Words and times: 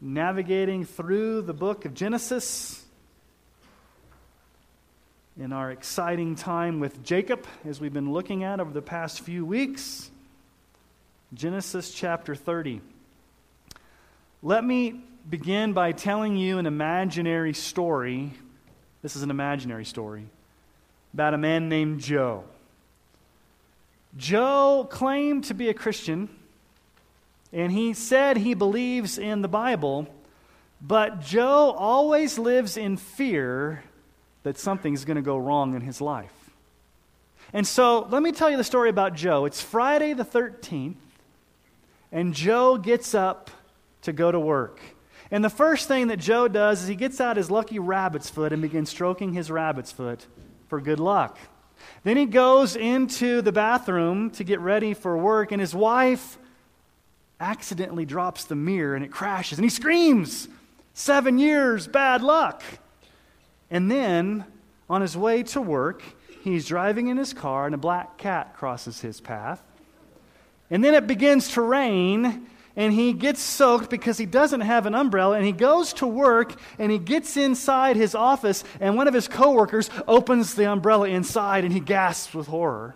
navigating 0.00 0.84
through 0.84 1.42
the 1.42 1.52
book 1.52 1.84
of 1.84 1.92
Genesis 1.94 2.82
in 5.38 5.52
our 5.52 5.70
exciting 5.70 6.34
time 6.34 6.80
with 6.80 7.02
Jacob, 7.04 7.46
as 7.64 7.80
we've 7.80 7.92
been 7.92 8.12
looking 8.12 8.42
at 8.42 8.60
over 8.60 8.72
the 8.72 8.82
past 8.82 9.20
few 9.20 9.44
weeks. 9.44 10.10
Genesis 11.34 11.92
chapter 11.92 12.34
30. 12.34 12.80
Let 14.42 14.64
me 14.64 15.02
begin 15.28 15.74
by 15.74 15.92
telling 15.92 16.36
you 16.36 16.58
an 16.58 16.66
imaginary 16.66 17.52
story. 17.52 18.32
This 19.02 19.16
is 19.16 19.22
an 19.22 19.30
imaginary 19.30 19.84
story 19.84 20.24
about 21.12 21.34
a 21.34 21.38
man 21.38 21.68
named 21.68 22.00
Joe. 22.00 22.44
Joe 24.16 24.88
claimed 24.90 25.44
to 25.44 25.54
be 25.54 25.68
a 25.68 25.74
Christian, 25.74 26.28
and 27.52 27.72
he 27.72 27.94
said 27.94 28.36
he 28.36 28.54
believes 28.54 29.18
in 29.18 29.42
the 29.42 29.48
Bible, 29.48 30.06
but 30.80 31.20
Joe 31.20 31.74
always 31.76 32.38
lives 32.38 32.76
in 32.76 32.96
fear 32.96 33.82
that 34.42 34.58
something's 34.58 35.04
going 35.04 35.16
to 35.16 35.22
go 35.22 35.36
wrong 35.36 35.74
in 35.74 35.82
his 35.82 36.00
life. 36.00 36.32
And 37.52 37.66
so 37.66 38.06
let 38.10 38.22
me 38.22 38.32
tell 38.32 38.48
you 38.48 38.56
the 38.56 38.64
story 38.64 38.88
about 38.88 39.14
Joe. 39.14 39.44
It's 39.44 39.60
Friday 39.60 40.12
the 40.12 40.24
13th, 40.24 40.94
and 42.12 42.32
Joe 42.32 42.76
gets 42.76 43.14
up 43.14 43.50
to 44.02 44.12
go 44.12 44.30
to 44.30 44.40
work. 44.40 44.80
And 45.30 45.44
the 45.44 45.50
first 45.50 45.86
thing 45.86 46.08
that 46.08 46.18
Joe 46.18 46.48
does 46.48 46.82
is 46.82 46.88
he 46.88 46.94
gets 46.94 47.20
out 47.20 47.36
his 47.36 47.50
lucky 47.50 47.78
rabbit's 47.78 48.30
foot 48.30 48.52
and 48.52 48.62
begins 48.62 48.90
stroking 48.90 49.32
his 49.32 49.50
rabbit's 49.50 49.92
foot 49.92 50.26
for 50.68 50.80
good 50.80 51.00
luck. 51.00 51.38
Then 52.04 52.16
he 52.16 52.26
goes 52.26 52.76
into 52.76 53.42
the 53.42 53.52
bathroom 53.52 54.30
to 54.32 54.44
get 54.44 54.60
ready 54.60 54.94
for 54.94 55.16
work, 55.16 55.52
and 55.52 55.60
his 55.60 55.74
wife 55.74 56.38
accidentally 57.40 58.04
drops 58.04 58.44
the 58.44 58.54
mirror 58.54 58.94
and 58.94 59.04
it 59.04 59.10
crashes, 59.10 59.58
and 59.58 59.64
he 59.64 59.70
screams, 59.70 60.48
Seven 60.92 61.38
years, 61.38 61.86
bad 61.86 62.22
luck. 62.22 62.62
And 63.70 63.90
then, 63.90 64.44
on 64.88 65.00
his 65.00 65.16
way 65.16 65.42
to 65.44 65.60
work, 65.60 66.02
he's 66.42 66.66
driving 66.66 67.08
in 67.08 67.16
his 67.16 67.32
car, 67.32 67.66
and 67.66 67.74
a 67.74 67.78
black 67.78 68.18
cat 68.18 68.54
crosses 68.56 69.00
his 69.00 69.20
path. 69.20 69.62
And 70.70 70.84
then 70.84 70.94
it 70.94 71.06
begins 71.06 71.52
to 71.54 71.62
rain, 71.62 72.46
and 72.76 72.92
he 72.92 73.12
gets 73.12 73.40
soaked 73.40 73.88
because 73.90 74.18
he 74.18 74.26
doesn't 74.26 74.60
have 74.60 74.86
an 74.86 74.94
umbrella 74.94 75.36
and 75.36 75.44
he 75.44 75.52
goes 75.52 75.92
to 75.94 76.06
work 76.06 76.54
and 76.78 76.90
he 76.90 76.98
gets 76.98 77.36
inside 77.36 77.96
his 77.96 78.14
office 78.14 78.64
and 78.80 78.96
one 78.96 79.08
of 79.08 79.14
his 79.14 79.28
coworkers 79.28 79.90
opens 80.06 80.54
the 80.54 80.70
umbrella 80.70 81.08
inside 81.08 81.64
and 81.64 81.72
he 81.72 81.80
gasps 81.80 82.32
with 82.32 82.46
horror 82.46 82.94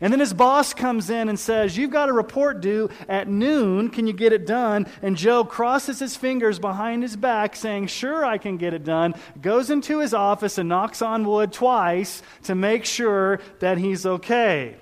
and 0.00 0.12
then 0.12 0.20
his 0.20 0.34
boss 0.34 0.74
comes 0.74 1.08
in 1.08 1.30
and 1.30 1.38
says, 1.38 1.76
You've 1.76 1.90
got 1.90 2.10
a 2.10 2.12
report 2.12 2.60
due 2.60 2.90
at 3.08 3.28
noon. 3.28 3.88
Can 3.88 4.06
you 4.06 4.12
get 4.12 4.32
it 4.32 4.46
done? 4.46 4.86
And 5.00 5.16
Joe 5.16 5.42
crosses 5.42 5.98
his 5.98 6.16
fingers 6.16 6.58
behind 6.58 7.02
his 7.02 7.16
back, 7.16 7.56
saying, 7.56 7.86
Sure, 7.86 8.24
I 8.24 8.36
can 8.36 8.58
get 8.58 8.74
it 8.74 8.84
done. 8.84 9.14
Goes 9.40 9.70
into 9.70 10.00
his 10.00 10.12
office 10.12 10.58
and 10.58 10.68
knocks 10.68 11.00
on 11.00 11.24
wood 11.24 11.52
twice 11.52 12.22
to 12.42 12.54
make 12.54 12.84
sure 12.84 13.40
that 13.60 13.78
he's 13.78 14.04
okay. 14.04 14.76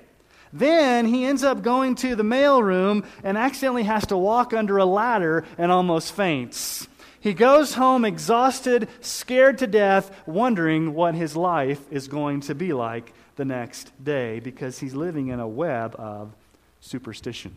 Then 0.52 1.06
he 1.06 1.24
ends 1.24 1.44
up 1.44 1.62
going 1.62 1.94
to 1.96 2.16
the 2.16 2.22
mailroom 2.24 3.04
and 3.22 3.38
accidentally 3.38 3.84
has 3.84 4.06
to 4.06 4.16
walk 4.16 4.52
under 4.52 4.78
a 4.78 4.84
ladder 4.84 5.44
and 5.58 5.70
almost 5.70 6.12
faints. 6.12 6.88
He 7.20 7.34
goes 7.34 7.74
home 7.74 8.04
exhausted, 8.04 8.88
scared 9.00 9.58
to 9.58 9.66
death, 9.66 10.10
wondering 10.26 10.92
what 10.92 11.14
his 11.14 11.36
life 11.36 11.80
is 11.90 12.08
going 12.08 12.40
to 12.42 12.54
be 12.54 12.72
like 12.72 13.12
the 13.36 13.44
next 13.44 13.92
day 14.02 14.40
because 14.40 14.78
he's 14.78 14.94
living 14.94 15.28
in 15.28 15.40
a 15.40 15.48
web 15.48 15.94
of 15.98 16.32
superstition. 16.80 17.56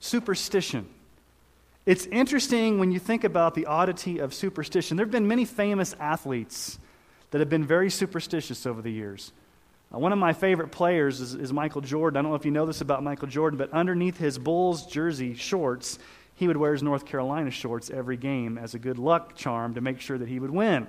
Superstition. 0.00 0.88
It's 1.86 2.06
interesting 2.06 2.78
when 2.78 2.92
you 2.92 2.98
think 2.98 3.24
about 3.24 3.54
the 3.54 3.66
oddity 3.66 4.18
of 4.18 4.34
superstition. 4.34 4.96
There 4.96 5.06
have 5.06 5.12
been 5.12 5.28
many 5.28 5.44
famous 5.44 5.94
athletes 5.98 6.78
that 7.30 7.38
have 7.38 7.48
been 7.48 7.64
very 7.64 7.90
superstitious 7.90 8.66
over 8.66 8.82
the 8.82 8.92
years. 8.92 9.32
Uh, 9.92 9.98
one 9.98 10.12
of 10.12 10.18
my 10.18 10.32
favorite 10.32 10.70
players 10.70 11.20
is, 11.20 11.34
is 11.34 11.52
Michael 11.52 11.80
Jordan. 11.80 12.18
I 12.18 12.22
don't 12.22 12.30
know 12.30 12.36
if 12.36 12.44
you 12.44 12.50
know 12.50 12.66
this 12.66 12.80
about 12.80 13.02
Michael 13.02 13.28
Jordan, 13.28 13.58
but 13.58 13.72
underneath 13.72 14.18
his 14.18 14.38
Bulls 14.38 14.86
jersey 14.86 15.34
shorts, 15.34 15.98
he 16.34 16.46
would 16.46 16.56
wear 16.56 16.72
his 16.72 16.82
North 16.82 17.06
Carolina 17.06 17.50
shorts 17.50 17.90
every 17.90 18.16
game 18.16 18.56
as 18.56 18.74
a 18.74 18.78
good 18.78 18.98
luck 18.98 19.34
charm 19.36 19.74
to 19.74 19.80
make 19.80 20.00
sure 20.00 20.16
that 20.16 20.28
he 20.28 20.38
would 20.38 20.50
win. 20.50 20.86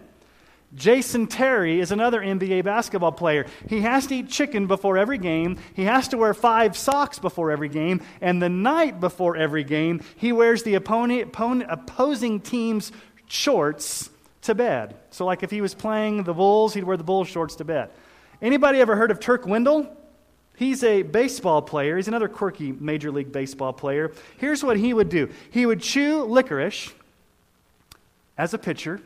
Jason 0.74 1.28
Terry 1.28 1.80
is 1.82 1.92
another 1.92 2.22
NBA 2.22 2.64
basketball 2.64 3.12
player. 3.12 3.46
He 3.68 3.82
has 3.82 4.08
to 4.08 4.16
eat 4.16 4.30
chicken 4.30 4.68
before 4.68 4.98
every 4.98 5.18
game. 5.18 5.58
He 5.74 5.84
has 5.84 6.08
to 6.09 6.18
wear 6.18 6.34
five 6.34 6.78
socks 6.78 7.20
before 7.20 7.52
every 7.52 7.68
game. 7.68 8.02
And 8.22 8.42
the 8.42 8.50
night 8.50 9.00
before 9.00 9.36
every 9.36 9.66
game, 9.66 10.02
he 10.16 10.32
wears 10.32 10.64
the 10.64 10.76
opposing 10.76 12.40
team's 12.40 12.92
shorts 13.28 14.09
to 14.44 14.56
bed. 14.56 14.96
So, 15.12 15.26
like 15.26 15.44
if 15.44 15.52
he 15.52 15.62
was 15.62 15.74
playing 15.74 16.24
the 16.24 16.34
Bulls, 16.34 16.74
he'd 16.74 16.86
wear 16.86 16.98
the 16.98 17.03
Bulls 17.03 17.28
shorts 17.28 17.56
to 17.56 17.66
bed. 17.66 17.90
Anybody 18.42 18.80
ever 18.80 18.96
heard 18.96 19.12
of 19.12 19.20
Turk 19.20 19.46
Wendell? 19.46 19.98
He's 20.56 20.84
a 20.84 21.02
baseball 21.02 21.62
player. 21.62 21.98
He's 21.98 22.08
another 22.08 22.28
quirky 22.28 22.72
Major 22.72 23.12
League 23.12 23.32
Baseball 23.32 23.74
player. 23.74 24.14
Here's 24.38 24.64
what 24.64 24.78
he 24.78 24.94
would 24.94 25.09
do 25.09 25.30
he 25.50 25.66
would 25.66 25.82
chew 25.82 26.24
licorice 26.24 26.94
as 28.38 28.53
a 28.53 28.58
pitcher 28.58 29.02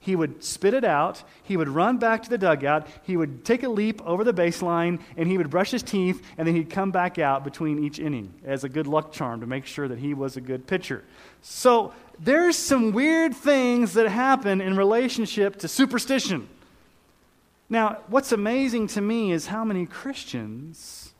he 0.00 0.14
would 0.14 0.44
spit 0.44 0.74
it 0.74 0.84
out. 0.84 1.22
He 1.42 1.56
would 1.56 1.68
run 1.68 1.98
back 1.98 2.22
to 2.22 2.30
the 2.30 2.38
dugout. 2.38 2.86
He 3.02 3.16
would 3.16 3.44
take 3.44 3.62
a 3.62 3.68
leap 3.68 4.00
over 4.06 4.22
the 4.22 4.32
baseline, 4.32 5.00
and 5.16 5.28
he 5.28 5.36
would 5.36 5.50
brush 5.50 5.70
his 5.70 5.82
teeth, 5.82 6.24
and 6.36 6.46
then 6.46 6.54
he'd 6.54 6.70
come 6.70 6.90
back 6.90 7.18
out 7.18 7.44
between 7.44 7.84
each 7.84 7.98
inning 7.98 8.32
as 8.44 8.64
a 8.64 8.68
good 8.68 8.86
luck 8.86 9.12
charm 9.12 9.40
to 9.40 9.46
make 9.46 9.66
sure 9.66 9.88
that 9.88 9.98
he 9.98 10.14
was 10.14 10.36
a 10.36 10.40
good 10.40 10.66
pitcher. 10.66 11.04
So 11.42 11.92
there's 12.18 12.56
some 12.56 12.92
weird 12.92 13.34
things 13.34 13.94
that 13.94 14.08
happen 14.08 14.60
in 14.60 14.76
relationship 14.76 15.56
to 15.56 15.68
superstition. 15.68 16.48
Now, 17.68 17.98
what's 18.06 18.32
amazing 18.32 18.86
to 18.88 19.00
me 19.00 19.32
is 19.32 19.46
how 19.46 19.64
many 19.64 19.84
Christians 19.84 21.12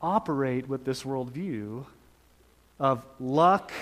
operate 0.00 0.68
with 0.68 0.84
this 0.84 1.02
worldview 1.02 1.84
of 2.78 3.04
luck 3.20 3.72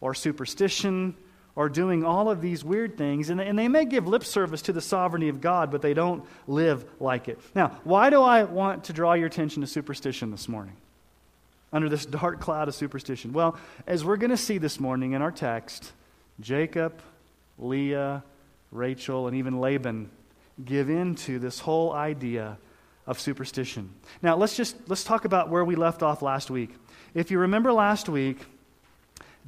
or 0.00 0.14
superstition 0.14 1.14
are 1.56 1.68
doing 1.68 2.04
all 2.04 2.30
of 2.30 2.40
these 2.40 2.64
weird 2.64 2.96
things, 2.96 3.30
and 3.30 3.38
they, 3.38 3.46
and 3.46 3.58
they 3.58 3.68
may 3.68 3.84
give 3.84 4.08
lip 4.08 4.24
service 4.24 4.62
to 4.62 4.72
the 4.72 4.80
sovereignty 4.80 5.28
of 5.28 5.40
God, 5.40 5.70
but 5.70 5.82
they 5.82 5.94
don't 5.94 6.24
live 6.48 6.84
like 6.98 7.28
it. 7.28 7.38
Now, 7.54 7.78
why 7.84 8.10
do 8.10 8.22
I 8.22 8.42
want 8.42 8.84
to 8.84 8.92
draw 8.92 9.12
your 9.14 9.26
attention 9.26 9.60
to 9.60 9.66
superstition 9.66 10.30
this 10.30 10.48
morning? 10.48 10.76
Under 11.72 11.88
this 11.88 12.06
dark 12.20 12.40
cloud 12.40 12.68
of 12.68 12.74
superstition? 12.74 13.32
Well, 13.32 13.56
as 13.86 14.04
we're 14.04 14.16
going 14.16 14.30
to 14.30 14.36
see 14.36 14.58
this 14.58 14.80
morning 14.80 15.12
in 15.12 15.22
our 15.22 15.30
text, 15.30 15.92
Jacob, 16.40 17.00
Leah, 17.58 18.24
Rachel, 18.72 19.28
and 19.28 19.36
even 19.36 19.60
Laban 19.60 20.10
give 20.64 20.90
in 20.90 21.14
to 21.14 21.38
this 21.38 21.60
whole 21.60 21.92
idea 21.92 22.58
of 23.06 23.20
superstition. 23.20 23.90
Now, 24.22 24.36
let's 24.36 24.56
just 24.56 24.76
let's 24.88 25.04
talk 25.04 25.24
about 25.24 25.50
where 25.50 25.64
we 25.64 25.76
left 25.76 26.02
off 26.02 26.22
last 26.22 26.50
week. 26.50 26.70
If 27.12 27.30
you 27.30 27.38
remember 27.38 27.72
last 27.72 28.08
week, 28.08 28.38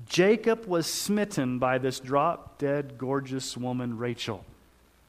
Jacob 0.05 0.67
was 0.67 0.87
smitten 0.87 1.59
by 1.59 1.79
this 1.79 2.01
drop 2.01 2.59
dead, 2.59 2.99
gorgeous 2.99 3.57
woman, 3.57 3.97
Rachel. 3.97 4.45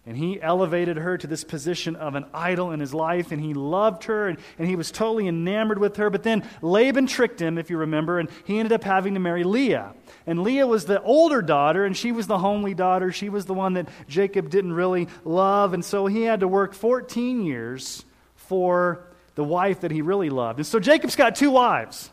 And 0.05 0.15
he 0.15 0.41
elevated 0.41 0.95
her 0.95 1.17
to 1.17 1.27
this 1.27 1.43
position 1.43 1.97
of 1.97 2.15
an 2.15 2.25
idol 2.33 2.71
in 2.71 2.79
his 2.79 2.93
life, 2.93 3.33
and 3.33 3.41
he 3.41 3.53
loved 3.53 4.05
her, 4.05 4.29
and, 4.29 4.39
and 4.57 4.65
he 4.65 4.77
was 4.77 4.89
totally 4.89 5.27
enamored 5.27 5.79
with 5.79 5.97
her. 5.97 6.09
But 6.09 6.23
then 6.23 6.47
Laban 6.61 7.07
tricked 7.07 7.41
him, 7.41 7.57
if 7.57 7.69
you 7.69 7.77
remember, 7.77 8.17
and 8.17 8.29
he 8.45 8.57
ended 8.57 8.71
up 8.71 8.85
having 8.85 9.15
to 9.15 9.19
marry 9.19 9.43
Leah. 9.43 9.93
And 10.25 10.43
Leah 10.43 10.65
was 10.65 10.85
the 10.85 11.01
older 11.01 11.41
daughter, 11.41 11.83
and 11.83 11.95
she 11.95 12.13
was 12.13 12.25
the 12.25 12.37
homely 12.37 12.73
daughter. 12.73 13.11
She 13.11 13.27
was 13.27 13.47
the 13.47 13.53
one 13.53 13.73
that 13.73 13.89
Jacob 14.07 14.49
didn't 14.49 14.71
really 14.71 15.09
love. 15.25 15.73
And 15.73 15.83
so 15.83 16.05
he 16.05 16.21
had 16.21 16.39
to 16.39 16.47
work 16.47 16.73
14 16.73 17.43
years 17.45 18.05
for 18.35 19.05
the 19.35 19.43
wife 19.43 19.81
that 19.81 19.91
he 19.91 20.01
really 20.01 20.29
loved. 20.29 20.59
And 20.59 20.65
so 20.65 20.79
Jacob's 20.79 21.17
got 21.17 21.35
two 21.35 21.51
wives, 21.51 22.11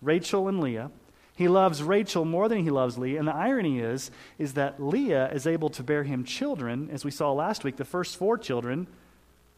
Rachel 0.00 0.48
and 0.48 0.60
Leah. 0.60 0.90
He 1.36 1.48
loves 1.48 1.82
Rachel 1.82 2.24
more 2.24 2.48
than 2.48 2.64
he 2.64 2.70
loves 2.70 2.96
Leah. 2.96 3.18
And 3.18 3.28
the 3.28 3.34
irony 3.34 3.78
is, 3.78 4.10
is 4.38 4.54
that 4.54 4.82
Leah 4.82 5.30
is 5.32 5.46
able 5.46 5.68
to 5.70 5.82
bear 5.82 6.02
him 6.02 6.24
children, 6.24 6.88
as 6.90 7.04
we 7.04 7.10
saw 7.10 7.30
last 7.30 7.62
week, 7.62 7.76
the 7.76 7.84
first 7.84 8.16
four 8.16 8.38
children, 8.38 8.86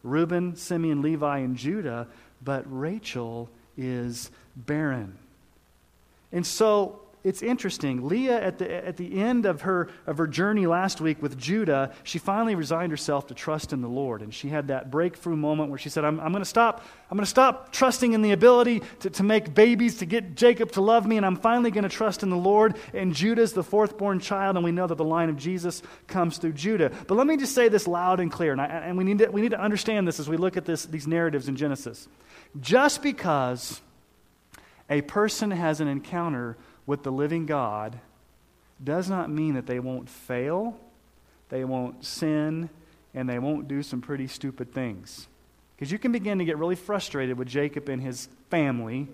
Reuben, 0.03 0.57
Simeon, 0.57 1.03
Levi, 1.03 1.39
and 1.39 1.57
Judah, 1.57 2.09
but 2.43 2.65
Rachel 2.67 3.49
is 3.77 4.31
barren. 4.57 5.17
And 6.33 6.45
so 6.45 7.01
it's 7.25 7.43
interesting. 7.43 8.07
Leah, 8.07 8.41
at 8.41 8.59
the, 8.59 8.87
at 8.87 8.97
the 8.97 9.21
end 9.21 9.45
of 9.45 9.63
her, 9.63 9.89
of 10.07 10.19
her 10.19 10.27
journey 10.27 10.67
last 10.67 11.01
week 11.01 11.21
with 11.21 11.37
Judah, 11.37 11.93
she 12.05 12.19
finally 12.19 12.55
resigned 12.55 12.93
herself 12.93 13.27
to 13.27 13.35
trust 13.35 13.73
in 13.73 13.81
the 13.81 13.89
Lord. 13.89 14.23
And 14.23 14.33
she 14.33 14.49
had 14.49 14.69
that 14.69 14.91
breakthrough 14.91 15.37
moment 15.37 15.71
where 15.71 15.79
she 15.79 15.89
said, 15.89 16.05
I'm, 16.05 16.21
I'm 16.21 16.31
going 16.31 16.45
to 16.45 16.49
stop. 16.49 16.85
I'm 17.11 17.17
going 17.17 17.25
to 17.25 17.31
stop 17.31 17.73
trusting 17.73 18.13
in 18.13 18.23
the 18.23 18.31
ability 18.31 18.83
to, 19.01 19.11
to 19.11 19.23
make 19.23 19.53
babies, 19.53 19.99
to 19.99 20.07
get 20.07 20.37
Jacob 20.37 20.73
to 20.73 20.81
love 20.81 21.07
me, 21.07 21.17
and 21.17 21.27
I'm 21.27 21.37
finally 21.37 21.71
going 21.71 21.83
to 21.83 21.91
trust 21.91 22.23
in 22.23 22.31
the 22.31 22.37
Lord. 22.37 22.77
And 22.95 23.15
Judah's 23.15 23.53
the 23.53 23.65
fourth 23.65 23.99
born 23.99 24.21
child, 24.21 24.57
and 24.57 24.65
we 24.65 24.73
know 24.73 24.87
that 24.87 24.97
the 24.97 25.05
line 25.05 25.29
of 25.29 25.37
Jesus 25.37 25.83
comes 26.07 26.39
through 26.39 26.53
Judah. 26.53 26.93
But 27.07 27.17
let 27.17 27.27
me 27.27 27.37
just 27.37 27.55
say 27.55 27.69
this 27.69 27.89
loud 27.89 28.21
and 28.21 28.31
clear, 28.31 28.53
and, 28.53 28.61
I, 28.61 28.67
and 28.67 28.97
we, 28.97 29.05
need 29.05 29.19
to, 29.19 29.29
we 29.29 29.41
need 29.41 29.51
to 29.51 29.61
understand 29.61 30.07
this 30.07 30.21
as 30.21 30.29
we 30.29 30.37
look 30.37 30.57
at 30.57 30.65
this, 30.65 30.85
these 30.87 31.07
narratives 31.07 31.49
in 31.49 31.57
Genesis. 31.57 32.09
Just 32.61 33.03
because 33.03 33.81
a 34.89 35.03
person 35.03 35.51
has 35.51 35.81
an 35.81 35.89
encounter 35.89 36.57
with 36.89 37.03
the 37.03 37.13
living 37.13 37.45
God 37.45 38.01
does 38.83 39.11
not 39.11 39.29
mean 39.29 39.55
that 39.55 39.67
they 39.67 39.79
won't 39.79 40.09
fail, 40.09 40.81
they 41.51 41.63
won't 41.63 42.03
sin, 42.03 42.71
and 43.13 43.29
they 43.29 43.39
won't 43.39 43.69
do 43.69 43.83
some 43.83 44.01
pretty 44.01 44.27
stupid 44.27 44.73
things. 44.73 45.29
Because 45.77 45.93
you 45.93 45.99
can 45.99 46.13
begin 46.13 46.39
to 46.39 46.47
get 46.47 46.57
really 46.57 46.77
frustrated 46.77 47.37
with 47.37 47.47
Jacob 47.47 47.91
and 47.91 48.01
his 48.03 48.31
family, 48.49 49.07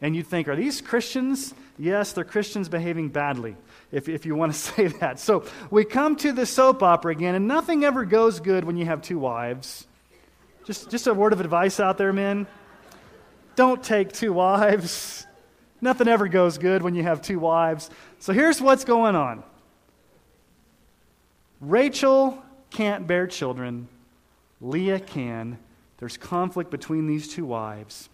and 0.00 0.16
you'd 0.16 0.26
think, 0.26 0.48
are 0.48 0.56
these 0.56 0.80
Christians? 0.80 1.52
Yes, 1.78 2.14
they're 2.14 2.24
Christians 2.24 2.70
behaving 2.70 3.10
badly, 3.10 3.56
if, 3.92 4.08
if 4.08 4.24
you 4.24 4.34
want 4.34 4.54
to 4.54 4.58
say 4.74 4.86
that. 4.86 5.20
So 5.20 5.44
we 5.70 5.84
come 5.84 6.16
to 6.16 6.32
the 6.32 6.46
soap 6.46 6.82
opera 6.82 7.12
again, 7.12 7.34
and 7.34 7.46
nothing 7.46 7.84
ever 7.84 8.06
goes 8.06 8.40
good 8.40 8.64
when 8.64 8.78
you 8.78 8.86
have 8.86 9.02
two 9.02 9.18
wives. 9.18 9.86
Just, 10.64 10.90
just 10.90 11.06
a 11.06 11.12
word 11.12 11.34
of 11.34 11.42
advice 11.42 11.78
out 11.78 11.98
there, 11.98 12.14
men. 12.14 12.46
Don't 13.54 13.82
take 13.82 14.12
two 14.12 14.32
wives. 14.32 15.26
Nothing 15.82 16.06
ever 16.08 16.28
goes 16.28 16.56
good 16.56 16.80
when 16.82 16.94
you 16.94 17.02
have 17.02 17.20
two 17.20 17.40
wives. 17.40 17.90
So 18.20 18.32
here's 18.32 18.60
what's 18.60 18.84
going 18.84 19.16
on 19.16 19.42
Rachel 21.60 22.42
can't 22.70 23.06
bear 23.06 23.26
children, 23.26 23.88
Leah 24.60 25.00
can. 25.00 25.58
There's 25.98 26.16
conflict 26.16 26.70
between 26.70 27.06
these 27.06 27.28
two 27.28 27.44
wives. 27.44 28.08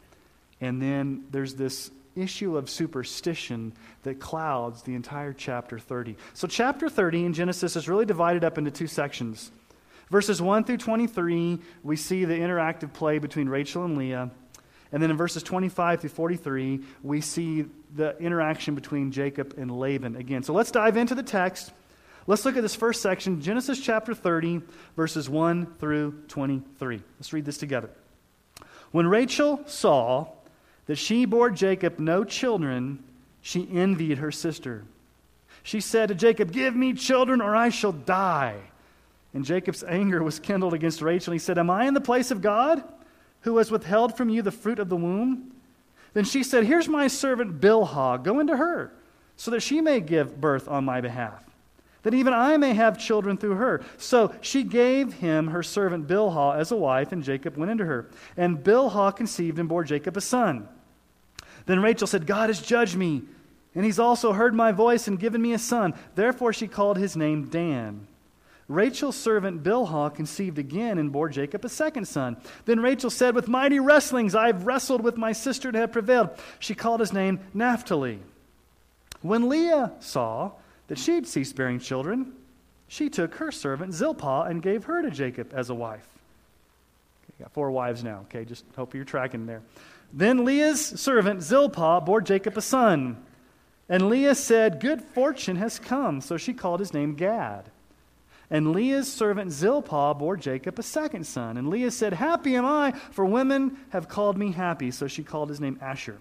And 0.61 0.83
then 0.83 1.25
there's 1.31 1.55
this 1.55 1.91
issue 2.17 2.57
of 2.57 2.69
superstition 2.69 3.73
that 4.03 4.19
clouds 4.19 4.83
the 4.83 4.95
entire 4.95 5.33
chapter 5.33 5.79
30. 5.79 6.17
So, 6.35 6.49
chapter 6.49 6.89
30 6.89 7.27
in 7.27 7.33
Genesis 7.33 7.77
is 7.77 7.89
really 7.89 8.05
divided 8.05 8.45
up 8.45 8.59
into 8.59 8.71
two 8.71 8.89
sections. 8.89 9.51
Verses 10.11 10.43
1 10.43 10.65
through 10.65 10.79
23, 10.79 11.61
we 11.83 11.97
see 11.97 12.25
the 12.25 12.35
interactive 12.35 12.93
play 12.93 13.19
between 13.19 13.49
Rachel 13.49 13.85
and 13.85 13.97
Leah. 13.97 14.31
And 14.93 15.03
then 15.03 15.11
in 15.11 15.17
verses 15.17 15.43
25 15.43 16.01
through 16.01 16.11
43, 16.11 16.81
we 17.03 17.21
see 17.21 17.67
the 17.95 18.17
interaction 18.19 18.75
between 18.75 19.13
Jacob 19.13 19.55
and 19.59 19.71
Laban 19.71 20.17
again. 20.17 20.43
So 20.43 20.53
let's 20.53 20.71
dive 20.71 20.97
into 20.97 21.15
the 21.15 21.23
text. 21.23 21.73
Let's 22.27 22.45
look 22.45 22.57
at 22.57 22.63
this 22.63 22.75
first 22.75 23.03
section, 23.03 23.41
Genesis 23.41 23.81
chapter 23.81 24.15
30, 24.15 24.63
verses 24.97 25.29
1 25.29 25.75
through 25.79 26.13
23. 26.29 27.03
Let's 27.19 27.33
read 27.33 27.45
this 27.45 27.59
together. 27.59 27.91
When 28.91 29.07
Rachel 29.07 29.63
saw 29.67 30.29
that 30.87 30.97
she 30.97 31.25
bore 31.25 31.51
Jacob 31.51 31.99
no 31.99 32.25
children, 32.25 33.03
she 33.41 33.69
envied 33.73 34.19
her 34.19 34.31
sister. 34.31 34.85
She 35.63 35.81
said 35.81 36.09
to 36.09 36.15
Jacob, 36.15 36.53
Give 36.53 36.75
me 36.75 36.95
children, 36.95 37.41
or 37.41 37.55
I 37.55 37.69
shall 37.69 37.93
die. 37.93 38.57
And 39.35 39.45
Jacob's 39.45 39.85
anger 39.85 40.23
was 40.23 40.39
kindled 40.39 40.75
against 40.75 41.03
Rachel. 41.03 41.33
He 41.33 41.39
said, 41.39 41.59
Am 41.59 41.71
I 41.71 41.87
in 41.87 41.95
the 41.95 42.01
place 42.01 42.31
of 42.31 42.41
God? 42.41 42.83
Who 43.43 43.59
has 43.59 43.71
withheld 43.71 44.17
from 44.17 44.29
you 44.29 44.43
the 44.43 44.51
fruit 44.51 44.79
of 44.79 44.89
the 44.89 44.97
womb? 44.97 45.53
Then 46.15 46.25
she 46.25 46.43
said, 46.43 46.65
Here's 46.65 46.89
my 46.89 47.07
servant 47.07 47.61
Bilhah. 47.61 48.23
Go 48.23 48.41
into 48.41 48.57
her, 48.57 48.93
so 49.37 49.51
that 49.51 49.61
she 49.61 49.81
may 49.81 50.01
give 50.01 50.41
birth 50.41 50.69
on 50.69 50.85
my 50.85 51.01
behalf, 51.01 51.45
that 52.03 52.15
even 52.15 52.33
I 52.33 52.57
may 52.57 52.75
have 52.75 52.99
children 52.99 53.37
through 53.37 53.57
her. 53.57 53.85
So 53.97 54.35
she 54.41 54.63
gave 54.63 55.15
him 55.15 55.49
her 55.49 55.63
servant 55.63 56.07
Bilhah 56.07 56.59
as 56.59 56.73
a 56.73 56.77
wife, 56.77 57.13
and 57.13 57.23
Jacob 57.23 57.57
went 57.57 57.71
into 57.71 57.85
her. 57.85 58.09
And 58.37 58.59
Bilhah 58.59 59.15
conceived 59.17 59.59
and 59.59 59.69
bore 59.69 59.85
Jacob 59.85 60.17
a 60.17 60.21
son. 60.21 60.69
Then 61.67 61.83
Rachel 61.83 62.07
said, 62.07 62.27
God 62.27 62.49
has 62.49 62.63
judged 62.63 62.97
me, 62.97 63.23
and 63.75 63.85
he's 63.85 63.99
also 63.99 64.33
heard 64.33 64.55
my 64.55 64.73
voice 64.73 65.07
and 65.07 65.21
given 65.21 65.43
me 65.43 65.53
a 65.53 65.59
son. 65.59 65.95
Therefore 66.15 66.53
she 66.53 66.67
called 66.67 66.97
his 66.97 67.17
name 67.17 67.49
Dan. 67.49 68.07
Rachel's 68.69 69.17
servant 69.17 69.63
Bilhah 69.63 70.15
conceived 70.15 70.59
again 70.59 70.99
and 70.99 71.11
bore 71.11 71.31
Jacob 71.31 71.65
a 71.65 71.71
second 71.71 72.07
son. 72.07 72.37
Then 72.67 72.81
Rachel 72.81 73.09
said, 73.09 73.35
With 73.35 73.49
mighty 73.49 73.81
wrestlings 73.81 74.35
I 74.35 74.49
have 74.49 74.67
wrestled 74.67 75.03
with 75.03 75.17
my 75.17 75.33
sister 75.33 75.73
to 75.73 75.79
have 75.79 75.93
prevailed. 75.93 76.31
She 76.59 76.75
called 76.75 77.01
his 77.01 77.13
name 77.13 77.41
Naphtali. 77.55 78.21
When 79.23 79.49
Leah 79.49 79.93
saw 80.01 80.53
that 80.89 80.99
she 80.99 81.15
had 81.15 81.27
ceased 81.27 81.57
bearing 81.57 81.81
children, 81.81 82.35
she 82.89 83.09
took 83.09 83.37
her 83.37 83.51
servant 83.51 83.95
Zilpah 83.95 84.47
and 84.49 84.63
gave 84.63 84.85
her 84.85 85.01
to 85.01 85.11
Jacob 85.11 85.53
as 85.55 85.71
a 85.71 85.75
wife. 85.75 86.07
Okay, 87.25 87.45
got 87.45 87.53
four 87.53 87.71
wives 87.71 88.05
now, 88.05 88.21
okay? 88.29 88.45
Just 88.45 88.65
hope 88.77 88.95
you're 88.95 89.05
tracking 89.05 89.47
there. 89.47 89.63
Then 90.13 90.45
Leah's 90.45 90.81
servant 91.01 91.43
Zilpah 91.43 92.03
bore 92.03 92.21
Jacob 92.21 92.57
a 92.57 92.63
son. 92.63 93.25
And 93.89 94.11
Leah 94.11 94.35
said, 94.35 94.81
Good 94.81 95.01
fortune 95.01 95.57
has 95.57 95.79
come. 95.79 96.21
So 96.21 96.37
she 96.37 96.53
called 96.53 96.81
his 96.81 96.93
name 96.93 97.15
Gad. 97.15 97.71
And 98.51 98.73
Leah's 98.73 99.13
servant 99.13 99.53
Zilpah 99.53 100.15
bore 100.15 100.37
Jacob 100.37 100.79
a 100.79 100.83
second 100.83 101.25
son. 101.27 101.57
And 101.57 101.69
Leah 101.69 101.91
said, 101.91 102.15
Happy 102.15 102.57
am 102.57 102.65
I, 102.65 102.93
for 103.11 103.25
women 103.25 103.77
have 103.91 104.09
called 104.09 104.39
me 104.39 104.53
happy. 104.53 104.91
So 104.91 105.07
she 105.07 105.23
called 105.23 105.51
his 105.51 105.61
name 105.61 105.79
Asher. 105.83 106.19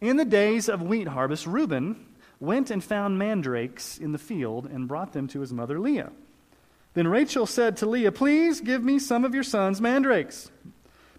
In 0.00 0.16
the 0.16 0.24
days 0.24 0.68
of 0.68 0.82
wheat 0.82 1.08
harvest, 1.08 1.46
Reuben 1.46 2.06
went 2.40 2.70
and 2.70 2.82
found 2.82 3.18
mandrakes 3.18 3.98
in 3.98 4.12
the 4.12 4.18
field 4.18 4.66
and 4.66 4.88
brought 4.88 5.12
them 5.12 5.28
to 5.28 5.40
his 5.40 5.52
mother 5.52 5.78
Leah. 5.78 6.10
Then 6.94 7.08
Rachel 7.08 7.46
said 7.46 7.76
to 7.78 7.86
Leah, 7.86 8.12
Please 8.12 8.60
give 8.60 8.82
me 8.84 8.98
some 8.98 9.24
of 9.24 9.34
your 9.34 9.44
son's 9.44 9.80
mandrakes. 9.80 10.50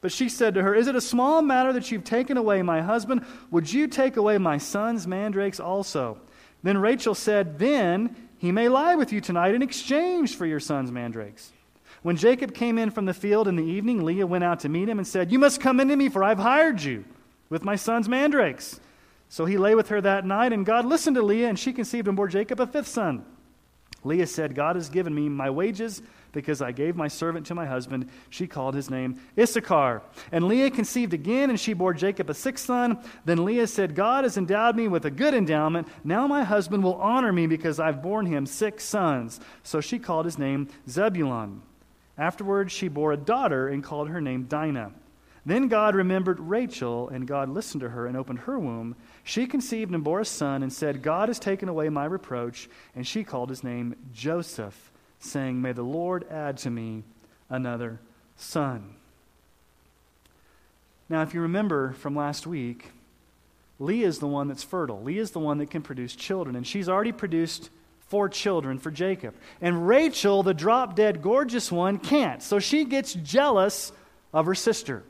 But 0.02 0.12
she 0.12 0.28
said 0.28 0.54
to 0.56 0.64
her, 0.64 0.76
Is 0.76 0.88
it 0.88 0.96
a 0.96 1.02
small 1.02 1.42
matter 1.42 1.74
that 1.74 1.92
you've 1.92 2.04
taken 2.04 2.38
away 2.38 2.62
my 2.62 2.82
husband? 2.82 3.26
Would 3.52 3.72
you 3.72 3.88
take 3.88 4.18
away 4.18 4.38
my 4.38 4.58
son's 4.58 5.08
mandrakes 5.08 5.60
also? 5.60 6.20
Then 6.62 6.78
Rachel 6.78 7.16
said, 7.16 7.58
Then 7.58 8.16
he 8.44 8.52
may 8.52 8.68
lie 8.68 8.96
with 8.96 9.14
you 9.14 9.22
tonight 9.22 9.56
in 9.56 9.62
exchange 9.62 10.36
for 10.36 10.46
your 10.46 10.60
son's 10.60 10.92
mandrakes. 10.92 11.54
When 12.02 12.18
Jacob 12.18 12.54
came 12.54 12.78
in 12.78 12.92
from 12.92 13.06
the 13.06 13.14
field 13.14 13.48
in 13.48 13.56
the 13.56 13.64
evening, 13.64 14.04
Leah 14.04 14.28
went 14.28 14.44
out 14.44 14.60
to 14.60 14.70
meet 14.70 14.90
him 14.90 14.98
and 14.98 15.08
said, 15.08 15.32
You 15.32 15.40
must 15.40 15.62
come 15.62 15.80
into 15.80 15.96
me, 15.96 16.10
for 16.10 16.26
I've 16.26 16.40
hired 16.40 16.84
you 16.84 17.06
with 17.48 17.64
my 17.64 17.78
son's 17.78 18.10
mandrakes. 18.10 18.82
So 19.30 19.46
he 19.46 19.58
lay 19.58 19.76
with 19.76 19.88
her 19.88 20.02
that 20.02 20.26
night, 20.26 20.52
and 20.52 20.66
God 20.66 20.84
listened 20.84 21.16
to 21.16 21.22
Leah, 21.22 21.48
and 21.48 21.58
she 21.58 21.72
conceived 21.72 22.10
and 22.10 22.18
bore 22.18 22.28
Jacob 22.28 22.60
a 22.60 22.68
fifth 22.68 22.90
son. 22.90 23.24
Leah 24.04 24.28
said, 24.28 24.56
God 24.56 24.76
has 24.76 24.90
given 24.90 25.16
me 25.16 25.30
my 25.30 25.50
wages 25.50 26.02
because 26.34 26.62
I 26.62 26.72
gave 26.72 26.96
my 26.96 27.08
servant 27.08 27.46
to 27.48 27.56
my 27.56 27.66
husband. 27.66 28.10
She 28.30 28.48
called 28.48 28.76
his 28.76 28.90
name 28.90 29.22
Issachar. 29.40 30.02
And 30.32 30.48
Leah 30.48 30.72
conceived 30.72 31.14
again, 31.14 31.50
and 31.50 31.60
she 31.60 31.74
bore 31.74 31.94
Jacob 31.94 32.30
a 32.30 32.34
sixth 32.34 32.66
son. 32.66 32.98
Then 33.24 33.46
Leah 33.46 33.68
said, 33.68 33.96
God 33.96 34.26
has 34.26 34.36
endowed 34.36 34.76
me 34.76 34.88
with 34.90 35.06
a 35.06 35.12
good 35.12 35.34
endowment. 35.34 35.88
Now 36.04 36.28
my 36.28 36.44
husband 36.44 36.84
will 36.84 36.96
honor 36.96 37.32
me 37.32 37.48
because 37.48 37.80
I've 37.80 38.02
borne 38.02 38.26
him 38.26 38.46
six 38.46 38.84
sons. 38.84 39.40
So 39.62 39.80
she 39.80 40.00
called 40.00 40.26
his 40.26 40.38
name 40.38 40.68
Zebulun. 40.90 41.62
Afterwards, 42.18 42.74
she 42.74 42.90
bore 42.90 43.14
a 43.14 43.18
daughter 43.18 43.70
and 43.70 43.84
called 43.84 44.10
her 44.10 44.22
name 44.22 44.44
Dinah. 44.44 44.92
Then 45.46 45.68
God 45.68 45.94
remembered 45.94 46.40
Rachel, 46.40 47.10
and 47.10 47.28
God 47.28 47.50
listened 47.50 47.82
to 47.82 47.90
her 47.90 48.08
and 48.08 48.16
opened 48.16 48.40
her 48.40 48.58
womb. 48.58 48.96
She 49.24 49.46
conceived 49.46 49.94
and 49.94 50.04
bore 50.04 50.22
a 50.22 50.26
son 50.26 50.64
and 50.64 50.72
said, 50.72 51.02
God 51.02 51.28
has 51.28 51.38
taken 51.38 51.68
away 51.68 51.90
my 51.90 52.06
reproach. 52.06 52.70
And 52.96 53.06
she 53.06 53.24
called 53.24 53.50
his 53.50 53.64
name 53.64 53.96
Joseph 54.14 54.94
saying, 55.24 55.62
May 55.62 55.72
the 55.72 55.84
Lord 55.84 56.26
add 56.30 56.58
to 56.60 56.70
me 56.70 57.04
another 57.50 58.00
son. 58.36 58.96
Now, 61.10 61.22
if 61.22 61.34
you 61.34 61.42
remember 61.42 61.94
from 61.94 62.16
last 62.16 62.48
week, 62.48 62.92
Leah 63.80 64.08
is 64.08 64.20
the 64.20 64.28
one 64.28 64.48
that's 64.48 64.64
fertile. 64.64 65.02
Leah 65.02 65.22
is 65.22 65.32
the 65.32 65.40
one 65.40 65.58
that 65.58 65.70
can 65.70 65.82
produce 65.82 66.16
children, 66.16 66.56
and 66.56 66.66
she's 66.66 66.90
already 66.90 67.12
produced 67.12 67.70
four 68.08 68.30
children 68.30 68.80
for 68.80 68.92
Jacob. 68.92 69.36
And 69.62 69.88
Rachel, 69.88 70.44
the 70.44 70.54
drop 70.54 70.96
dead 70.96 71.22
gorgeous 71.22 71.72
one, 71.72 71.98
can't. 71.98 72.42
So 72.42 72.60
she 72.60 72.86
gets 72.86 73.14
jealous 73.14 73.92
of 74.34 74.46
her 74.46 74.56
sister 74.56 75.04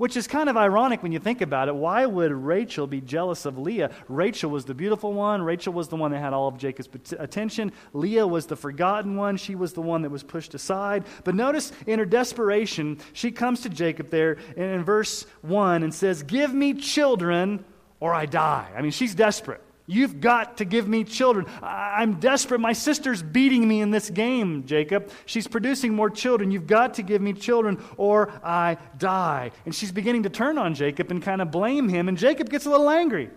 which 0.00 0.16
is 0.16 0.26
kind 0.26 0.48
of 0.48 0.56
ironic 0.56 1.02
when 1.02 1.12
you 1.12 1.18
think 1.18 1.42
about 1.42 1.68
it. 1.68 1.74
Why 1.74 2.06
would 2.06 2.32
Rachel 2.32 2.86
be 2.86 3.02
jealous 3.02 3.44
of 3.44 3.58
Leah? 3.58 3.90
Rachel 4.08 4.50
was 4.50 4.64
the 4.64 4.72
beautiful 4.72 5.12
one. 5.12 5.42
Rachel 5.42 5.74
was 5.74 5.88
the 5.88 5.96
one 5.96 6.10
that 6.12 6.20
had 6.20 6.32
all 6.32 6.48
of 6.48 6.56
Jacob's 6.56 7.12
attention. 7.18 7.70
Leah 7.92 8.26
was 8.26 8.46
the 8.46 8.56
forgotten 8.56 9.16
one. 9.16 9.36
She 9.36 9.54
was 9.54 9.74
the 9.74 9.82
one 9.82 10.00
that 10.00 10.08
was 10.08 10.22
pushed 10.22 10.54
aside. 10.54 11.04
But 11.22 11.34
notice 11.34 11.70
in 11.86 11.98
her 11.98 12.06
desperation, 12.06 12.98
she 13.12 13.30
comes 13.30 13.60
to 13.60 13.68
Jacob 13.68 14.08
there 14.08 14.38
in 14.56 14.84
verse 14.84 15.26
1 15.42 15.82
and 15.82 15.94
says, 15.94 16.22
Give 16.22 16.54
me 16.54 16.72
children 16.72 17.62
or 18.00 18.14
I 18.14 18.24
die. 18.24 18.70
I 18.74 18.80
mean, 18.80 18.92
she's 18.92 19.14
desperate. 19.14 19.60
You've 19.90 20.20
got 20.20 20.58
to 20.58 20.64
give 20.64 20.86
me 20.86 21.02
children. 21.02 21.46
I'm 21.60 22.20
desperate. 22.20 22.60
My 22.60 22.74
sister's 22.74 23.24
beating 23.24 23.66
me 23.66 23.80
in 23.80 23.90
this 23.90 24.08
game, 24.08 24.64
Jacob. 24.64 25.10
She's 25.26 25.48
producing 25.48 25.94
more 25.94 26.08
children. 26.08 26.52
You've 26.52 26.68
got 26.68 26.94
to 26.94 27.02
give 27.02 27.20
me 27.20 27.32
children 27.32 27.82
or 27.96 28.30
I 28.44 28.76
die. 28.98 29.50
And 29.64 29.74
she's 29.74 29.90
beginning 29.90 30.22
to 30.22 30.30
turn 30.30 30.58
on 30.58 30.74
Jacob 30.74 31.10
and 31.10 31.20
kind 31.20 31.42
of 31.42 31.50
blame 31.50 31.88
him. 31.88 32.08
And 32.08 32.16
Jacob 32.16 32.50
gets 32.50 32.66
a 32.66 32.70
little 32.70 32.88
angry. 32.88 33.30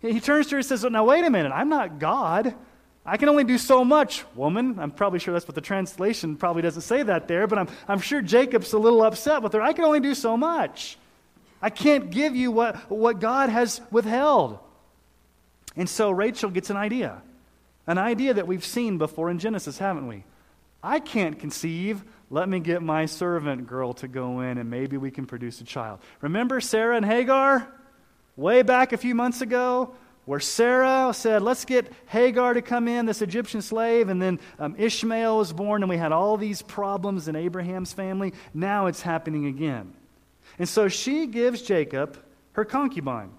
He 0.00 0.20
turns 0.20 0.46
to 0.46 0.52
her 0.52 0.56
and 0.60 0.66
says, 0.66 0.84
Now, 0.84 1.04
wait 1.04 1.22
a 1.22 1.28
minute, 1.28 1.52
I'm 1.54 1.68
not 1.68 1.98
God. 1.98 2.54
I 3.04 3.18
can 3.18 3.28
only 3.28 3.44
do 3.44 3.58
so 3.58 3.84
much, 3.84 4.24
woman. 4.34 4.78
I'm 4.78 4.92
probably 4.92 5.18
sure 5.18 5.34
that's 5.34 5.46
what 5.46 5.54
the 5.54 5.60
translation 5.60 6.36
probably 6.36 6.62
doesn't 6.62 6.82
say 6.82 7.02
that 7.02 7.28
there, 7.28 7.46
but 7.46 7.58
I'm, 7.58 7.68
I'm 7.86 8.00
sure 8.00 8.22
Jacob's 8.22 8.72
a 8.72 8.78
little 8.78 9.02
upset 9.02 9.42
with 9.42 9.52
her. 9.52 9.60
I 9.60 9.74
can 9.74 9.84
only 9.84 10.00
do 10.00 10.14
so 10.14 10.38
much. 10.38 10.96
I 11.60 11.68
can't 11.68 12.10
give 12.10 12.34
you 12.34 12.50
what, 12.50 12.90
what 12.90 13.20
God 13.20 13.50
has 13.50 13.82
withheld. 13.90 14.60
And 15.80 15.88
so 15.88 16.10
Rachel 16.10 16.50
gets 16.50 16.68
an 16.68 16.76
idea, 16.76 17.22
an 17.86 17.96
idea 17.96 18.34
that 18.34 18.46
we've 18.46 18.66
seen 18.66 18.98
before 18.98 19.30
in 19.30 19.38
Genesis, 19.38 19.78
haven't 19.78 20.08
we? 20.08 20.24
I 20.82 21.00
can't 21.00 21.38
conceive. 21.38 22.04
Let 22.28 22.50
me 22.50 22.60
get 22.60 22.82
my 22.82 23.06
servant 23.06 23.66
girl 23.66 23.94
to 23.94 24.06
go 24.06 24.40
in 24.40 24.58
and 24.58 24.68
maybe 24.68 24.98
we 24.98 25.10
can 25.10 25.24
produce 25.24 25.58
a 25.62 25.64
child. 25.64 26.00
Remember 26.20 26.60
Sarah 26.60 26.98
and 26.98 27.06
Hagar? 27.06 27.66
Way 28.36 28.60
back 28.60 28.92
a 28.92 28.98
few 28.98 29.14
months 29.14 29.40
ago, 29.40 29.94
where 30.26 30.38
Sarah 30.38 31.14
said, 31.14 31.40
Let's 31.40 31.64
get 31.64 31.90
Hagar 32.08 32.52
to 32.52 32.60
come 32.60 32.86
in, 32.86 33.06
this 33.06 33.22
Egyptian 33.22 33.62
slave, 33.62 34.10
and 34.10 34.20
then 34.20 34.38
um, 34.58 34.74
Ishmael 34.76 35.38
was 35.38 35.54
born, 35.54 35.82
and 35.82 35.88
we 35.88 35.96
had 35.96 36.12
all 36.12 36.36
these 36.36 36.60
problems 36.60 37.26
in 37.26 37.36
Abraham's 37.36 37.94
family. 37.94 38.34
Now 38.52 38.84
it's 38.84 39.00
happening 39.00 39.46
again. 39.46 39.94
And 40.58 40.68
so 40.68 40.88
she 40.88 41.26
gives 41.26 41.62
Jacob 41.62 42.22
her 42.52 42.66
concubine, 42.66 43.30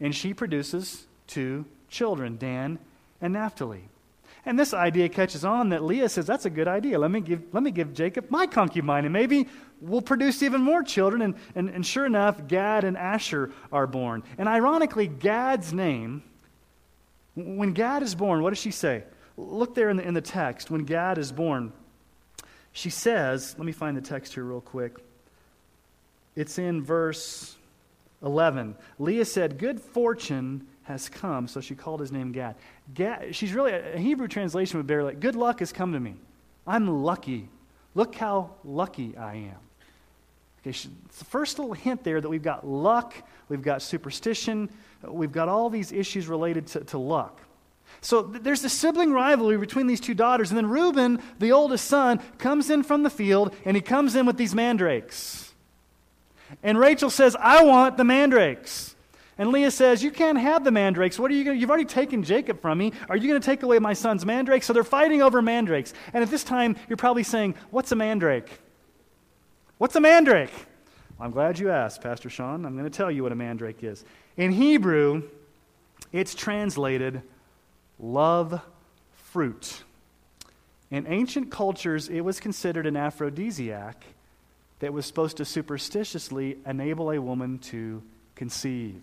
and 0.00 0.16
she 0.16 0.32
produces 0.32 1.06
two 1.30 1.64
children, 1.88 2.36
Dan 2.36 2.78
and 3.20 3.32
Naphtali. 3.32 3.88
And 4.46 4.58
this 4.58 4.72
idea 4.72 5.08
catches 5.08 5.44
on 5.44 5.68
that 5.70 5.82
Leah 5.82 6.08
says, 6.08 6.26
That's 6.26 6.46
a 6.46 6.50
good 6.50 6.68
idea. 6.68 6.98
Let 6.98 7.10
me 7.10 7.20
give, 7.20 7.42
let 7.52 7.62
me 7.62 7.70
give 7.70 7.92
Jacob 7.92 8.30
my 8.30 8.46
concubine, 8.46 9.04
and 9.04 9.12
maybe 9.12 9.46
we'll 9.80 10.00
produce 10.00 10.42
even 10.42 10.62
more 10.62 10.82
children. 10.82 11.22
And, 11.22 11.34
and, 11.54 11.68
and 11.68 11.84
sure 11.84 12.06
enough, 12.06 12.48
Gad 12.48 12.84
and 12.84 12.96
Asher 12.96 13.50
are 13.70 13.86
born. 13.86 14.22
And 14.38 14.48
ironically, 14.48 15.08
Gad's 15.08 15.72
name, 15.72 16.22
when 17.34 17.72
Gad 17.72 18.02
is 18.02 18.14
born, 18.14 18.42
what 18.42 18.50
does 18.50 18.58
she 18.58 18.70
say? 18.70 19.04
Look 19.36 19.74
there 19.74 19.90
in 19.90 19.98
the, 19.98 20.06
in 20.06 20.14
the 20.14 20.20
text. 20.20 20.70
When 20.70 20.84
Gad 20.84 21.18
is 21.18 21.32
born, 21.32 21.72
she 22.72 22.88
says, 22.88 23.54
Let 23.58 23.66
me 23.66 23.72
find 23.72 23.96
the 23.96 24.02
text 24.02 24.34
here 24.34 24.44
real 24.44 24.62
quick. 24.62 24.96
It's 26.34 26.58
in 26.58 26.82
verse 26.82 27.56
11. 28.22 28.74
Leah 28.98 29.26
said, 29.26 29.58
Good 29.58 29.80
fortune 29.80 30.66
has 30.90 31.08
come. 31.08 31.48
So 31.48 31.60
she 31.60 31.74
called 31.74 32.00
his 32.00 32.12
name 32.12 32.32
Gad. 32.32 32.56
Gad 32.92 33.34
she's 33.34 33.52
really, 33.52 33.72
a 33.72 33.98
Hebrew 33.98 34.28
translation 34.28 34.78
would 34.78 34.86
be 34.86 34.96
like, 34.96 35.20
good 35.20 35.36
luck 35.36 35.60
has 35.60 35.72
come 35.72 35.92
to 35.92 36.00
me. 36.00 36.14
I'm 36.66 37.02
lucky. 37.02 37.48
Look 37.94 38.14
how 38.14 38.50
lucky 38.64 39.16
I 39.16 39.34
am. 39.34 39.56
Okay, 40.62 40.72
she, 40.72 40.90
it's 41.06 41.18
the 41.18 41.24
first 41.24 41.58
little 41.58 41.72
hint 41.72 42.04
there 42.04 42.20
that 42.20 42.28
we've 42.28 42.42
got 42.42 42.66
luck, 42.66 43.14
we've 43.48 43.62
got 43.62 43.80
superstition, 43.80 44.68
uh, 45.06 45.10
we've 45.10 45.32
got 45.32 45.48
all 45.48 45.70
these 45.70 45.90
issues 45.90 46.28
related 46.28 46.66
to, 46.68 46.80
to 46.80 46.98
luck. 46.98 47.40
So 48.02 48.24
th- 48.24 48.42
there's 48.42 48.62
the 48.62 48.68
sibling 48.68 49.12
rivalry 49.12 49.56
between 49.56 49.86
these 49.86 50.00
two 50.00 50.14
daughters. 50.14 50.50
And 50.50 50.58
then 50.58 50.68
Reuben, 50.68 51.22
the 51.38 51.52
oldest 51.52 51.86
son, 51.86 52.20
comes 52.38 52.68
in 52.68 52.82
from 52.82 53.02
the 53.02 53.10
field 53.10 53.54
and 53.64 53.76
he 53.76 53.80
comes 53.80 54.14
in 54.14 54.26
with 54.26 54.36
these 54.36 54.54
mandrakes. 54.54 55.52
And 56.62 56.78
Rachel 56.78 57.10
says, 57.10 57.36
I 57.38 57.64
want 57.64 57.96
the 57.96 58.04
mandrakes. 58.04 58.89
And 59.40 59.52
Leah 59.52 59.70
says, 59.70 60.02
You 60.02 60.10
can't 60.10 60.36
have 60.36 60.64
the 60.64 60.70
mandrakes. 60.70 61.18
What 61.18 61.30
are 61.30 61.34
you 61.34 61.44
going 61.44 61.56
to? 61.56 61.60
You've 61.60 61.70
already 61.70 61.86
taken 61.86 62.22
Jacob 62.22 62.60
from 62.60 62.76
me. 62.76 62.92
Are 63.08 63.16
you 63.16 63.26
going 63.26 63.40
to 63.40 63.44
take 63.44 63.62
away 63.62 63.78
my 63.78 63.94
son's 63.94 64.26
mandrakes? 64.26 64.66
So 64.66 64.74
they're 64.74 64.84
fighting 64.84 65.22
over 65.22 65.40
mandrakes. 65.40 65.94
And 66.12 66.22
at 66.22 66.30
this 66.30 66.44
time, 66.44 66.76
you're 66.90 66.98
probably 66.98 67.22
saying, 67.22 67.54
What's 67.70 67.90
a 67.90 67.96
mandrake? 67.96 68.50
What's 69.78 69.96
a 69.96 70.00
mandrake? 70.00 70.52
Well, 71.16 71.24
I'm 71.26 71.30
glad 71.30 71.58
you 71.58 71.70
asked, 71.70 72.02
Pastor 72.02 72.28
Sean. 72.28 72.66
I'm 72.66 72.76
going 72.76 72.84
to 72.84 72.94
tell 72.94 73.10
you 73.10 73.22
what 73.22 73.32
a 73.32 73.34
mandrake 73.34 73.82
is. 73.82 74.04
In 74.36 74.52
Hebrew, 74.52 75.22
it's 76.12 76.34
translated 76.34 77.22
love 77.98 78.60
fruit. 79.14 79.84
In 80.90 81.06
ancient 81.06 81.50
cultures, 81.50 82.10
it 82.10 82.20
was 82.20 82.40
considered 82.40 82.86
an 82.86 82.98
aphrodisiac 82.98 84.04
that 84.80 84.92
was 84.92 85.06
supposed 85.06 85.38
to 85.38 85.46
superstitiously 85.46 86.58
enable 86.66 87.10
a 87.10 87.18
woman 87.18 87.56
to 87.58 88.02
conceive. 88.34 89.00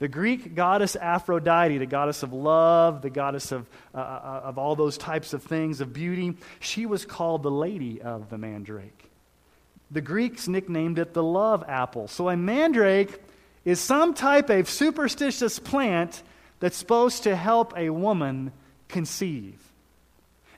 The 0.00 0.08
Greek 0.08 0.54
goddess 0.54 0.96
Aphrodite, 0.96 1.76
the 1.76 1.86
goddess 1.86 2.22
of 2.22 2.32
love, 2.32 3.02
the 3.02 3.10
goddess 3.10 3.52
of, 3.52 3.68
uh, 3.94 3.98
uh, 3.98 4.40
of 4.44 4.58
all 4.58 4.74
those 4.74 4.96
types 4.96 5.34
of 5.34 5.42
things, 5.42 5.82
of 5.82 5.92
beauty, 5.92 6.36
she 6.58 6.86
was 6.86 7.04
called 7.04 7.42
the 7.42 7.50
Lady 7.50 8.00
of 8.00 8.30
the 8.30 8.38
Mandrake. 8.38 9.10
The 9.90 10.00
Greeks 10.00 10.48
nicknamed 10.48 10.98
it 10.98 11.12
the 11.12 11.22
love 11.22 11.64
apple. 11.68 12.08
So 12.08 12.30
a 12.30 12.36
mandrake 12.36 13.20
is 13.64 13.78
some 13.78 14.14
type 14.14 14.48
of 14.48 14.70
superstitious 14.70 15.58
plant 15.58 16.22
that's 16.60 16.78
supposed 16.78 17.24
to 17.24 17.36
help 17.36 17.74
a 17.76 17.90
woman 17.90 18.52
conceive. 18.88 19.60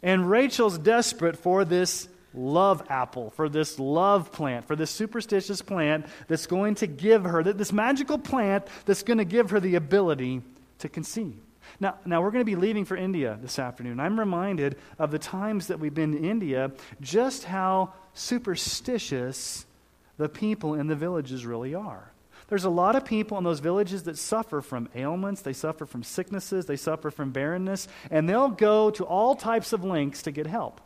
And 0.05 0.31
Rachel's 0.31 0.79
desperate 0.79 1.37
for 1.37 1.65
this 1.65 2.09
love 2.35 2.83
apple, 2.89 3.31
for 3.31 3.49
this 3.49 3.79
love 3.79 4.33
plant, 4.33 4.67
for 4.67 4.77
this 4.77 4.91
superstitious 4.91 5.63
plant 5.63 6.07
that's 6.29 6.47
going 6.47 6.75
to 6.77 6.87
give 6.87 7.25
her, 7.25 7.43
this 7.43 7.73
magical 7.73 8.19
plant 8.19 8.67
that's 8.87 9.03
going 9.03 9.19
to 9.19 9.25
give 9.25 9.51
her 9.51 9.61
the 9.61 9.75
ability 9.75 10.43
to 10.79 10.89
conceive. 10.89 11.37
Now, 11.81 11.97
now, 12.05 12.23
we're 12.23 12.31
going 12.31 12.45
to 12.45 12.51
be 12.51 12.57
leaving 12.57 12.85
for 12.85 12.97
India 12.97 13.39
this 13.41 13.59
afternoon. 13.59 14.01
I'm 14.01 14.19
reminded 14.19 14.77
of 14.99 15.11
the 15.11 15.19
times 15.19 15.69
that 15.69 15.79
we've 15.79 15.95
been 15.95 16.15
in 16.15 16.25
India, 16.25 16.73
just 17.01 17.45
how 17.45 17.93
superstitious 18.15 19.65
the 20.19 20.29
people 20.29 20.75
in 20.75 20.87
the 20.87 20.97
villages 20.97 21.47
really 21.47 21.75
are. 21.75 22.13
There's 22.49 22.65
a 22.65 22.71
lot 22.71 22.97
of 22.97 23.05
people 23.05 23.39
in 23.39 23.45
those 23.45 23.61
villages 23.61 24.03
that 24.03 24.19
suffer 24.19 24.61
from 24.61 24.89
ailments, 24.95 25.41
they 25.41 25.55
suffer 25.55 25.87
from 25.87 26.03
sicknesses, 26.03 26.67
they 26.67 26.77
suffer 26.77 27.11
from 27.11 27.31
barrenness, 27.31 27.89
and 28.11 28.29
they'll 28.29 28.49
go 28.49 28.91
to 28.91 29.05
all 29.05 29.35
types 29.35 29.73
of 29.73 29.85
lengths 29.85 30.23
to 30.25 30.31
get 30.31 30.47
help. 30.47 30.81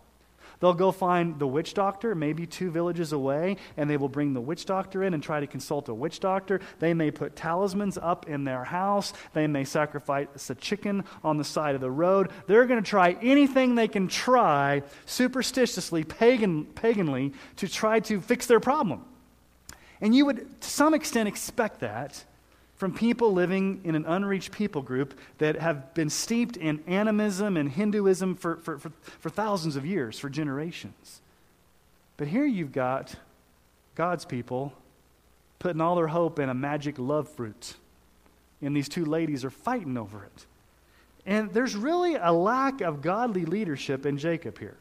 They'll 0.61 0.75
go 0.75 0.93
find 0.93 1.39
the 1.39 1.47
witch 1.47 1.75
doctor, 1.75 2.15
maybe 2.15 2.47
two 2.47 2.71
villages 2.71 3.13
away, 3.13 3.57
and 3.77 3.89
they 3.89 3.97
will 3.97 4.09
bring 4.09 4.33
the 4.33 4.41
witch 4.41 4.65
doctor 4.65 5.05
in 5.05 5.15
and 5.15 5.23
try 5.23 5.41
to 5.41 5.47
consult 5.47 5.89
a 5.89 5.95
witch 5.95 6.21
doctor. 6.21 6.61
They 6.79 6.95
may 6.95 7.11
put 7.11 7.37
talismans 7.37 7.99
up 7.99 8.29
in 8.29 8.45
their 8.45 8.65
house. 8.65 9.13
They 9.33 9.47
may 9.47 9.65
sacrifice 9.65 10.51
a 10.51 10.55
chicken 10.55 11.05
on 11.23 11.37
the 11.37 11.45
side 11.45 11.75
of 11.75 11.81
the 11.81 11.91
road. 11.91 12.31
They're 12.47 12.67
going 12.67 12.83
to 12.83 12.89
try 12.89 13.17
anything 13.23 13.75
they 13.75 13.89
can 13.89 14.09
try, 14.09 14.83
superstitiously, 15.07 16.05
pagan, 16.05 16.67
paganly, 16.67 17.35
to 17.57 17.69
try 17.69 18.01
to 18.01 18.21
fix 18.21 18.47
their 18.47 18.61
problem. 18.61 19.05
And 20.01 20.15
you 20.15 20.27
would, 20.27 20.61
to 20.61 20.69
some 20.69 20.95
extent, 20.95 21.29
expect 21.29 21.81
that 21.81 22.25
from 22.77 22.95
people 22.95 23.33
living 23.33 23.81
in 23.85 23.95
an 23.95 24.05
unreached 24.07 24.53
people 24.53 24.83
group 24.83 25.19
that 25.39 25.57
have 25.57 25.95
been 25.95 26.11
steeped 26.11 26.57
in 26.57 26.83
animism 26.87 27.57
and 27.57 27.71
Hinduism 27.71 28.37
for, 28.37 28.57
for, 28.57 28.79
for, 28.79 28.93
for, 29.19 29.31
thousands 29.31 29.77
of 29.77 29.87
years, 29.87 30.19
for 30.19 30.29
generations. 30.29 31.23
But 32.19 32.29
here 32.29 32.45
you've 32.45 32.73
got 32.73 33.15
God's 33.95 34.25
people 34.25 34.73
putting 35.59 35.81
all 35.81 35.97
their 35.97 36.07
hope 36.07 36.39
in 36.39 36.51
a 36.51 36.55
magic 36.55 36.99
love 36.99 37.29
fruit. 37.29 37.75
And 38.61 38.77
these 38.77 38.89
two 38.89 39.05
ladies 39.05 39.45
are 39.45 39.51
fighting 39.51 39.97
over 39.97 40.25
it. 40.25 40.47
And 41.25 41.53
there's 41.53 41.75
really 41.75 42.15
a 42.15 42.31
lack 42.31 42.83
of 42.83 43.01
godly 43.01 43.47
leadership 43.47 44.05
in 44.05 44.19
Jacob 44.19 44.59
here. 44.59 44.77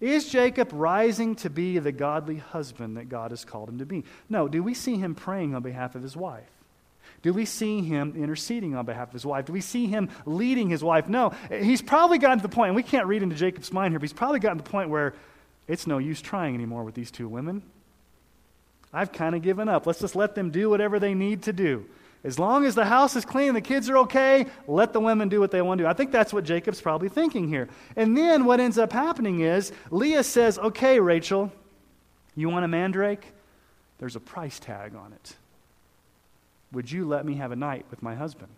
Is 0.00 0.28
Jacob 0.28 0.70
rising 0.72 1.34
to 1.36 1.50
be 1.50 1.78
the 1.78 1.92
godly 1.92 2.36
husband 2.36 2.96
that 2.96 3.08
God 3.08 3.30
has 3.32 3.44
called 3.44 3.68
him 3.68 3.78
to 3.78 3.86
be? 3.86 4.04
No. 4.28 4.46
Do 4.46 4.62
we 4.62 4.74
see 4.74 4.96
him 4.96 5.14
praying 5.14 5.54
on 5.54 5.62
behalf 5.62 5.94
of 5.94 6.02
his 6.02 6.16
wife? 6.16 6.44
Do 7.22 7.32
we 7.32 7.44
see 7.44 7.82
him 7.82 8.14
interceding 8.16 8.74
on 8.74 8.86
behalf 8.86 9.08
of 9.08 9.12
his 9.12 9.26
wife? 9.26 9.46
Do 9.46 9.52
we 9.52 9.60
see 9.60 9.86
him 9.86 10.10
leading 10.24 10.68
his 10.68 10.82
wife? 10.84 11.08
No. 11.08 11.32
He's 11.50 11.82
probably 11.82 12.18
gotten 12.18 12.38
to 12.38 12.42
the 12.42 12.54
point, 12.54 12.68
and 12.68 12.76
we 12.76 12.82
can't 12.82 13.06
read 13.06 13.22
into 13.22 13.36
Jacob's 13.36 13.72
mind 13.72 13.92
here, 13.92 13.98
but 13.98 14.04
he's 14.04 14.12
probably 14.12 14.40
gotten 14.40 14.58
to 14.58 14.64
the 14.64 14.70
point 14.70 14.90
where 14.90 15.14
it's 15.68 15.86
no 15.86 15.98
use 15.98 16.20
trying 16.20 16.54
anymore 16.54 16.84
with 16.84 16.94
these 16.94 17.10
two 17.10 17.28
women. 17.28 17.62
I've 18.92 19.12
kind 19.12 19.34
of 19.34 19.42
given 19.42 19.68
up. 19.68 19.86
Let's 19.86 20.00
just 20.00 20.16
let 20.16 20.34
them 20.34 20.50
do 20.50 20.70
whatever 20.70 20.98
they 20.98 21.14
need 21.14 21.42
to 21.44 21.52
do. 21.52 21.86
As 22.24 22.38
long 22.38 22.64
as 22.64 22.74
the 22.74 22.84
house 22.84 23.14
is 23.14 23.24
clean, 23.24 23.48
and 23.48 23.56
the 23.56 23.60
kids 23.60 23.88
are 23.88 23.98
okay, 23.98 24.46
let 24.66 24.92
the 24.92 25.00
women 25.00 25.28
do 25.28 25.38
what 25.38 25.50
they 25.50 25.62
want 25.62 25.78
to 25.78 25.84
do. 25.84 25.88
I 25.88 25.92
think 25.92 26.10
that's 26.10 26.32
what 26.32 26.44
Jacob's 26.44 26.80
probably 26.80 27.08
thinking 27.08 27.48
here. 27.48 27.68
And 27.94 28.16
then 28.16 28.44
what 28.44 28.58
ends 28.58 28.78
up 28.78 28.92
happening 28.92 29.40
is 29.40 29.72
Leah 29.90 30.24
says, 30.24 30.58
Okay, 30.58 30.98
Rachel, 30.98 31.52
you 32.34 32.48
want 32.48 32.64
a 32.64 32.68
mandrake? 32.68 33.32
There's 33.98 34.16
a 34.16 34.20
price 34.20 34.58
tag 34.58 34.94
on 34.94 35.12
it. 35.12 35.36
Would 36.76 36.92
you 36.92 37.08
let 37.08 37.24
me 37.24 37.36
have 37.36 37.52
a 37.52 37.56
night 37.56 37.86
with 37.90 38.02
my 38.02 38.14
husband? 38.14 38.52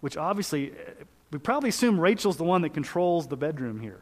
Which 0.00 0.16
obviously, 0.16 0.70
eh, 0.70 1.04
we 1.30 1.38
probably 1.38 1.68
assume 1.68 2.00
Rachel's 2.00 2.38
the 2.38 2.44
one 2.44 2.62
that 2.62 2.72
controls 2.72 3.26
the 3.26 3.36
bedroom 3.36 3.78
here. 3.78 4.00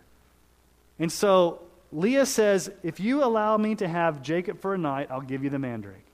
And 1.00 1.10
so 1.10 1.60
Leah 1.90 2.26
says, 2.26 2.70
If 2.84 3.00
you 3.00 3.24
allow 3.24 3.56
me 3.56 3.74
to 3.74 3.88
have 3.88 4.22
Jacob 4.22 4.60
for 4.60 4.74
a 4.74 4.78
night, 4.78 5.08
I'll 5.10 5.20
give 5.20 5.42
you 5.42 5.50
the 5.50 5.58
mandrake. 5.58 6.06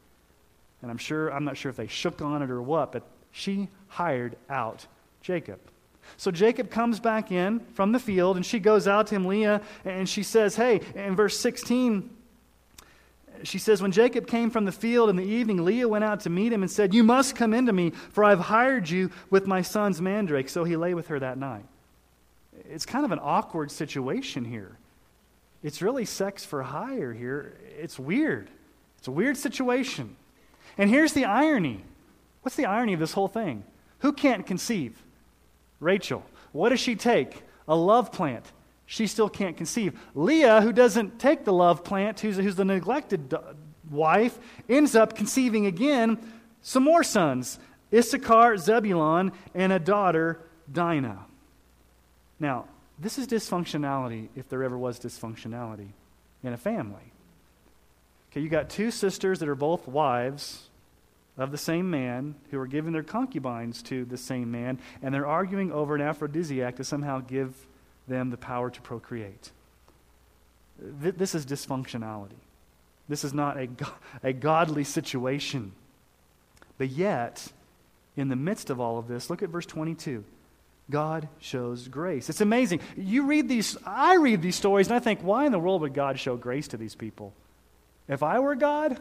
And 0.80 0.90
I'm 0.90 0.96
sure, 0.96 1.30
I'm 1.30 1.44
not 1.44 1.58
sure 1.58 1.68
if 1.68 1.76
they 1.76 1.88
shook 1.88 2.22
on 2.22 2.40
it 2.40 2.50
or 2.50 2.62
what, 2.62 2.90
but 2.90 3.02
she 3.32 3.68
hired 3.88 4.34
out 4.48 4.86
Jacob. 5.20 5.60
So 6.16 6.30
Jacob 6.30 6.70
comes 6.70 7.00
back 7.00 7.30
in 7.30 7.60
from 7.74 7.92
the 7.92 7.98
field, 7.98 8.36
and 8.36 8.46
she 8.46 8.60
goes 8.60 8.88
out 8.88 9.08
to 9.08 9.14
him, 9.14 9.26
Leah, 9.26 9.60
and 9.84 10.08
she 10.08 10.22
says, 10.22 10.56
Hey, 10.56 10.80
in 10.94 11.14
verse 11.14 11.38
16, 11.38 12.08
She 13.44 13.58
says, 13.58 13.82
When 13.82 13.92
Jacob 13.92 14.26
came 14.26 14.50
from 14.50 14.64
the 14.64 14.72
field 14.72 15.10
in 15.10 15.16
the 15.16 15.24
evening, 15.24 15.64
Leah 15.64 15.88
went 15.88 16.04
out 16.04 16.20
to 16.20 16.30
meet 16.30 16.52
him 16.52 16.62
and 16.62 16.70
said, 16.70 16.94
You 16.94 17.04
must 17.04 17.36
come 17.36 17.52
into 17.54 17.72
me, 17.72 17.90
for 18.10 18.24
I've 18.24 18.40
hired 18.40 18.88
you 18.88 19.10
with 19.30 19.46
my 19.46 19.62
son's 19.62 20.00
mandrake. 20.00 20.48
So 20.48 20.64
he 20.64 20.76
lay 20.76 20.94
with 20.94 21.08
her 21.08 21.18
that 21.18 21.38
night. 21.38 21.64
It's 22.70 22.86
kind 22.86 23.04
of 23.04 23.12
an 23.12 23.20
awkward 23.22 23.70
situation 23.70 24.44
here. 24.44 24.76
It's 25.62 25.82
really 25.82 26.04
sex 26.04 26.44
for 26.44 26.62
hire 26.62 27.12
here. 27.12 27.56
It's 27.78 27.98
weird. 27.98 28.50
It's 28.98 29.08
a 29.08 29.12
weird 29.12 29.36
situation. 29.36 30.16
And 30.78 30.90
here's 30.90 31.12
the 31.12 31.24
irony. 31.24 31.82
What's 32.42 32.56
the 32.56 32.66
irony 32.66 32.92
of 32.92 33.00
this 33.00 33.12
whole 33.12 33.28
thing? 33.28 33.64
Who 34.00 34.12
can't 34.12 34.46
conceive? 34.46 35.00
Rachel. 35.80 36.24
What 36.52 36.70
does 36.70 36.80
she 36.80 36.96
take? 36.96 37.42
A 37.68 37.74
love 37.74 38.12
plant. 38.12 38.44
She 38.86 39.08
still 39.08 39.28
can't 39.28 39.56
conceive. 39.56 39.98
Leah, 40.14 40.60
who 40.60 40.72
doesn't 40.72 41.18
take 41.18 41.44
the 41.44 41.52
love 41.52 41.82
plant, 41.82 42.20
who's, 42.20 42.36
who's 42.36 42.54
the 42.54 42.64
neglected 42.64 43.34
wife, 43.90 44.38
ends 44.68 44.94
up 44.94 45.16
conceiving 45.16 45.66
again 45.66 46.18
some 46.62 46.84
more 46.84 47.02
sons 47.02 47.58
Issachar, 47.92 48.56
Zebulon, 48.56 49.32
and 49.54 49.72
a 49.72 49.78
daughter, 49.78 50.40
Dinah. 50.72 51.24
Now, 52.40 52.66
this 52.98 53.18
is 53.18 53.26
dysfunctionality 53.26 54.28
if 54.34 54.48
there 54.48 54.62
ever 54.64 54.76
was 54.76 54.98
dysfunctionality 54.98 55.88
in 56.42 56.52
a 56.52 56.56
family. 56.56 57.12
Okay, 58.30 58.40
you 58.40 58.48
got 58.48 58.68
two 58.68 58.90
sisters 58.90 59.38
that 59.38 59.48
are 59.48 59.54
both 59.54 59.86
wives 59.86 60.68
of 61.38 61.52
the 61.52 61.58
same 61.58 61.90
man 61.90 62.34
who 62.50 62.58
are 62.58 62.66
giving 62.66 62.92
their 62.92 63.02
concubines 63.02 63.82
to 63.82 64.04
the 64.04 64.16
same 64.16 64.50
man, 64.50 64.78
and 65.02 65.14
they're 65.14 65.26
arguing 65.26 65.70
over 65.70 65.94
an 65.94 66.00
aphrodisiac 66.00 66.76
to 66.76 66.84
somehow 66.84 67.20
give 67.20 67.54
them 68.08 68.30
the 68.30 68.36
power 68.36 68.70
to 68.70 68.80
procreate. 68.80 69.50
This 70.78 71.34
is 71.34 71.46
dysfunctionality. 71.46 72.38
This 73.08 73.24
is 73.24 73.32
not 73.32 73.56
a, 73.56 73.68
a 74.22 74.32
godly 74.32 74.84
situation. 74.84 75.72
But 76.78 76.88
yet, 76.90 77.52
in 78.16 78.28
the 78.28 78.36
midst 78.36 78.70
of 78.70 78.80
all 78.80 78.98
of 78.98 79.08
this, 79.08 79.30
look 79.30 79.42
at 79.42 79.48
verse 79.48 79.66
22. 79.66 80.24
God 80.90 81.28
shows 81.40 81.88
grace. 81.88 82.28
It's 82.28 82.40
amazing. 82.40 82.80
You 82.96 83.26
read 83.26 83.48
these, 83.48 83.76
I 83.84 84.16
read 84.16 84.42
these 84.42 84.56
stories, 84.56 84.86
and 84.86 84.94
I 84.94 85.00
think, 85.00 85.20
why 85.20 85.46
in 85.46 85.52
the 85.52 85.58
world 85.58 85.80
would 85.80 85.94
God 85.94 86.18
show 86.18 86.36
grace 86.36 86.68
to 86.68 86.76
these 86.76 86.94
people? 86.94 87.32
If 88.08 88.22
I 88.22 88.38
were 88.38 88.54
God, 88.54 89.00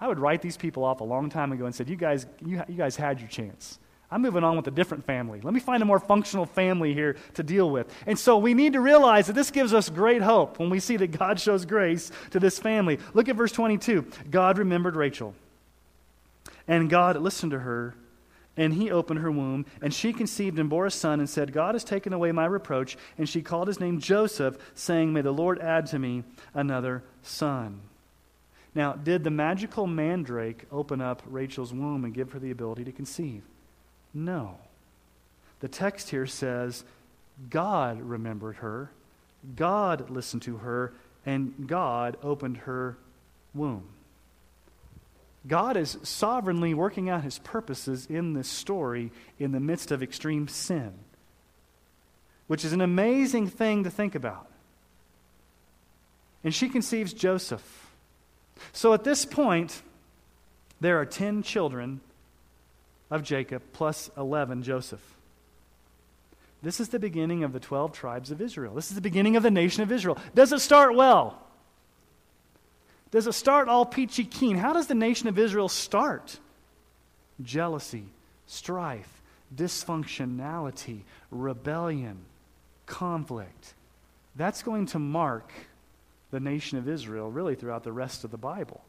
I 0.00 0.06
would 0.06 0.18
write 0.20 0.42
these 0.42 0.56
people 0.56 0.84
off 0.84 1.00
a 1.00 1.04
long 1.04 1.30
time 1.30 1.52
ago 1.52 1.66
and 1.66 1.74
said, 1.74 1.88
you 1.88 1.96
guys, 1.96 2.26
you, 2.44 2.62
you 2.68 2.76
guys 2.76 2.96
had 2.96 3.18
your 3.20 3.28
chance. 3.28 3.78
I'm 4.10 4.22
moving 4.22 4.44
on 4.44 4.56
with 4.56 4.68
a 4.68 4.70
different 4.70 5.04
family. 5.04 5.40
Let 5.40 5.52
me 5.52 5.58
find 5.58 5.82
a 5.82 5.86
more 5.86 5.98
functional 5.98 6.46
family 6.46 6.94
here 6.94 7.16
to 7.34 7.42
deal 7.42 7.68
with. 7.68 7.92
And 8.06 8.16
so 8.16 8.38
we 8.38 8.54
need 8.54 8.74
to 8.74 8.80
realize 8.80 9.26
that 9.26 9.32
this 9.32 9.50
gives 9.50 9.74
us 9.74 9.88
great 9.88 10.22
hope 10.22 10.60
when 10.60 10.70
we 10.70 10.78
see 10.78 10.96
that 10.98 11.08
God 11.08 11.40
shows 11.40 11.64
grace 11.64 12.12
to 12.30 12.38
this 12.38 12.58
family. 12.58 13.00
Look 13.14 13.28
at 13.28 13.34
verse 13.34 13.50
22. 13.50 14.06
God 14.30 14.58
remembered 14.58 14.94
Rachel. 14.94 15.34
And 16.68 16.88
God 16.88 17.16
listened 17.16 17.50
to 17.52 17.60
her, 17.60 17.94
and 18.56 18.74
he 18.74 18.90
opened 18.90 19.20
her 19.20 19.30
womb, 19.30 19.66
and 19.82 19.92
she 19.92 20.12
conceived 20.12 20.58
and 20.58 20.70
bore 20.70 20.86
a 20.86 20.90
son, 20.90 21.18
and 21.18 21.28
said, 21.28 21.52
God 21.52 21.74
has 21.74 21.84
taken 21.84 22.12
away 22.12 22.30
my 22.30 22.46
reproach. 22.46 22.96
And 23.18 23.28
she 23.28 23.42
called 23.42 23.68
his 23.68 23.80
name 23.80 24.00
Joseph, 24.00 24.56
saying, 24.74 25.12
May 25.12 25.22
the 25.22 25.32
Lord 25.32 25.58
add 25.58 25.86
to 25.86 25.98
me 25.98 26.22
another 26.54 27.02
son. 27.22 27.80
Now, 28.72 28.92
did 28.92 29.24
the 29.24 29.30
magical 29.30 29.86
mandrake 29.86 30.64
open 30.70 31.00
up 31.00 31.22
Rachel's 31.26 31.72
womb 31.72 32.04
and 32.04 32.14
give 32.14 32.32
her 32.32 32.38
the 32.38 32.50
ability 32.50 32.84
to 32.84 32.92
conceive? 32.92 33.42
No. 34.16 34.56
The 35.60 35.68
text 35.68 36.08
here 36.08 36.26
says 36.26 36.84
God 37.50 38.00
remembered 38.00 38.56
her, 38.56 38.90
God 39.54 40.08
listened 40.08 40.42
to 40.42 40.56
her, 40.56 40.94
and 41.26 41.66
God 41.66 42.16
opened 42.22 42.58
her 42.58 42.96
womb. 43.54 43.84
God 45.46 45.76
is 45.76 45.98
sovereignly 46.02 46.72
working 46.72 47.10
out 47.10 47.24
his 47.24 47.38
purposes 47.38 48.06
in 48.06 48.32
this 48.32 48.48
story 48.48 49.12
in 49.38 49.52
the 49.52 49.60
midst 49.60 49.90
of 49.90 50.02
extreme 50.02 50.48
sin, 50.48 50.94
which 52.46 52.64
is 52.64 52.72
an 52.72 52.80
amazing 52.80 53.48
thing 53.48 53.84
to 53.84 53.90
think 53.90 54.14
about. 54.14 54.50
And 56.42 56.54
she 56.54 56.70
conceives 56.70 57.12
Joseph. 57.12 57.90
So 58.72 58.94
at 58.94 59.04
this 59.04 59.26
point, 59.26 59.82
there 60.80 60.98
are 60.98 61.04
10 61.04 61.42
children 61.42 62.00
of 63.10 63.22
Jacob 63.22 63.62
plus 63.72 64.10
11 64.16 64.62
Joseph. 64.62 65.02
This 66.62 66.80
is 66.80 66.88
the 66.88 66.98
beginning 66.98 67.44
of 67.44 67.52
the 67.52 67.60
12 67.60 67.92
tribes 67.92 68.30
of 68.30 68.40
Israel. 68.40 68.74
This 68.74 68.88
is 68.88 68.94
the 68.94 69.00
beginning 69.00 69.36
of 69.36 69.42
the 69.42 69.50
nation 69.50 69.82
of 69.82 69.92
Israel. 69.92 70.18
Does 70.34 70.52
it 70.52 70.60
start 70.60 70.94
well? 70.96 71.40
Does 73.10 73.26
it 73.26 73.34
start 73.34 73.68
all 73.68 73.86
peachy 73.86 74.24
keen? 74.24 74.56
How 74.56 74.72
does 74.72 74.88
the 74.88 74.94
nation 74.94 75.28
of 75.28 75.38
Israel 75.38 75.68
start? 75.68 76.38
Jealousy, 77.42 78.04
strife, 78.46 79.22
dysfunctionality, 79.54 81.00
rebellion, 81.30 82.18
conflict. 82.86 83.74
That's 84.34 84.62
going 84.62 84.86
to 84.86 84.98
mark 84.98 85.52
the 86.30 86.40
nation 86.40 86.78
of 86.78 86.88
Israel 86.88 87.30
really 87.30 87.54
throughout 87.54 87.84
the 87.84 87.92
rest 87.92 88.24
of 88.24 88.30
the 88.30 88.38
Bible. 88.38 88.82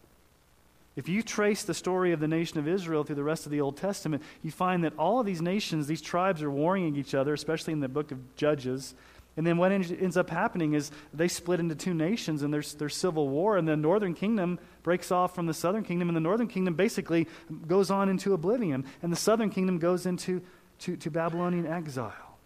If 0.97 1.07
you 1.07 1.21
trace 1.21 1.61
the 1.61 1.75
story 1.75 2.11
of 2.11 2.19
the 2.19 2.27
nation 2.27 2.57
of 2.57 2.67
Israel 2.67 3.03
through 3.03 3.17
the 3.17 3.23
rest 3.23 3.45
of 3.45 3.51
the 3.51 3.61
Old 3.61 3.77
Testament, 3.77 4.23
you 4.41 4.49
find 4.49 4.83
that 4.83 4.97
all 4.97 5.19
of 5.19 5.27
these 5.27 5.43
nations, 5.43 5.85
these 5.85 6.01
tribes 6.01 6.41
are 6.41 6.49
warring 6.49 6.95
each 6.95 7.13
other, 7.13 7.35
especially 7.35 7.73
in 7.73 7.81
the 7.81 7.87
book 7.87 8.11
of 8.11 8.35
Judges. 8.35 8.95
And 9.37 9.45
then 9.45 9.57
what 9.57 9.71
ends 9.71 10.17
up 10.17 10.31
happening 10.31 10.73
is 10.73 10.89
they 11.13 11.27
split 11.27 11.59
into 11.59 11.75
two 11.75 11.93
nations 11.93 12.41
and 12.41 12.51
there's, 12.51 12.73
there's 12.73 12.95
civil 12.95 13.29
war, 13.29 13.57
and 13.57 13.67
the 13.67 13.77
northern 13.77 14.15
kingdom 14.15 14.59
breaks 14.81 15.11
off 15.11 15.35
from 15.35 15.45
the 15.45 15.53
southern 15.53 15.83
kingdom, 15.83 16.09
and 16.09 16.15
the 16.15 16.21
northern 16.21 16.47
kingdom 16.47 16.73
basically 16.73 17.27
goes 17.67 17.91
on 17.91 18.09
into 18.09 18.33
oblivion, 18.33 18.83
and 19.03 19.11
the 19.11 19.17
southern 19.17 19.51
kingdom 19.51 19.77
goes 19.77 20.07
into 20.07 20.41
to, 20.79 20.97
to 20.97 21.11
Babylonian 21.11 21.67
exile. 21.67 22.39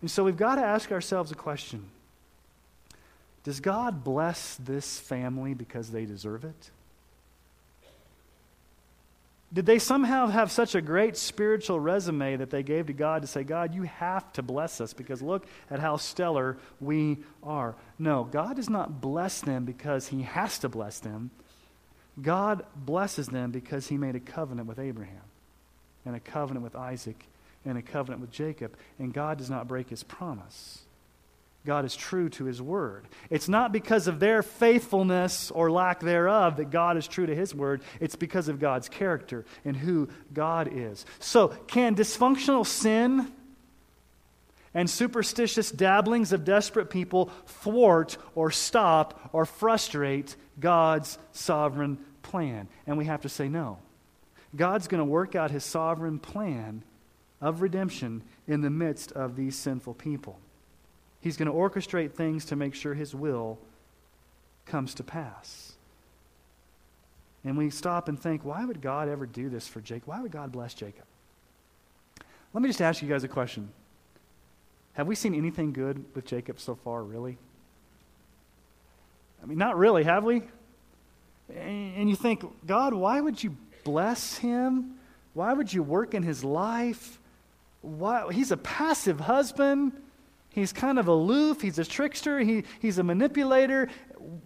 And 0.00 0.10
so 0.10 0.24
we've 0.24 0.36
got 0.36 0.56
to 0.56 0.62
ask 0.62 0.90
ourselves 0.90 1.30
a 1.30 1.36
question 1.36 1.88
Does 3.44 3.60
God 3.60 4.02
bless 4.02 4.56
this 4.56 4.98
family 4.98 5.54
because 5.54 5.92
they 5.92 6.04
deserve 6.04 6.44
it? 6.44 6.72
Did 9.52 9.66
they 9.66 9.80
somehow 9.80 10.28
have 10.28 10.52
such 10.52 10.76
a 10.76 10.80
great 10.80 11.16
spiritual 11.16 11.80
resume 11.80 12.36
that 12.36 12.50
they 12.50 12.62
gave 12.62 12.86
to 12.86 12.92
God 12.92 13.22
to 13.22 13.28
say, 13.28 13.42
God, 13.42 13.74
you 13.74 13.82
have 13.82 14.32
to 14.34 14.42
bless 14.42 14.80
us 14.80 14.92
because 14.92 15.20
look 15.22 15.44
at 15.68 15.80
how 15.80 15.96
stellar 15.96 16.56
we 16.80 17.18
are? 17.42 17.74
No, 17.98 18.22
God 18.22 18.56
does 18.56 18.70
not 18.70 19.00
bless 19.00 19.40
them 19.40 19.64
because 19.64 20.06
He 20.06 20.22
has 20.22 20.58
to 20.60 20.68
bless 20.68 21.00
them. 21.00 21.32
God 22.22 22.64
blesses 22.76 23.26
them 23.26 23.50
because 23.50 23.88
He 23.88 23.96
made 23.96 24.14
a 24.14 24.20
covenant 24.20 24.68
with 24.68 24.78
Abraham, 24.78 25.22
and 26.04 26.14
a 26.14 26.20
covenant 26.20 26.62
with 26.62 26.76
Isaac, 26.76 27.24
and 27.64 27.76
a 27.76 27.82
covenant 27.82 28.20
with 28.20 28.30
Jacob, 28.30 28.76
and 29.00 29.12
God 29.12 29.38
does 29.38 29.50
not 29.50 29.66
break 29.66 29.90
His 29.90 30.04
promise. 30.04 30.82
God 31.66 31.84
is 31.84 31.94
true 31.94 32.30
to 32.30 32.44
his 32.44 32.62
word. 32.62 33.06
It's 33.28 33.48
not 33.48 33.70
because 33.70 34.06
of 34.06 34.18
their 34.18 34.42
faithfulness 34.42 35.50
or 35.50 35.70
lack 35.70 36.00
thereof 36.00 36.56
that 36.56 36.70
God 36.70 36.96
is 36.96 37.06
true 37.06 37.26
to 37.26 37.34
his 37.34 37.54
word. 37.54 37.82
It's 38.00 38.16
because 38.16 38.48
of 38.48 38.58
God's 38.58 38.88
character 38.88 39.44
and 39.64 39.76
who 39.76 40.08
God 40.32 40.70
is. 40.72 41.04
So, 41.18 41.48
can 41.48 41.94
dysfunctional 41.94 42.66
sin 42.66 43.30
and 44.72 44.88
superstitious 44.88 45.70
dabblings 45.70 46.32
of 46.32 46.44
desperate 46.44 46.88
people 46.88 47.30
thwart 47.46 48.16
or 48.34 48.50
stop 48.50 49.28
or 49.32 49.44
frustrate 49.44 50.36
God's 50.58 51.18
sovereign 51.32 51.98
plan? 52.22 52.68
And 52.86 52.96
we 52.96 53.04
have 53.04 53.22
to 53.22 53.28
say 53.28 53.50
no. 53.50 53.78
God's 54.56 54.88
going 54.88 55.00
to 55.00 55.04
work 55.04 55.34
out 55.34 55.50
his 55.50 55.64
sovereign 55.64 56.18
plan 56.18 56.84
of 57.40 57.60
redemption 57.60 58.22
in 58.48 58.62
the 58.62 58.70
midst 58.70 59.12
of 59.12 59.36
these 59.36 59.56
sinful 59.56 59.94
people. 59.94 60.38
He's 61.20 61.36
going 61.36 61.48
to 61.48 61.54
orchestrate 61.54 62.12
things 62.12 62.46
to 62.46 62.56
make 62.56 62.74
sure 62.74 62.94
his 62.94 63.14
will 63.14 63.58
comes 64.66 64.94
to 64.94 65.02
pass. 65.02 65.72
And 67.44 67.56
we 67.56 67.70
stop 67.70 68.08
and 68.08 68.20
think, 68.20 68.44
why 68.44 68.64
would 68.64 68.80
God 68.80 69.08
ever 69.08 69.26
do 69.26 69.48
this 69.48 69.66
for 69.66 69.80
Jacob? 69.80 70.08
Why 70.08 70.20
would 70.20 70.32
God 70.32 70.52
bless 70.52 70.74
Jacob? 70.74 71.04
Let 72.52 72.62
me 72.62 72.68
just 72.68 72.82
ask 72.82 73.02
you 73.02 73.08
guys 73.08 73.24
a 73.24 73.28
question. 73.28 73.70
Have 74.94 75.06
we 75.06 75.14
seen 75.14 75.34
anything 75.34 75.72
good 75.72 76.04
with 76.14 76.26
Jacob 76.26 76.60
so 76.60 76.74
far, 76.74 77.02
really? 77.02 77.38
I 79.42 79.46
mean, 79.46 79.56
not 79.56 79.78
really, 79.78 80.04
have 80.04 80.24
we? 80.24 80.42
And 81.54 82.10
you 82.10 82.16
think, 82.16 82.44
God, 82.66 82.92
why 82.92 83.20
would 83.20 83.42
you 83.42 83.56
bless 83.84 84.36
him? 84.36 84.96
Why 85.32 85.52
would 85.52 85.72
you 85.72 85.82
work 85.82 86.14
in 86.14 86.22
his 86.22 86.44
life? 86.44 87.18
Why? 87.82 88.32
He's 88.32 88.50
a 88.50 88.56
passive 88.56 89.20
husband. 89.20 89.92
He's 90.50 90.72
kind 90.72 90.98
of 90.98 91.06
aloof. 91.06 91.60
He's 91.60 91.78
a 91.78 91.84
trickster. 91.84 92.40
He, 92.40 92.64
he's 92.80 92.98
a 92.98 93.04
manipulator. 93.04 93.88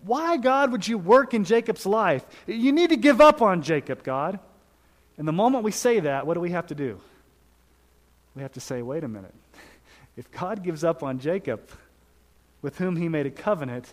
Why, 0.05 0.37
God, 0.37 0.71
would 0.73 0.87
you 0.87 0.99
work 0.99 1.35
in 1.35 1.45
Jacob's 1.45 1.87
life? 1.87 2.25
You 2.47 2.73
need 2.73 2.90
to 2.90 2.97
give 2.97 3.21
up 3.21 3.40
on 3.40 3.62
Jacob, 3.62 4.03
God. 4.03 4.38
And 5.17 5.27
the 5.27 5.33
moment 5.33 5.64
we 5.64 5.71
say 5.71 6.01
that, 6.01 6.27
what 6.27 6.35
do 6.35 6.40
we 6.40 6.51
have 6.51 6.67
to 6.69 6.75
do? 6.75 7.01
We 8.35 8.43
have 8.43 8.53
to 8.53 8.61
say, 8.61 8.83
wait 8.83 9.05
a 9.05 9.09
minute. 9.09 9.35
If 10.17 10.31
God 10.31 10.62
gives 10.62 10.85
up 10.85 11.03
on 11.03 11.19
Jacob, 11.19 11.69
with 12.62 12.79
whom 12.79 12.97
he 12.97 13.09
made 13.11 13.27
a 13.27 13.31
covenant, 13.31 13.93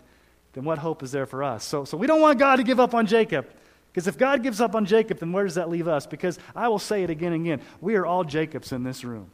then 0.52 0.64
what 0.64 0.78
hope 0.78 1.02
is 1.02 1.12
there 1.12 1.26
for 1.26 1.42
us? 1.42 1.62
So, 1.62 1.84
so 1.84 1.96
we 1.98 2.06
don't 2.06 2.20
want 2.20 2.38
God 2.38 2.56
to 2.56 2.62
give 2.62 2.80
up 2.80 2.94
on 2.94 3.06
Jacob. 3.06 3.46
Because 3.92 4.06
if 4.06 4.16
God 4.16 4.42
gives 4.42 4.60
up 4.60 4.74
on 4.74 4.86
Jacob, 4.86 5.18
then 5.18 5.32
where 5.32 5.44
does 5.44 5.56
that 5.56 5.68
leave 5.68 5.88
us? 5.88 6.06
Because 6.06 6.38
I 6.56 6.68
will 6.68 6.78
say 6.78 7.02
it 7.02 7.10
again 7.10 7.34
and 7.34 7.44
again 7.44 7.60
we 7.82 7.96
are 7.96 8.06
all 8.06 8.24
Jacobs 8.24 8.72
in 8.72 8.82
this 8.82 9.04
room. 9.04 9.30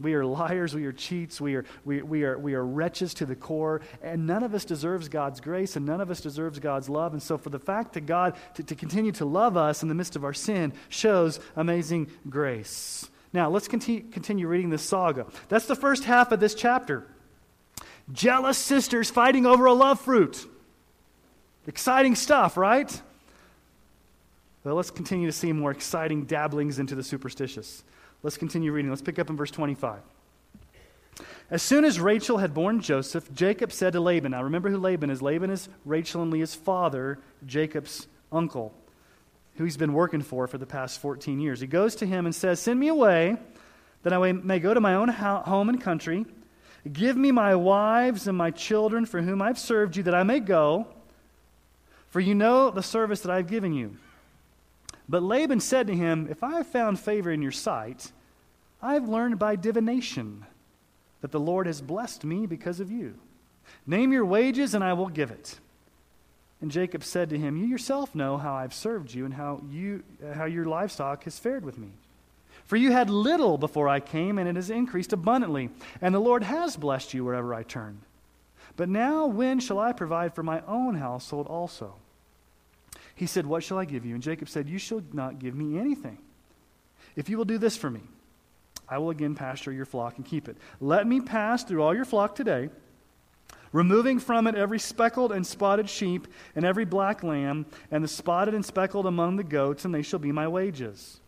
We 0.00 0.14
are 0.14 0.24
liars, 0.24 0.74
we 0.74 0.86
are 0.86 0.92
cheats, 0.92 1.40
we 1.40 1.54
are, 1.54 1.64
we, 1.84 2.02
we, 2.02 2.24
are, 2.24 2.38
we 2.38 2.54
are 2.54 2.64
wretches 2.64 3.14
to 3.14 3.26
the 3.26 3.36
core, 3.36 3.82
and 4.02 4.26
none 4.26 4.42
of 4.42 4.54
us 4.54 4.64
deserves 4.64 5.08
God's 5.08 5.40
grace, 5.40 5.76
and 5.76 5.84
none 5.84 6.00
of 6.00 6.10
us 6.10 6.20
deserves 6.20 6.58
God's 6.58 6.88
love. 6.88 7.12
And 7.12 7.22
so, 7.22 7.36
for 7.36 7.50
the 7.50 7.58
fact 7.58 7.92
that 7.92 8.06
God, 8.06 8.34
to, 8.54 8.62
to 8.62 8.74
continue 8.74 9.12
to 9.12 9.24
love 9.24 9.56
us 9.56 9.82
in 9.82 9.88
the 9.88 9.94
midst 9.94 10.16
of 10.16 10.24
our 10.24 10.32
sin, 10.32 10.72
shows 10.88 11.40
amazing 11.56 12.10
grace. 12.28 13.08
Now, 13.32 13.50
let's 13.50 13.68
continue, 13.68 14.02
continue 14.10 14.48
reading 14.48 14.70
this 14.70 14.82
saga. 14.82 15.26
That's 15.48 15.66
the 15.66 15.76
first 15.76 16.04
half 16.04 16.32
of 16.32 16.40
this 16.40 16.54
chapter. 16.54 17.06
Jealous 18.12 18.58
sisters 18.58 19.10
fighting 19.10 19.46
over 19.46 19.66
a 19.66 19.72
love 19.72 20.00
fruit. 20.00 20.46
Exciting 21.66 22.14
stuff, 22.14 22.56
right? 22.56 23.00
Well, 24.64 24.74
let's 24.74 24.90
continue 24.90 25.26
to 25.26 25.32
see 25.32 25.52
more 25.52 25.70
exciting 25.70 26.24
dabblings 26.24 26.78
into 26.78 26.94
the 26.94 27.02
superstitious. 27.02 27.84
Let's 28.22 28.36
continue 28.36 28.72
reading. 28.72 28.90
Let's 28.90 29.02
pick 29.02 29.18
up 29.18 29.30
in 29.30 29.36
verse 29.36 29.50
25. 29.50 30.00
As 31.50 31.62
soon 31.62 31.84
as 31.84 32.00
Rachel 32.00 32.38
had 32.38 32.54
borne 32.54 32.80
Joseph, 32.80 33.32
Jacob 33.34 33.72
said 33.72 33.92
to 33.92 34.00
Laban, 34.00 34.30
now 34.30 34.42
remember 34.42 34.70
who 34.70 34.78
Laban 34.78 35.10
is. 35.10 35.20
Laban 35.20 35.50
is 35.50 35.68
Rachel 35.84 36.22
and 36.22 36.30
Leah's 36.30 36.54
father, 36.54 37.18
Jacob's 37.44 38.06
uncle, 38.30 38.72
who 39.56 39.64
he's 39.64 39.76
been 39.76 39.92
working 39.92 40.22
for 40.22 40.46
for 40.46 40.56
the 40.56 40.66
past 40.66 41.00
14 41.00 41.40
years. 41.40 41.60
He 41.60 41.66
goes 41.66 41.96
to 41.96 42.06
him 42.06 42.24
and 42.24 42.34
says, 42.34 42.60
Send 42.60 42.80
me 42.80 42.88
away 42.88 43.36
that 44.02 44.12
I 44.12 44.32
may 44.32 44.60
go 44.60 44.72
to 44.72 44.80
my 44.80 44.94
own 44.94 45.08
home 45.08 45.68
and 45.68 45.80
country. 45.80 46.24
Give 46.90 47.16
me 47.16 47.32
my 47.32 47.54
wives 47.54 48.26
and 48.26 48.36
my 48.36 48.50
children 48.50 49.04
for 49.04 49.20
whom 49.20 49.42
I've 49.42 49.58
served 49.58 49.96
you, 49.96 50.04
that 50.04 50.14
I 50.14 50.22
may 50.22 50.40
go, 50.40 50.86
for 52.08 52.20
you 52.20 52.34
know 52.34 52.70
the 52.70 52.82
service 52.82 53.20
that 53.20 53.30
I've 53.30 53.46
given 53.46 53.72
you. 53.72 53.96
But 55.12 55.22
Laban 55.22 55.60
said 55.60 55.88
to 55.88 55.94
him, 55.94 56.26
If 56.30 56.42
I 56.42 56.52
have 56.52 56.66
found 56.66 56.98
favor 56.98 57.30
in 57.30 57.42
your 57.42 57.52
sight, 57.52 58.12
I 58.80 58.94
have 58.94 59.10
learned 59.10 59.38
by 59.38 59.56
divination 59.56 60.46
that 61.20 61.32
the 61.32 61.38
Lord 61.38 61.66
has 61.66 61.82
blessed 61.82 62.24
me 62.24 62.46
because 62.46 62.80
of 62.80 62.90
you. 62.90 63.16
Name 63.86 64.14
your 64.14 64.24
wages, 64.24 64.72
and 64.72 64.82
I 64.82 64.94
will 64.94 65.10
give 65.10 65.30
it. 65.30 65.58
And 66.62 66.70
Jacob 66.70 67.04
said 67.04 67.28
to 67.28 67.38
him, 67.38 67.58
You 67.58 67.66
yourself 67.66 68.14
know 68.14 68.38
how 68.38 68.54
I've 68.54 68.72
served 68.72 69.12
you 69.12 69.26
and 69.26 69.34
how, 69.34 69.60
you, 69.70 70.02
uh, 70.26 70.32
how 70.32 70.46
your 70.46 70.64
livestock 70.64 71.24
has 71.24 71.38
fared 71.38 71.62
with 71.62 71.76
me. 71.76 71.90
For 72.64 72.76
you 72.76 72.92
had 72.92 73.10
little 73.10 73.58
before 73.58 73.90
I 73.90 74.00
came, 74.00 74.38
and 74.38 74.48
it 74.48 74.56
has 74.56 74.70
increased 74.70 75.12
abundantly, 75.12 75.68
and 76.00 76.14
the 76.14 76.20
Lord 76.20 76.42
has 76.42 76.74
blessed 76.74 77.12
you 77.12 77.22
wherever 77.22 77.52
I 77.52 77.64
turned. 77.64 78.00
But 78.76 78.88
now, 78.88 79.26
when 79.26 79.60
shall 79.60 79.78
I 79.78 79.92
provide 79.92 80.34
for 80.34 80.42
my 80.42 80.62
own 80.66 80.94
household 80.94 81.48
also? 81.48 81.96
He 83.14 83.26
said, 83.26 83.46
What 83.46 83.62
shall 83.62 83.78
I 83.78 83.84
give 83.84 84.04
you? 84.04 84.14
And 84.14 84.22
Jacob 84.22 84.48
said, 84.48 84.68
You 84.68 84.78
shall 84.78 85.02
not 85.12 85.38
give 85.38 85.54
me 85.54 85.78
anything. 85.78 86.18
If 87.16 87.28
you 87.28 87.36
will 87.36 87.44
do 87.44 87.58
this 87.58 87.76
for 87.76 87.90
me, 87.90 88.00
I 88.88 88.98
will 88.98 89.10
again 89.10 89.34
pasture 89.34 89.72
your 89.72 89.84
flock 89.84 90.16
and 90.16 90.26
keep 90.26 90.48
it. 90.48 90.56
Let 90.80 91.06
me 91.06 91.20
pass 91.20 91.64
through 91.64 91.82
all 91.82 91.94
your 91.94 92.04
flock 92.04 92.34
today, 92.34 92.70
removing 93.72 94.18
from 94.18 94.46
it 94.46 94.54
every 94.54 94.78
speckled 94.78 95.32
and 95.32 95.46
spotted 95.46 95.88
sheep 95.88 96.26
and 96.54 96.64
every 96.64 96.84
black 96.84 97.22
lamb, 97.22 97.66
and 97.90 98.02
the 98.02 98.08
spotted 98.08 98.54
and 98.54 98.64
speckled 98.64 99.06
among 99.06 99.36
the 99.36 99.44
goats, 99.44 99.84
and 99.84 99.94
they 99.94 100.02
shall 100.02 100.18
be 100.18 100.32
my 100.32 100.48
wages. 100.48 101.20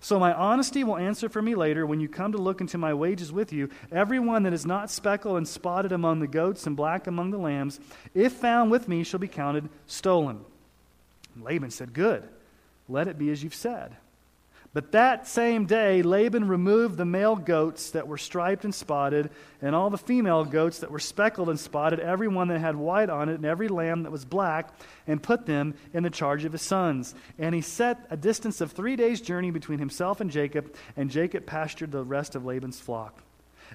So 0.00 0.18
my 0.18 0.34
honesty 0.34 0.84
will 0.84 0.98
answer 0.98 1.28
for 1.28 1.40
me 1.40 1.54
later 1.54 1.86
when 1.86 2.00
you 2.00 2.08
come 2.08 2.32
to 2.32 2.38
look 2.38 2.60
into 2.60 2.76
my 2.76 2.92
wages 2.92 3.32
with 3.32 3.52
you. 3.52 3.70
Every 3.90 4.18
one 4.18 4.42
that 4.42 4.52
is 4.52 4.66
not 4.66 4.90
speckled 4.90 5.38
and 5.38 5.48
spotted 5.48 5.92
among 5.92 6.20
the 6.20 6.26
goats 6.26 6.66
and 6.66 6.76
black 6.76 7.06
among 7.06 7.30
the 7.30 7.38
lambs, 7.38 7.80
if 8.12 8.32
found 8.34 8.70
with 8.70 8.86
me, 8.88 9.02
shall 9.04 9.20
be 9.20 9.28
counted 9.28 9.68
stolen. 9.86 10.44
Laban 11.42 11.70
said, 11.70 11.92
Good, 11.92 12.28
let 12.88 13.08
it 13.08 13.18
be 13.18 13.30
as 13.30 13.42
you've 13.42 13.54
said. 13.54 13.96
But 14.74 14.90
that 14.90 15.28
same 15.28 15.66
day, 15.66 16.02
Laban 16.02 16.48
removed 16.48 16.96
the 16.96 17.04
male 17.04 17.36
goats 17.36 17.92
that 17.92 18.08
were 18.08 18.18
striped 18.18 18.64
and 18.64 18.74
spotted, 18.74 19.30
and 19.62 19.72
all 19.72 19.88
the 19.88 19.96
female 19.96 20.44
goats 20.44 20.80
that 20.80 20.90
were 20.90 20.98
speckled 20.98 21.48
and 21.48 21.60
spotted, 21.60 22.00
every 22.00 22.26
one 22.26 22.48
that 22.48 22.58
had 22.58 22.74
white 22.74 23.08
on 23.08 23.28
it, 23.28 23.36
and 23.36 23.44
every 23.44 23.68
lamb 23.68 24.02
that 24.02 24.10
was 24.10 24.24
black, 24.24 24.70
and 25.06 25.22
put 25.22 25.46
them 25.46 25.74
in 25.92 26.02
the 26.02 26.10
charge 26.10 26.44
of 26.44 26.50
his 26.50 26.62
sons. 26.62 27.14
And 27.38 27.54
he 27.54 27.60
set 27.60 28.04
a 28.10 28.16
distance 28.16 28.60
of 28.60 28.72
three 28.72 28.96
days' 28.96 29.20
journey 29.20 29.52
between 29.52 29.78
himself 29.78 30.20
and 30.20 30.28
Jacob, 30.28 30.74
and 30.96 31.08
Jacob 31.08 31.46
pastured 31.46 31.92
the 31.92 32.02
rest 32.02 32.34
of 32.34 32.44
Laban's 32.44 32.80
flock. 32.80 33.22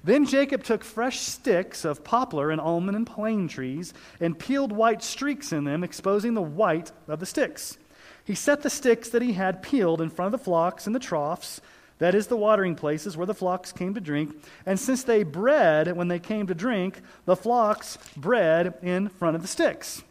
Then 0.02 0.26
Jacob 0.26 0.62
took 0.62 0.82
fresh 0.82 1.20
sticks 1.20 1.84
of 1.84 2.04
poplar 2.04 2.50
and 2.50 2.60
almond 2.60 2.96
and 2.96 3.06
plane 3.06 3.48
trees 3.48 3.92
and 4.20 4.38
peeled 4.38 4.72
white 4.72 5.02
streaks 5.02 5.52
in 5.52 5.64
them, 5.64 5.84
exposing 5.84 6.34
the 6.34 6.42
white 6.42 6.92
of 7.08 7.20
the 7.20 7.26
sticks. 7.26 7.76
He 8.24 8.34
set 8.34 8.62
the 8.62 8.70
sticks 8.70 9.10
that 9.10 9.22
he 9.22 9.32
had 9.32 9.62
peeled 9.62 10.00
in 10.00 10.10
front 10.10 10.32
of 10.34 10.40
the 10.40 10.44
flocks 10.44 10.86
and 10.86 10.94
the 10.94 11.00
troughs, 11.00 11.60
that 11.98 12.14
is, 12.14 12.28
the 12.28 12.36
watering 12.36 12.76
places 12.76 13.16
where 13.16 13.26
the 13.26 13.34
flocks 13.34 13.72
came 13.72 13.92
to 13.92 14.00
drink. 14.00 14.34
And 14.64 14.80
since 14.80 15.02
they 15.02 15.22
bred 15.22 15.94
when 15.96 16.08
they 16.08 16.18
came 16.18 16.46
to 16.46 16.54
drink, 16.54 17.02
the 17.26 17.36
flocks 17.36 17.98
bred 18.16 18.74
in 18.82 19.10
front 19.10 19.36
of 19.36 19.42
the 19.42 19.48
sticks. 19.48 20.02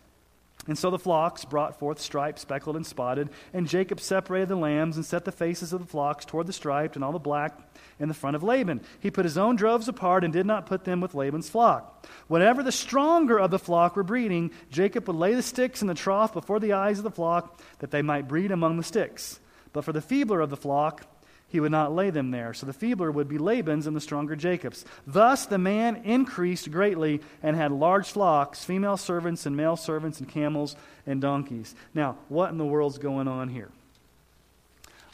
And 0.69 0.77
so 0.77 0.91
the 0.91 0.99
flocks 0.99 1.45
brought 1.45 1.79
forth 1.79 1.99
striped, 1.99 2.37
speckled, 2.37 2.75
and 2.75 2.85
spotted. 2.85 3.29
And 3.53 3.67
Jacob 3.67 3.99
separated 3.99 4.49
the 4.49 4.55
lambs 4.55 4.97
and 4.97 5.05
set 5.05 5.25
the 5.25 5.31
faces 5.31 5.73
of 5.73 5.81
the 5.81 5.87
flocks 5.87 6.25
toward 6.25 6.45
the 6.45 6.53
striped 6.53 6.95
and 6.95 7.03
all 7.03 7.11
the 7.11 7.17
black 7.17 7.59
in 7.99 8.07
the 8.07 8.13
front 8.13 8.35
of 8.35 8.43
Laban. 8.43 8.81
He 8.99 9.09
put 9.09 9.25
his 9.25 9.35
own 9.35 9.55
droves 9.55 9.87
apart 9.87 10.23
and 10.23 10.31
did 10.31 10.45
not 10.45 10.67
put 10.67 10.83
them 10.83 11.01
with 11.01 11.15
Laban's 11.15 11.49
flock. 11.49 12.07
Whenever 12.27 12.61
the 12.61 12.71
stronger 12.71 13.39
of 13.39 13.49
the 13.49 13.57
flock 13.57 13.95
were 13.95 14.03
breeding, 14.03 14.51
Jacob 14.69 15.07
would 15.07 15.15
lay 15.15 15.33
the 15.33 15.41
sticks 15.41 15.81
in 15.81 15.87
the 15.87 15.95
trough 15.95 16.33
before 16.33 16.59
the 16.59 16.73
eyes 16.73 16.99
of 16.99 17.03
the 17.03 17.09
flock, 17.09 17.59
that 17.79 17.89
they 17.89 18.03
might 18.03 18.27
breed 18.27 18.51
among 18.51 18.77
the 18.77 18.83
sticks. 18.83 19.39
But 19.73 19.83
for 19.83 19.91
the 19.91 20.01
feebler 20.01 20.39
of 20.39 20.51
the 20.51 20.55
flock, 20.55 21.07
he 21.49 21.59
would 21.59 21.71
not 21.71 21.93
lay 21.93 22.09
them 22.09 22.31
there. 22.31 22.53
So 22.53 22.65
the 22.65 22.73
feebler 22.73 23.11
would 23.11 23.27
be 23.27 23.37
Laban's 23.37 23.87
and 23.87 23.95
the 23.95 24.01
stronger 24.01 24.35
Jacob's. 24.35 24.85
Thus 25.05 25.45
the 25.45 25.57
man 25.57 25.97
increased 25.97 26.71
greatly 26.71 27.21
and 27.43 27.55
had 27.55 27.71
large 27.71 28.11
flocks, 28.11 28.63
female 28.63 28.97
servants 28.97 29.45
and 29.45 29.57
male 29.57 29.75
servants, 29.75 30.19
and 30.19 30.29
camels 30.29 30.75
and 31.05 31.19
donkeys. 31.19 31.75
Now, 31.93 32.17
what 32.29 32.51
in 32.51 32.57
the 32.57 32.65
world's 32.65 32.97
going 32.97 33.27
on 33.27 33.49
here? 33.49 33.69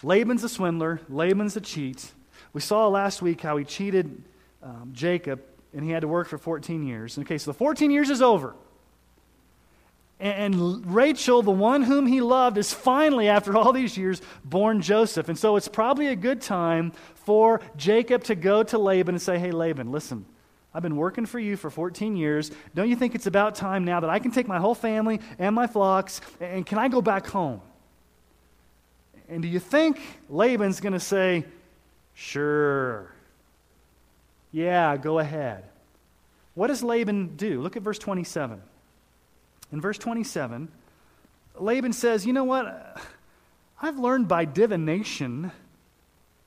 Laban's 0.04 0.44
a 0.44 0.50
swindler, 0.50 1.02
Laban's 1.10 1.56
a 1.56 1.62
cheat, 1.62 2.12
we 2.56 2.62
saw 2.62 2.88
last 2.88 3.22
week 3.22 3.42
how 3.42 3.58
he 3.58 3.66
cheated 3.66 4.24
um, 4.64 4.92
Jacob 4.94 5.42
and 5.74 5.84
he 5.84 5.92
had 5.92 6.02
to 6.02 6.08
work 6.08 6.30
for 6.30 6.38
14 6.38 6.88
years. 6.88 7.18
Okay, 7.18 7.38
so 7.38 7.52
the 7.52 7.58
14 7.58 7.92
years 7.92 8.10
is 8.10 8.22
over. 8.22 8.56
And, 10.20 10.86
Rachel, 10.86 11.42
the 11.42 11.52
one 11.52 11.84
whom 11.84 12.08
he 12.08 12.22
loved, 12.22 12.58
is 12.58 12.74
finally, 12.74 13.28
after 13.28 13.58
all 13.58 13.74
these 13.74 13.98
years, 13.98 14.22
born 14.46 14.82
Joseph. 14.82 15.28
And 15.28 15.38
so 15.38 15.58
it's 15.58 15.68
probably 15.68 16.08
a 16.08 16.16
good 16.16 16.42
time 16.42 16.94
for 17.16 17.60
Jacob 17.76 18.24
to 18.26 18.36
go 18.36 18.64
to 18.64 18.78
Laban 18.78 19.16
and 19.16 19.22
say, 19.22 19.38
Hey, 19.38 19.52
Laban, 19.52 19.92
listen, 19.92 20.26
I've 20.74 20.84
been 20.84 20.96
working 20.96 21.26
for 21.26 21.40
you 21.40 21.58
for 21.58 21.70
14 21.70 22.16
years. 22.16 22.52
Don't 22.74 22.90
you 22.90 22.96
think 22.96 23.14
it's 23.14 23.28
about 23.28 23.56
time 23.56 23.84
now 23.84 24.00
that 24.00 24.10
I 24.10 24.20
can 24.20 24.32
take 24.32 24.48
my 24.48 24.60
whole 24.60 24.76
family 24.76 25.20
and 25.38 25.54
my 25.54 25.68
flocks 25.68 26.22
and 26.40 26.66
can 26.66 26.78
I 26.78 26.88
go 26.88 27.02
back 27.02 27.28
home? 27.28 27.62
And 29.28 29.42
do 29.42 29.48
you 29.48 29.60
think 29.60 30.00
Laban's 30.30 30.80
going 30.80 30.94
to 30.94 31.00
say, 31.00 31.46
Sure. 32.14 33.12
Yeah, 34.54 34.96
go 34.96 35.20
ahead. 35.20 35.66
What 36.54 36.68
does 36.68 36.82
Laban 36.82 37.36
do? 37.36 37.62
Look 37.62 37.76
at 37.76 37.84
verse 37.84 38.00
27. 38.00 38.62
In 39.72 39.82
verse 39.82 39.98
27, 39.98 40.70
Laban 41.58 41.94
says, 41.94 42.26
You 42.26 42.34
know 42.34 42.44
what? 42.44 43.02
I've 43.82 44.00
learned 44.00 44.28
by 44.28 44.46
divination 44.46 45.52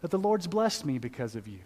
that 0.00 0.10
the 0.10 0.18
Lord's 0.18 0.46
blessed 0.46 0.84
me 0.84 0.98
because 0.98 1.34
of 1.34 1.46
you. 1.48 1.58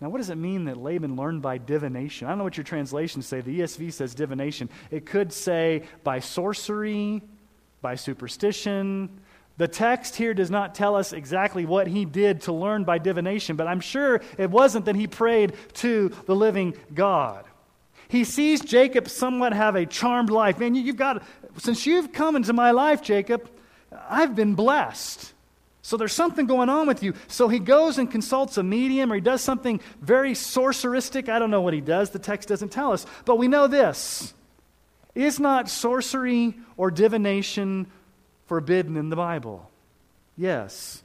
Now, 0.00 0.08
what 0.10 0.18
does 0.18 0.30
it 0.30 0.36
mean 0.36 0.64
that 0.66 0.76
Laban 0.76 1.16
learned 1.16 1.40
by 1.40 1.58
divination? 1.58 2.26
I 2.26 2.30
don't 2.30 2.38
know 2.38 2.44
what 2.44 2.56
your 2.56 2.64
translations 2.64 3.26
say. 3.26 3.40
The 3.40 3.60
ESV 3.60 3.92
says 3.92 4.14
divination. 4.14 4.68
It 4.90 5.06
could 5.06 5.32
say 5.32 5.84
by 6.02 6.20
sorcery, 6.20 7.22
by 7.80 7.94
superstition, 7.94 9.08
the 9.56 9.68
text 9.68 10.16
here 10.16 10.34
does 10.34 10.50
not 10.50 10.74
tell 10.74 10.96
us 10.96 11.12
exactly 11.12 11.64
what 11.64 11.86
he 11.86 12.04
did 12.04 12.42
to 12.42 12.52
learn 12.52 12.84
by 12.84 12.98
divination, 12.98 13.54
but 13.56 13.68
I'm 13.68 13.80
sure 13.80 14.20
it 14.36 14.50
wasn't 14.50 14.86
that 14.86 14.96
he 14.96 15.06
prayed 15.06 15.54
to 15.74 16.08
the 16.26 16.34
living 16.34 16.74
God. 16.92 17.44
He 18.14 18.22
sees 18.22 18.60
Jacob 18.60 19.08
somewhat 19.08 19.52
have 19.54 19.74
a 19.74 19.84
charmed 19.84 20.30
life. 20.30 20.60
Man, 20.60 20.76
you've 20.76 20.94
got, 20.94 21.24
since 21.58 21.84
you've 21.84 22.12
come 22.12 22.36
into 22.36 22.52
my 22.52 22.70
life, 22.70 23.02
Jacob, 23.02 23.50
I've 24.08 24.36
been 24.36 24.54
blessed. 24.54 25.32
So 25.82 25.96
there's 25.96 26.12
something 26.12 26.46
going 26.46 26.68
on 26.68 26.86
with 26.86 27.02
you. 27.02 27.14
So 27.26 27.48
he 27.48 27.58
goes 27.58 27.98
and 27.98 28.08
consults 28.08 28.56
a 28.56 28.62
medium 28.62 29.10
or 29.10 29.16
he 29.16 29.20
does 29.20 29.42
something 29.42 29.80
very 30.00 30.34
sorceristic. 30.34 31.28
I 31.28 31.40
don't 31.40 31.50
know 31.50 31.60
what 31.60 31.74
he 31.74 31.80
does. 31.80 32.10
The 32.10 32.20
text 32.20 32.48
doesn't 32.48 32.68
tell 32.68 32.92
us. 32.92 33.04
But 33.24 33.36
we 33.36 33.48
know 33.48 33.66
this 33.66 34.32
is 35.16 35.40
not 35.40 35.68
sorcery 35.68 36.54
or 36.76 36.92
divination 36.92 37.88
forbidden 38.46 38.96
in 38.96 39.08
the 39.08 39.16
Bible? 39.16 39.68
Yes. 40.36 41.03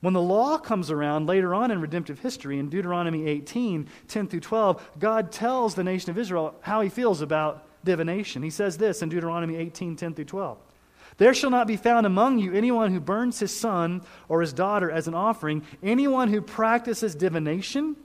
When 0.00 0.14
the 0.14 0.22
law 0.22 0.58
comes 0.58 0.90
around 0.90 1.26
later 1.26 1.54
on 1.54 1.70
in 1.70 1.80
redemptive 1.80 2.20
history, 2.20 2.58
in 2.58 2.68
Deuteronomy 2.68 3.26
18 3.26 3.88
10 4.06 4.28
through 4.28 4.40
12, 4.40 4.90
God 4.98 5.32
tells 5.32 5.74
the 5.74 5.84
nation 5.84 6.10
of 6.10 6.18
Israel 6.18 6.54
how 6.60 6.80
he 6.80 6.88
feels 6.88 7.20
about 7.20 7.66
divination. 7.84 8.42
He 8.42 8.50
says 8.50 8.78
this 8.78 9.02
in 9.02 9.08
Deuteronomy 9.08 9.56
18 9.56 9.96
10 9.96 10.14
through 10.14 10.24
12. 10.26 10.58
There 11.16 11.34
shall 11.34 11.50
not 11.50 11.66
be 11.66 11.76
found 11.76 12.06
among 12.06 12.38
you 12.38 12.52
anyone 12.52 12.92
who 12.92 13.00
burns 13.00 13.40
his 13.40 13.54
son 13.54 14.02
or 14.28 14.40
his 14.40 14.52
daughter 14.52 14.88
as 14.88 15.08
an 15.08 15.14
offering, 15.14 15.64
anyone 15.82 16.28
who 16.28 16.40
practices 16.40 17.16
divination 17.16 17.96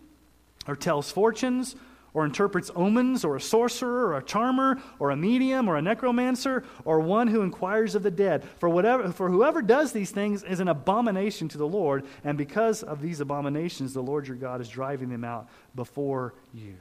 or 0.67 0.75
tells 0.75 1.11
fortunes 1.11 1.75
or 2.13 2.25
interprets 2.25 2.69
omens, 2.75 3.25
or 3.25 3.35
a 3.35 3.41
sorcerer, 3.41 4.07
or 4.07 4.17
a 4.17 4.23
charmer, 4.23 4.79
or 4.99 5.09
a 5.09 5.15
medium, 5.15 5.67
or 5.67 5.77
a 5.77 5.81
necromancer, 5.81 6.63
or 6.85 6.99
one 6.99 7.27
who 7.27 7.41
inquires 7.41 7.95
of 7.95 8.03
the 8.03 8.11
dead. 8.11 8.47
For, 8.59 8.69
whatever, 8.69 9.11
for 9.11 9.29
whoever 9.29 9.61
does 9.61 9.91
these 9.91 10.11
things 10.11 10.43
is 10.43 10.59
an 10.59 10.67
abomination 10.67 11.47
to 11.49 11.57
the 11.57 11.67
Lord, 11.67 12.05
and 12.23 12.37
because 12.37 12.83
of 12.83 13.01
these 13.01 13.19
abominations, 13.19 13.93
the 13.93 14.03
Lord 14.03 14.27
your 14.27 14.37
God 14.37 14.61
is 14.61 14.69
driving 14.69 15.09
them 15.09 15.23
out 15.23 15.47
before 15.75 16.33
you. 16.53 16.75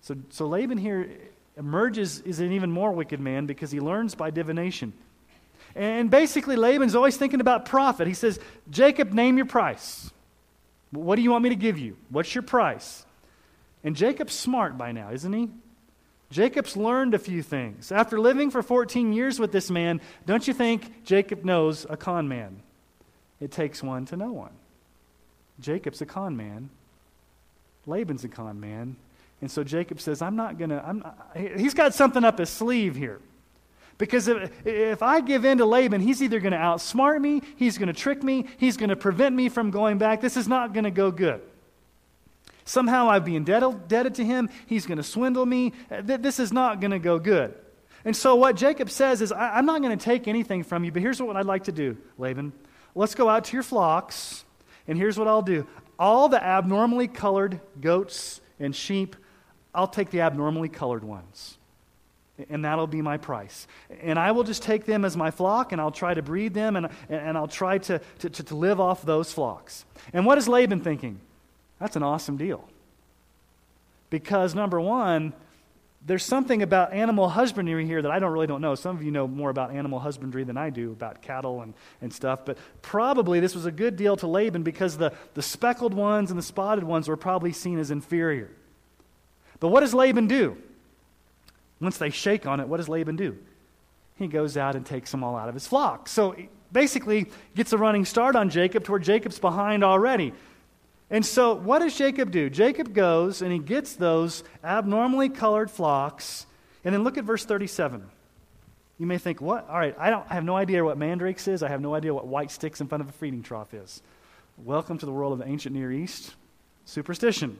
So, 0.00 0.16
so 0.30 0.46
Laban 0.46 0.78
here 0.78 1.08
emerges 1.56 2.20
as 2.20 2.40
an 2.40 2.52
even 2.52 2.70
more 2.70 2.92
wicked 2.92 3.20
man 3.20 3.46
because 3.46 3.70
he 3.70 3.80
learns 3.80 4.14
by 4.14 4.30
divination. 4.30 4.92
And 5.74 6.10
basically, 6.10 6.56
Laban's 6.56 6.94
always 6.94 7.16
thinking 7.16 7.40
about 7.40 7.66
profit. 7.66 8.08
He 8.08 8.14
says, 8.14 8.40
Jacob, 8.70 9.12
name 9.12 9.36
your 9.36 9.46
price. 9.46 10.10
What 10.90 11.16
do 11.16 11.22
you 11.22 11.30
want 11.30 11.44
me 11.44 11.50
to 11.50 11.56
give 11.56 11.78
you? 11.78 11.96
What's 12.08 12.34
your 12.34 12.42
price? 12.42 13.05
And 13.86 13.94
Jacob's 13.94 14.34
smart 14.34 14.76
by 14.76 14.90
now, 14.90 15.12
isn't 15.12 15.32
he? 15.32 15.48
Jacob's 16.30 16.76
learned 16.76 17.14
a 17.14 17.20
few 17.20 17.40
things. 17.40 17.92
After 17.92 18.18
living 18.18 18.50
for 18.50 18.60
14 18.60 19.12
years 19.12 19.38
with 19.38 19.52
this 19.52 19.70
man, 19.70 20.00
don't 20.26 20.48
you 20.48 20.52
think 20.52 21.04
Jacob 21.04 21.44
knows 21.44 21.86
a 21.88 21.96
con 21.96 22.26
man? 22.26 22.62
It 23.40 23.52
takes 23.52 23.84
one 23.84 24.04
to 24.06 24.16
know 24.16 24.32
one. 24.32 24.50
Jacob's 25.60 26.00
a 26.00 26.06
con 26.06 26.36
man. 26.36 26.68
Laban's 27.86 28.24
a 28.24 28.28
con 28.28 28.58
man. 28.58 28.96
And 29.40 29.48
so 29.48 29.62
Jacob 29.62 30.00
says, 30.00 30.20
I'm 30.20 30.34
not 30.34 30.58
going 30.58 30.70
to, 30.70 31.04
he's 31.56 31.74
got 31.74 31.94
something 31.94 32.24
up 32.24 32.38
his 32.38 32.50
sleeve 32.50 32.96
here. 32.96 33.20
Because 33.98 34.26
if, 34.26 34.66
if 34.66 35.00
I 35.00 35.20
give 35.20 35.44
in 35.44 35.58
to 35.58 35.64
Laban, 35.64 36.00
he's 36.00 36.20
either 36.24 36.40
going 36.40 36.52
to 36.52 36.58
outsmart 36.58 37.20
me, 37.20 37.40
he's 37.54 37.78
going 37.78 37.86
to 37.86 37.94
trick 37.94 38.24
me, 38.24 38.46
he's 38.58 38.76
going 38.76 38.90
to 38.90 38.96
prevent 38.96 39.36
me 39.36 39.48
from 39.48 39.70
going 39.70 39.98
back. 39.98 40.20
This 40.20 40.36
is 40.36 40.48
not 40.48 40.72
going 40.72 40.84
to 40.84 40.90
go 40.90 41.12
good. 41.12 41.40
Somehow 42.66 43.08
I'd 43.08 43.24
be 43.24 43.36
indebted 43.36 44.16
to 44.16 44.24
him. 44.24 44.50
He's 44.66 44.86
going 44.86 44.98
to 44.98 45.02
swindle 45.02 45.46
me. 45.46 45.72
This 46.02 46.38
is 46.38 46.52
not 46.52 46.80
going 46.80 46.90
to 46.90 46.98
go 46.98 47.18
good. 47.18 47.54
And 48.04 48.14
so 48.14 48.34
what 48.34 48.56
Jacob 48.56 48.90
says 48.90 49.22
is, 49.22 49.32
I'm 49.32 49.64
not 49.64 49.80
going 49.82 49.96
to 49.96 50.04
take 50.04 50.28
anything 50.28 50.62
from 50.62 50.84
you, 50.84 50.92
but 50.92 51.00
here's 51.00 51.22
what 51.22 51.36
I'd 51.36 51.46
like 51.46 51.64
to 51.64 51.72
do, 51.72 51.96
Laban. 52.18 52.52
Let's 52.94 53.14
go 53.14 53.28
out 53.28 53.44
to 53.46 53.52
your 53.54 53.62
flocks, 53.62 54.44
and 54.86 54.98
here's 54.98 55.18
what 55.18 55.28
I'll 55.28 55.42
do. 55.42 55.66
All 55.98 56.28
the 56.28 56.42
abnormally 56.42 57.08
colored 57.08 57.60
goats 57.80 58.40
and 58.60 58.76
sheep, 58.76 59.16
I'll 59.74 59.88
take 59.88 60.10
the 60.10 60.20
abnormally 60.20 60.68
colored 60.68 61.04
ones 61.04 61.56
and 62.50 62.64
that'll 62.64 62.86
be 62.86 63.02
my 63.02 63.16
price. 63.16 63.66
And 64.02 64.18
I 64.18 64.32
will 64.32 64.44
just 64.44 64.62
take 64.62 64.84
them 64.84 65.04
as 65.04 65.16
my 65.16 65.30
flock, 65.30 65.72
and 65.72 65.80
I'll 65.80 65.90
try 65.90 66.14
to 66.14 66.22
breed 66.22 66.54
them, 66.54 66.76
and, 66.76 66.88
and 67.08 67.36
I'll 67.36 67.48
try 67.48 67.78
to, 67.78 68.00
to, 68.18 68.28
to 68.30 68.54
live 68.54 68.80
off 68.80 69.02
those 69.02 69.32
flocks. 69.32 69.84
And 70.12 70.26
what 70.26 70.38
is 70.38 70.48
Laban 70.48 70.80
thinking? 70.80 71.20
That's 71.78 71.96
an 71.96 72.02
awesome 72.02 72.36
deal. 72.36 72.68
Because, 74.10 74.54
number 74.54 74.80
one, 74.80 75.32
there's 76.06 76.24
something 76.24 76.62
about 76.62 76.92
animal 76.92 77.28
husbandry 77.28 77.84
here 77.84 78.00
that 78.00 78.10
I 78.10 78.20
don't 78.20 78.32
really 78.32 78.46
don't 78.46 78.60
know. 78.60 78.76
Some 78.76 78.96
of 78.96 79.02
you 79.02 79.10
know 79.10 79.26
more 79.26 79.50
about 79.50 79.72
animal 79.72 79.98
husbandry 79.98 80.44
than 80.44 80.56
I 80.56 80.70
do, 80.70 80.92
about 80.92 81.20
cattle 81.20 81.62
and, 81.62 81.74
and 82.00 82.12
stuff. 82.12 82.44
But 82.44 82.58
probably 82.80 83.40
this 83.40 83.56
was 83.56 83.66
a 83.66 83.72
good 83.72 83.96
deal 83.96 84.16
to 84.18 84.28
Laban 84.28 84.62
because 84.62 84.96
the, 84.96 85.12
the 85.34 85.42
speckled 85.42 85.94
ones 85.94 86.30
and 86.30 86.38
the 86.38 86.44
spotted 86.44 86.84
ones 86.84 87.08
were 87.08 87.16
probably 87.16 87.52
seen 87.52 87.78
as 87.78 87.90
inferior. 87.90 88.50
But 89.58 89.68
what 89.68 89.80
does 89.80 89.94
Laban 89.94 90.28
do? 90.28 90.56
Once 91.80 91.98
they 91.98 92.10
shake 92.10 92.46
on 92.46 92.60
it, 92.60 92.68
what 92.68 92.76
does 92.76 92.88
Laban 92.88 93.16
do? 93.16 93.36
He 94.16 94.28
goes 94.28 94.56
out 94.56 94.76
and 94.76 94.86
takes 94.86 95.10
them 95.10 95.24
all 95.24 95.36
out 95.36 95.48
of 95.48 95.54
his 95.54 95.66
flock. 95.66 96.08
So 96.08 96.36
basically, 96.72 97.26
gets 97.54 97.72
a 97.72 97.78
running 97.78 98.04
start 98.04 98.36
on 98.36 98.48
Jacob 98.48 98.84
to 98.84 98.92
where 98.92 99.00
Jacob's 99.00 99.38
behind 99.38 99.82
already. 99.82 100.32
And 101.10 101.24
so, 101.24 101.54
what 101.54 101.80
does 101.80 101.96
Jacob 101.96 102.30
do? 102.30 102.50
Jacob 102.50 102.92
goes 102.92 103.42
and 103.42 103.52
he 103.52 103.58
gets 103.58 103.94
those 103.94 104.42
abnormally 104.64 105.28
colored 105.28 105.70
flocks. 105.70 106.46
And 106.84 106.94
then 106.94 107.04
look 107.04 107.16
at 107.16 107.24
verse 107.24 107.44
37. 107.44 108.08
You 108.98 109.06
may 109.06 109.18
think, 109.18 109.40
what? 109.40 109.68
All 109.68 109.78
right, 109.78 109.94
I, 109.98 110.10
don't, 110.10 110.26
I 110.28 110.34
have 110.34 110.44
no 110.44 110.56
idea 110.56 110.84
what 110.84 110.98
mandrakes 110.98 111.48
is. 111.48 111.62
I 111.62 111.68
have 111.68 111.80
no 111.80 111.94
idea 111.94 112.14
what 112.14 112.26
white 112.26 112.50
sticks 112.50 112.80
in 112.80 112.88
front 112.88 113.02
of 113.02 113.08
a 113.08 113.12
feeding 113.12 113.42
trough 113.42 113.74
is. 113.74 114.02
Welcome 114.56 114.98
to 114.98 115.06
the 115.06 115.12
world 115.12 115.32
of 115.32 115.38
the 115.38 115.46
ancient 115.46 115.74
Near 115.74 115.92
East. 115.92 116.34
Superstition. 116.86 117.58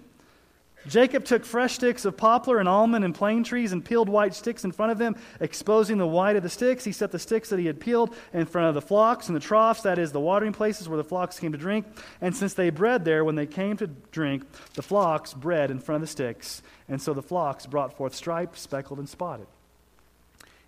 Jacob 0.89 1.25
took 1.25 1.45
fresh 1.45 1.75
sticks 1.75 2.05
of 2.05 2.17
poplar 2.17 2.59
and 2.59 2.69
almond 2.69 3.05
and 3.05 3.15
plane 3.15 3.43
trees 3.43 3.73
and 3.73 3.85
peeled 3.85 4.09
white 4.09 4.35
sticks 4.35 4.65
in 4.65 4.73
front 4.73 4.93
of 4.93 4.99
them, 4.99 5.17
exposing 5.41 5.99
the 5.99 6.07
white 6.07 6.37
of 6.37 6.43
the 6.43 6.49
sticks. 6.49 6.85
He 6.85 6.93
set 6.93 7.11
the 7.11 7.19
sticks 7.19 7.49
that 7.49 7.59
he 7.59 7.67
had 7.67 7.81
peeled 7.81 8.15
in 8.33 8.47
front 8.47 8.69
of 8.69 8.75
the 8.75 8.83
flocks 8.83 9.29
and 9.29 9.35
the 9.35 9.41
troughs, 9.41 9.83
that 9.83 9.99
is, 9.99 10.13
the 10.13 10.21
watering 10.21 10.53
places 10.53 10.89
where 10.89 10.97
the 10.97 11.05
flocks 11.05 11.41
came 11.41 11.53
to 11.53 11.59
drink. 11.59 11.87
And 12.21 12.35
since 12.35 12.55
they 12.55 12.71
bred 12.71 13.05
there, 13.05 13.25
when 13.25 13.35
they 13.35 13.47
came 13.47 13.77
to 13.79 13.89
drink, 13.89 14.45
the 14.75 14.83
flocks 14.83 15.35
bred 15.35 15.71
in 15.71 15.81
front 15.81 15.97
of 15.97 16.01
the 16.03 16.13
sticks. 16.13 16.63
And 16.89 17.03
so 17.03 17.13
the 17.13 17.23
flocks 17.23 17.67
brought 17.67 17.97
forth 17.97 18.15
striped, 18.15 18.59
speckled, 18.59 18.99
and 18.99 19.09
spotted. 19.09 19.47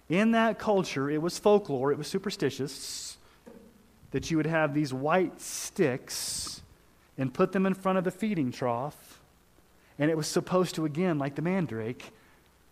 In 0.08 0.32
that 0.32 0.58
culture, 0.58 1.10
it 1.10 1.22
was 1.22 1.38
folklore, 1.38 1.92
it 1.92 1.98
was 1.98 2.08
superstitious, 2.08 3.18
that 4.10 4.30
you 4.30 4.36
would 4.38 4.46
have 4.46 4.74
these 4.74 4.92
white 4.92 5.40
sticks 5.40 6.62
and 7.18 7.32
put 7.32 7.52
them 7.52 7.66
in 7.66 7.74
front 7.74 7.98
of 7.98 8.04
the 8.04 8.10
feeding 8.10 8.50
trough 8.50 9.07
and 9.98 10.10
it 10.10 10.16
was 10.16 10.26
supposed 10.26 10.76
to, 10.76 10.84
again, 10.84 11.18
like 11.18 11.34
the 11.34 11.42
mandrake, 11.42 12.04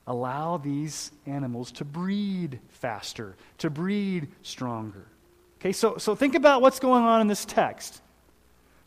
allow 0.07 0.57
these 0.57 1.11
animals 1.27 1.73
to 1.73 1.85
breed 1.85 2.61
faster, 2.69 3.37
to 3.59 3.71
breed 3.71 4.29
stronger. 4.43 5.07
Okay, 5.61 5.73
so, 5.73 5.97
so 5.97 6.15
think 6.15 6.35
about 6.35 6.62
what's 6.62 6.79
going 6.79 7.03
on 7.03 7.21
in 7.21 7.27
this 7.27 7.45
text. 7.45 8.01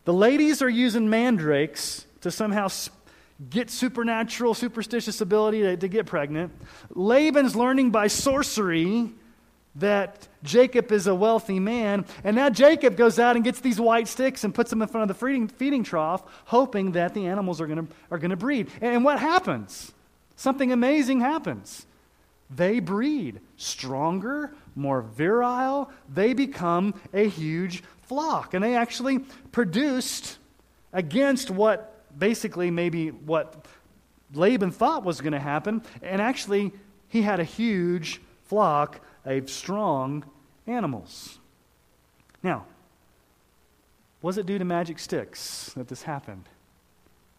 The 0.04 0.12
ladies 0.14 0.62
are 0.62 0.68
using 0.68 1.10
mandrakes 1.10 2.06
to 2.22 2.30
somehow 2.30 2.68
get 3.50 3.70
supernatural, 3.70 4.54
superstitious 4.54 5.20
ability 5.20 5.60
to, 5.62 5.76
to 5.76 5.88
get 5.88 6.06
pregnant. 6.06 6.52
Laban's 6.94 7.54
learning 7.54 7.90
by 7.90 8.06
sorcery 8.06 9.12
that 9.76 10.26
Jacob 10.42 10.90
is 10.90 11.06
a 11.06 11.14
wealthy 11.14 11.60
man. 11.60 12.04
And 12.24 12.36
now 12.36 12.50
Jacob 12.50 12.96
goes 12.96 13.18
out 13.18 13.36
and 13.36 13.44
gets 13.44 13.60
these 13.60 13.80
white 13.80 14.08
sticks 14.08 14.44
and 14.44 14.54
puts 14.54 14.70
them 14.70 14.82
in 14.82 14.88
front 14.88 15.08
of 15.10 15.16
the 15.16 15.26
feeding, 15.26 15.48
feeding 15.48 15.84
trough, 15.84 16.22
hoping 16.46 16.92
that 16.92 17.14
the 17.14 17.26
animals 17.26 17.60
are 17.60 17.66
going 17.66 17.86
to 17.86 17.94
are 18.10 18.18
to 18.18 18.36
breed. 18.36 18.68
And 18.80 19.04
what 19.04 19.18
happens? 19.18 19.92
Something 20.36 20.72
amazing 20.72 21.20
happens. 21.20 21.86
They 22.50 22.80
breed 22.80 23.40
stronger, 23.56 24.52
more 24.74 25.02
virile. 25.02 25.90
They 26.12 26.32
become 26.32 27.00
a 27.12 27.28
huge 27.28 27.84
flock. 28.02 28.54
And 28.54 28.64
they 28.64 28.74
actually 28.74 29.20
produced 29.52 30.38
against 30.92 31.50
what 31.50 31.96
basically 32.18 32.72
maybe 32.72 33.10
what 33.10 33.66
Laban 34.34 34.72
thought 34.72 35.04
was 35.04 35.20
going 35.20 35.32
to 35.32 35.38
happen. 35.38 35.82
And 36.02 36.20
actually, 36.20 36.72
he 37.08 37.22
had 37.22 37.38
a 37.38 37.44
huge 37.44 38.20
flock 38.44 39.00
of 39.24 39.50
strong 39.50 40.24
animals. 40.66 41.38
Now, 42.42 42.66
was 44.22 44.38
it 44.38 44.46
due 44.46 44.58
to 44.58 44.64
magic 44.64 44.98
sticks 44.98 45.72
that 45.76 45.88
this 45.88 46.02
happened? 46.02 46.48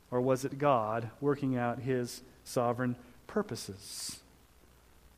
Or 0.09 0.19
was 0.19 0.45
it 0.45 0.57
God 0.57 1.09
working 1.21 1.55
out 1.57 1.79
his 1.79 2.21
sovereign 2.43 2.95
purposes? 3.27 4.19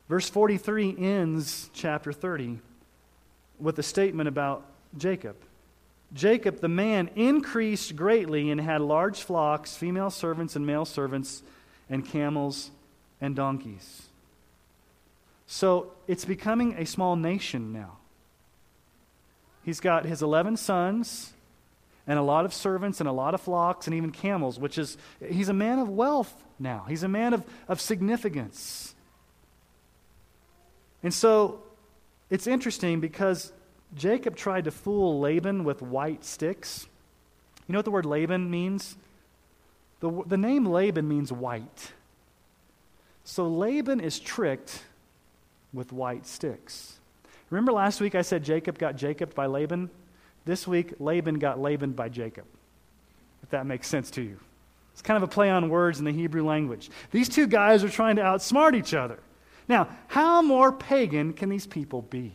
Verse 0.08 0.28
43 0.28 0.96
ends 0.98 1.70
chapter 1.72 2.12
30 2.12 2.60
with 3.58 3.78
a 3.78 3.82
statement 3.82 4.28
about 4.28 4.64
Jacob. 4.96 5.36
Jacob, 6.12 6.60
the 6.60 6.68
man, 6.68 7.10
increased 7.16 7.96
greatly 7.96 8.50
and 8.50 8.60
had 8.60 8.80
large 8.80 9.22
flocks, 9.22 9.76
female 9.76 10.10
servants 10.10 10.54
and 10.54 10.66
male 10.66 10.84
servants, 10.84 11.42
and 11.88 12.06
camels 12.06 12.70
and 13.20 13.34
donkeys. 13.34 14.08
So 15.46 15.92
it's 16.06 16.24
becoming 16.24 16.74
a 16.78 16.86
small 16.86 17.16
nation 17.16 17.72
now. 17.72 17.98
He's 19.64 19.80
got 19.80 20.04
his 20.04 20.22
11 20.22 20.56
sons 20.56 21.32
and 22.06 22.18
a 22.18 22.22
lot 22.22 22.44
of 22.44 22.52
servants 22.52 23.00
and 23.00 23.08
a 23.08 23.12
lot 23.12 23.34
of 23.34 23.40
flocks 23.40 23.86
and 23.86 23.96
even 23.96 24.10
camels, 24.10 24.58
which 24.58 24.76
is, 24.76 24.98
he's 25.26 25.48
a 25.48 25.54
man 25.54 25.78
of 25.78 25.88
wealth 25.88 26.32
now. 26.58 26.84
He's 26.88 27.02
a 27.02 27.08
man 27.08 27.32
of, 27.32 27.44
of 27.66 27.80
significance. 27.80 28.94
And 31.02 31.12
so 31.12 31.62
it's 32.30 32.46
interesting 32.46 33.00
because 33.00 33.52
Jacob 33.94 34.36
tried 34.36 34.64
to 34.64 34.70
fool 34.70 35.20
Laban 35.20 35.64
with 35.64 35.80
white 35.80 36.24
sticks. 36.24 36.86
You 37.66 37.72
know 37.72 37.78
what 37.78 37.84
the 37.84 37.90
word 37.90 38.06
Laban 38.06 38.50
means? 38.50 38.96
The, 40.00 40.22
the 40.26 40.36
name 40.36 40.66
Laban 40.66 41.08
means 41.08 41.32
white. 41.32 41.92
So 43.24 43.48
Laban 43.48 44.00
is 44.00 44.20
tricked 44.20 44.82
with 45.74 45.92
white 45.92 46.26
sticks. 46.26 46.98
Remember 47.50 47.72
last 47.72 48.00
week 48.00 48.14
I 48.14 48.22
said 48.22 48.42
Jacob 48.44 48.78
got 48.78 48.96
Jacob 48.96 49.34
by 49.34 49.46
Laban? 49.46 49.90
This 50.46 50.66
week, 50.66 50.94
Laban 50.98 51.38
got 51.38 51.58
Laban 51.58 51.92
by 51.92 52.08
Jacob, 52.08 52.44
if 53.42 53.50
that 53.50 53.66
makes 53.66 53.88
sense 53.88 54.10
to 54.12 54.22
you. 54.22 54.38
It's 54.92 55.02
kind 55.02 55.16
of 55.16 55.22
a 55.22 55.32
play 55.32 55.50
on 55.50 55.68
words 55.68 55.98
in 55.98 56.04
the 56.04 56.12
Hebrew 56.12 56.44
language. 56.44 56.90
These 57.10 57.28
two 57.28 57.46
guys 57.46 57.82
are 57.82 57.88
trying 57.88 58.16
to 58.16 58.22
outsmart 58.22 58.74
each 58.74 58.94
other. 58.94 59.18
Now, 59.68 59.88
how 60.06 60.42
more 60.42 60.70
pagan 60.70 61.32
can 61.32 61.48
these 61.48 61.66
people 61.66 62.02
be? 62.02 62.32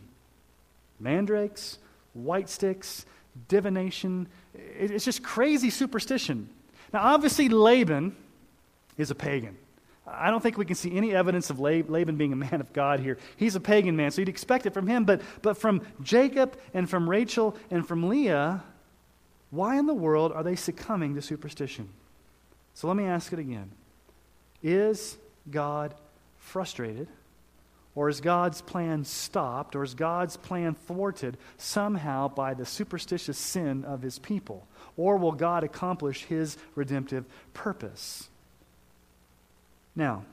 Mandrakes, 0.98 1.78
white 2.12 2.50
sticks, 2.50 3.06
divination. 3.48 4.28
It's 4.54 5.04
just 5.04 5.22
crazy 5.22 5.70
superstition. 5.70 6.50
Now, 6.92 7.00
obviously, 7.02 7.48
Laban 7.48 8.14
is 8.98 9.10
a 9.10 9.14
pagan. 9.14 9.56
I 10.12 10.30
don't 10.30 10.42
think 10.42 10.58
we 10.58 10.64
can 10.64 10.76
see 10.76 10.96
any 10.96 11.14
evidence 11.14 11.50
of 11.50 11.60
Laban 11.60 12.16
being 12.16 12.32
a 12.32 12.36
man 12.36 12.60
of 12.60 12.72
God 12.72 13.00
here. 13.00 13.18
He's 13.36 13.56
a 13.56 13.60
pagan 13.60 13.96
man, 13.96 14.10
so 14.10 14.20
you'd 14.20 14.28
expect 14.28 14.66
it 14.66 14.74
from 14.74 14.86
him. 14.86 15.04
But, 15.04 15.22
but 15.42 15.56
from 15.56 15.82
Jacob 16.02 16.58
and 16.74 16.88
from 16.88 17.08
Rachel 17.08 17.56
and 17.70 17.86
from 17.86 18.08
Leah, 18.08 18.62
why 19.50 19.78
in 19.78 19.86
the 19.86 19.94
world 19.94 20.32
are 20.32 20.42
they 20.42 20.56
succumbing 20.56 21.14
to 21.14 21.22
superstition? 21.22 21.88
So 22.74 22.88
let 22.88 22.96
me 22.96 23.04
ask 23.04 23.32
it 23.32 23.38
again 23.38 23.70
Is 24.62 25.16
God 25.50 25.94
frustrated? 26.38 27.08
Or 27.96 28.08
is 28.08 28.20
God's 28.20 28.62
plan 28.62 29.04
stopped? 29.04 29.74
Or 29.74 29.82
is 29.82 29.94
God's 29.94 30.36
plan 30.36 30.74
thwarted 30.74 31.36
somehow 31.58 32.28
by 32.28 32.54
the 32.54 32.64
superstitious 32.64 33.36
sin 33.36 33.84
of 33.84 34.00
his 34.00 34.18
people? 34.18 34.66
Or 34.96 35.16
will 35.16 35.32
God 35.32 35.64
accomplish 35.64 36.24
his 36.24 36.56
redemptive 36.76 37.24
purpose? 37.52 38.29
Now, 39.94 40.24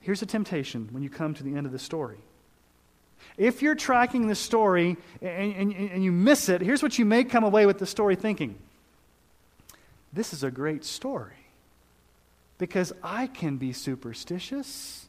here's 0.00 0.22
a 0.22 0.26
temptation 0.26 0.88
when 0.92 1.02
you 1.02 1.10
come 1.10 1.34
to 1.34 1.42
the 1.42 1.54
end 1.54 1.66
of 1.66 1.72
the 1.72 1.78
story. 1.78 2.18
If 3.36 3.62
you're 3.62 3.74
tracking 3.74 4.28
the 4.28 4.34
story 4.34 4.96
and, 5.20 5.54
and, 5.54 5.72
and, 5.72 6.04
you 6.04 6.10
miss 6.10 6.48
it, 6.48 6.62
here's 6.62 6.82
what 6.82 6.98
you 6.98 7.04
may 7.04 7.24
come 7.24 7.44
away 7.44 7.66
with 7.66 7.78
the 7.78 7.86
story 7.86 8.16
thinking 8.16 8.56
this 10.12 10.32
is 10.32 10.42
a 10.42 10.50
great 10.50 10.84
story 10.84 11.34
because 12.58 12.92
I 13.02 13.26
can 13.26 13.56
be 13.58 13.72
superstitious 13.72 15.06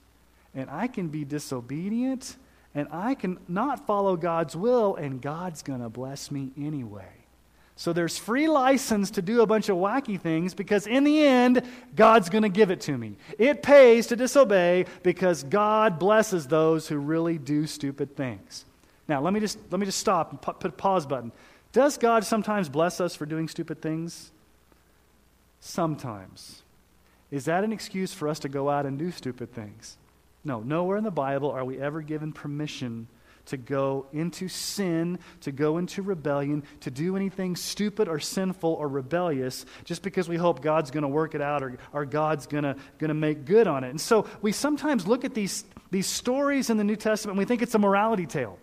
and 0.54 0.70
I 0.70 0.88
can 0.88 1.08
be 1.08 1.26
disobedient 1.26 2.36
and 2.76 2.88
I 2.92 3.16
can 3.16 3.40
not 3.48 3.88
follow 3.88 4.16
God's 4.16 4.56
will 4.56 4.96
and 4.96 5.22
God's 5.22 5.64
going 5.64 5.82
to 5.82 5.90
bless 5.90 6.32
me 6.32 6.52
anyway. 6.58 7.21
So 7.82 7.94
there's 7.94 8.16
free 8.16 8.48
license 8.48 9.10
to 9.10 9.24
do 9.24 9.42
a 9.42 9.48
bunch 9.48 9.68
of 9.68 9.76
wacky 9.76 10.22
things 10.22 10.54
because 10.54 10.86
in 10.86 11.04
the 11.04 11.26
end, 11.26 11.64
God's 11.96 12.30
going 12.30 12.44
to 12.44 12.50
give 12.50 12.70
it 12.70 12.82
to 12.82 12.96
me. 12.96 13.16
It 13.40 13.64
pays 13.64 14.06
to 14.08 14.16
disobey 14.16 14.86
because 15.02 15.42
God 15.42 15.98
blesses 15.98 16.46
those 16.46 16.88
who 16.88 16.98
really 16.98 17.40
do 17.40 17.66
stupid 17.66 18.16
things. 18.16 18.66
Now, 19.08 19.20
let 19.20 19.34
me 19.34 19.40
just, 19.40 19.58
let 19.72 19.80
me 19.80 19.88
just 19.88 19.98
stop 19.98 20.30
and 20.30 20.40
put 20.40 20.64
a 20.64 20.70
pause 20.70 21.08
button. 21.08 21.32
Does 21.72 21.98
God 21.98 22.24
sometimes 22.24 22.70
bless 22.70 23.02
us 23.02 23.16
for 23.16 23.26
doing 23.26 23.48
stupid 23.48 23.82
things? 23.82 24.30
Sometimes. 25.60 26.62
Is 27.32 27.46
that 27.46 27.64
an 27.64 27.74
excuse 27.74 28.14
for 28.14 28.28
us 28.28 28.38
to 28.42 28.48
go 28.48 28.70
out 28.70 28.86
and 28.86 29.00
do 29.00 29.10
stupid 29.10 29.56
things? 29.56 29.98
No, 30.44 30.60
nowhere 30.60 30.98
in 30.98 31.04
the 31.04 31.10
Bible 31.10 31.50
are 31.50 31.66
we 31.66 31.80
ever 31.80 32.04
given 32.04 32.32
permission 32.32 33.08
to 33.52 33.58
go 33.58 34.08
into 34.14 34.48
sin, 34.48 35.20
to 35.42 35.52
go 35.52 35.78
into 35.78 36.02
rebellion, 36.02 36.64
to 36.80 36.90
do 36.90 37.18
anything 37.18 37.58
stupid 37.58 38.08
or 38.08 38.18
sinful 38.18 38.74
or 38.74 38.88
rebellious 38.88 39.66
just 39.84 40.04
because 40.04 40.30
we 40.30 40.38
hope 40.38 40.62
God's 40.62 40.90
going 40.90 41.04
to 41.04 41.10
work 41.10 41.36
it 41.36 41.42
out 41.42 41.62
or, 41.62 41.78
or 41.92 42.06
God's 42.06 42.48
going 42.48 42.64
to 42.64 43.14
make 43.14 43.44
good 43.44 43.68
on 43.68 43.84
it. 43.84 43.90
And 43.90 44.00
so 44.00 44.26
we 44.42 44.54
sometimes 44.54 45.06
look 45.06 45.26
at 45.26 45.34
these, 45.34 45.66
these 45.92 46.08
stories 46.08 46.70
in 46.70 46.78
the 46.78 46.84
New 46.86 46.96
Testament 46.96 47.34
and 47.34 47.40
we 47.40 47.46
think 47.46 47.62
it's 47.62 47.76
a 47.76 47.80
morality 47.80 48.26
tale. 48.26 48.58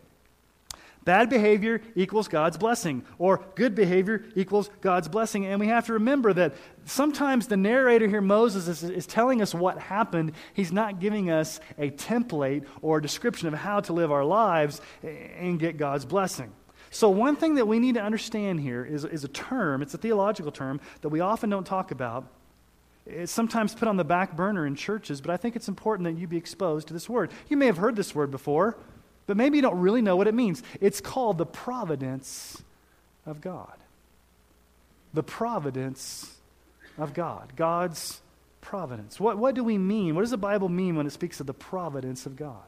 Bad 1.08 1.30
behavior 1.30 1.80
equals 1.94 2.28
God's 2.28 2.58
blessing, 2.58 3.02
or 3.18 3.42
good 3.54 3.74
behavior 3.74 4.26
equals 4.34 4.68
God's 4.82 5.08
blessing. 5.08 5.46
And 5.46 5.58
we 5.58 5.68
have 5.68 5.86
to 5.86 5.94
remember 5.94 6.34
that 6.34 6.52
sometimes 6.84 7.46
the 7.46 7.56
narrator 7.56 8.06
here, 8.06 8.20
Moses, 8.20 8.68
is, 8.68 8.82
is, 8.82 9.06
telling 9.06 9.40
us 9.40 9.54
what 9.54 9.78
happened. 9.78 10.32
He's 10.52 10.70
not 10.70 11.00
giving 11.00 11.30
us 11.30 11.60
a 11.78 11.90
template 11.90 12.66
or 12.82 12.98
a 12.98 13.02
description 13.02 13.48
of 13.48 13.54
how 13.54 13.80
to 13.80 13.94
live 13.94 14.12
our 14.12 14.22
lives 14.22 14.82
and 15.02 15.58
get 15.58 15.78
God's 15.78 16.04
blessing. 16.04 16.52
So, 16.90 17.08
one 17.08 17.36
thing 17.36 17.54
that 17.54 17.66
we 17.66 17.78
need 17.78 17.94
to 17.94 18.02
understand 18.02 18.60
here 18.60 18.84
is, 18.84 19.06
is 19.06 19.24
a 19.24 19.28
term, 19.28 19.80
it's 19.80 19.94
a 19.94 19.98
theological 19.98 20.52
term 20.52 20.78
that 21.00 21.08
we 21.08 21.20
often 21.20 21.48
don't 21.48 21.66
talk 21.66 21.90
about. 21.90 22.26
It's 23.06 23.32
sometimes 23.32 23.74
put 23.74 23.88
on 23.88 23.96
the 23.96 24.04
back 24.04 24.36
burner 24.36 24.66
in 24.66 24.74
churches, 24.74 25.22
but 25.22 25.30
I 25.30 25.38
think 25.38 25.56
it's 25.56 25.68
important 25.68 26.04
that 26.04 26.20
you 26.20 26.26
be 26.26 26.36
exposed 26.36 26.88
to 26.88 26.92
this 26.92 27.08
word. 27.08 27.30
You 27.48 27.56
may 27.56 27.64
have 27.64 27.78
heard 27.78 27.96
this 27.96 28.14
word 28.14 28.30
before 28.30 28.76
but 29.28 29.36
maybe 29.36 29.58
you 29.58 29.62
don't 29.62 29.78
really 29.78 30.00
know 30.00 30.16
what 30.16 30.26
it 30.26 30.34
means. 30.34 30.62
It's 30.80 31.02
called 31.02 31.36
the 31.36 31.46
providence 31.46 32.62
of 33.26 33.42
God. 33.42 33.74
The 35.12 35.22
providence 35.22 36.34
of 36.96 37.12
God. 37.12 37.52
God's 37.54 38.22
providence. 38.62 39.20
What, 39.20 39.36
what 39.36 39.54
do 39.54 39.62
we 39.62 39.76
mean? 39.76 40.14
What 40.14 40.22
does 40.22 40.30
the 40.30 40.38
Bible 40.38 40.70
mean 40.70 40.96
when 40.96 41.06
it 41.06 41.10
speaks 41.10 41.40
of 41.40 41.46
the 41.46 41.52
providence 41.52 42.24
of 42.24 42.36
God? 42.36 42.64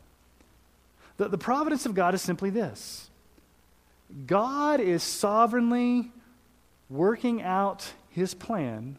The, 1.17 1.29
the 1.29 1.39
providence 1.39 1.87
of 1.87 1.95
God 1.95 2.15
is 2.15 2.21
simply 2.21 2.51
this 2.51 3.09
God 4.27 4.81
is 4.81 5.03
sovereignly 5.03 6.13
working 6.91 7.41
out 7.41 7.95
his 8.11 8.35
plan 8.35 8.97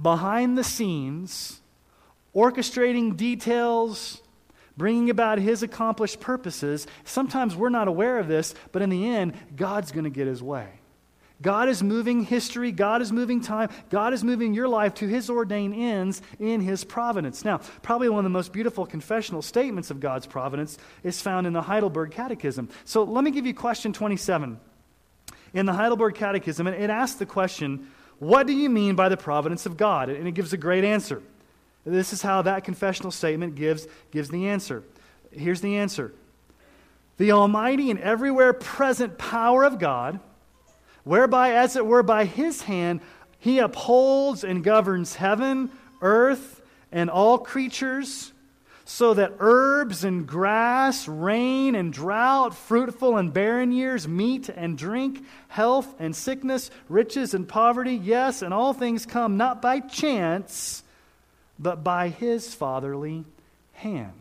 behind 0.00 0.58
the 0.58 0.64
scenes, 0.64 1.60
orchestrating 2.34 3.16
details 3.16 4.20
bringing 4.76 5.10
about 5.10 5.38
his 5.38 5.62
accomplished 5.62 6.20
purposes. 6.20 6.86
Sometimes 7.04 7.54
we're 7.54 7.68
not 7.68 7.88
aware 7.88 8.18
of 8.18 8.28
this, 8.28 8.54
but 8.72 8.82
in 8.82 8.90
the 8.90 9.08
end, 9.08 9.34
God's 9.56 9.92
going 9.92 10.04
to 10.04 10.10
get 10.10 10.26
his 10.26 10.42
way. 10.42 10.68
God 11.42 11.68
is 11.68 11.82
moving 11.82 12.24
history, 12.24 12.72
God 12.72 13.02
is 13.02 13.12
moving 13.12 13.40
time, 13.40 13.68
God 13.90 14.14
is 14.14 14.22
moving 14.22 14.54
your 14.54 14.68
life 14.68 14.94
to 14.94 15.06
his 15.06 15.28
ordained 15.28 15.74
ends 15.74 16.22
in 16.38 16.60
his 16.60 16.84
providence. 16.84 17.44
Now, 17.44 17.58
probably 17.82 18.08
one 18.08 18.20
of 18.20 18.24
the 18.24 18.30
most 18.30 18.52
beautiful 18.52 18.86
confessional 18.86 19.42
statements 19.42 19.90
of 19.90 20.00
God's 20.00 20.26
providence 20.26 20.78
is 21.02 21.20
found 21.20 21.46
in 21.46 21.52
the 21.52 21.62
Heidelberg 21.62 22.12
Catechism. 22.12 22.68
So 22.84 23.02
let 23.02 23.24
me 23.24 23.30
give 23.30 23.46
you 23.46 23.52
question 23.52 23.92
27. 23.92 24.60
In 25.52 25.66
the 25.66 25.72
Heidelberg 25.72 26.14
Catechism, 26.14 26.66
and 26.66 26.82
it 26.82 26.88
asks 26.88 27.18
the 27.18 27.26
question, 27.26 27.90
What 28.20 28.46
do 28.46 28.52
you 28.52 28.70
mean 28.70 28.94
by 28.94 29.08
the 29.08 29.16
providence 29.16 29.66
of 29.66 29.76
God? 29.76 30.08
And 30.08 30.26
it 30.26 30.32
gives 30.32 30.52
a 30.52 30.56
great 30.56 30.84
answer. 30.84 31.22
This 31.84 32.12
is 32.12 32.22
how 32.22 32.42
that 32.42 32.64
confessional 32.64 33.10
statement 33.10 33.56
gives, 33.56 33.86
gives 34.10 34.30
the 34.30 34.48
answer. 34.48 34.82
Here's 35.30 35.60
the 35.60 35.76
answer 35.76 36.14
The 37.18 37.32
almighty 37.32 37.90
and 37.90 38.00
everywhere 38.00 38.52
present 38.52 39.18
power 39.18 39.64
of 39.64 39.78
God, 39.78 40.20
whereby, 41.04 41.52
as 41.52 41.76
it 41.76 41.84
were, 41.84 42.02
by 42.02 42.24
his 42.24 42.62
hand, 42.62 43.00
he 43.38 43.58
upholds 43.58 44.44
and 44.44 44.64
governs 44.64 45.16
heaven, 45.16 45.70
earth, 46.00 46.62
and 46.90 47.10
all 47.10 47.38
creatures, 47.38 48.32
so 48.86 49.12
that 49.14 49.34
herbs 49.38 50.04
and 50.04 50.26
grass, 50.26 51.06
rain 51.08 51.74
and 51.74 51.92
drought, 51.92 52.54
fruitful 52.54 53.18
and 53.18 53.32
barren 53.32 53.72
years, 53.72 54.08
meat 54.08 54.48
and 54.48 54.78
drink, 54.78 55.24
health 55.48 55.94
and 55.98 56.16
sickness, 56.16 56.70
riches 56.88 57.34
and 57.34 57.46
poverty, 57.48 57.94
yes, 57.94 58.40
and 58.40 58.54
all 58.54 58.72
things 58.72 59.04
come 59.04 59.36
not 59.36 59.60
by 59.60 59.80
chance 59.80 60.82
but 61.58 61.84
by 61.84 62.08
his 62.08 62.54
fatherly 62.54 63.24
hand. 63.72 64.12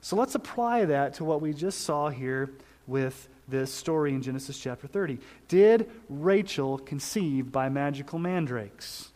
So 0.00 0.16
let's 0.16 0.34
apply 0.34 0.86
that 0.86 1.14
to 1.14 1.24
what 1.24 1.40
we 1.40 1.52
just 1.52 1.82
saw 1.82 2.08
here 2.08 2.50
with 2.86 3.28
this 3.48 3.72
story 3.72 4.12
in 4.12 4.22
Genesis 4.22 4.58
chapter 4.58 4.86
30. 4.86 5.18
Did 5.48 5.90
Rachel 6.08 6.78
conceive 6.78 7.52
by 7.52 7.68
magical 7.68 8.18
mandrakes? 8.18 9.10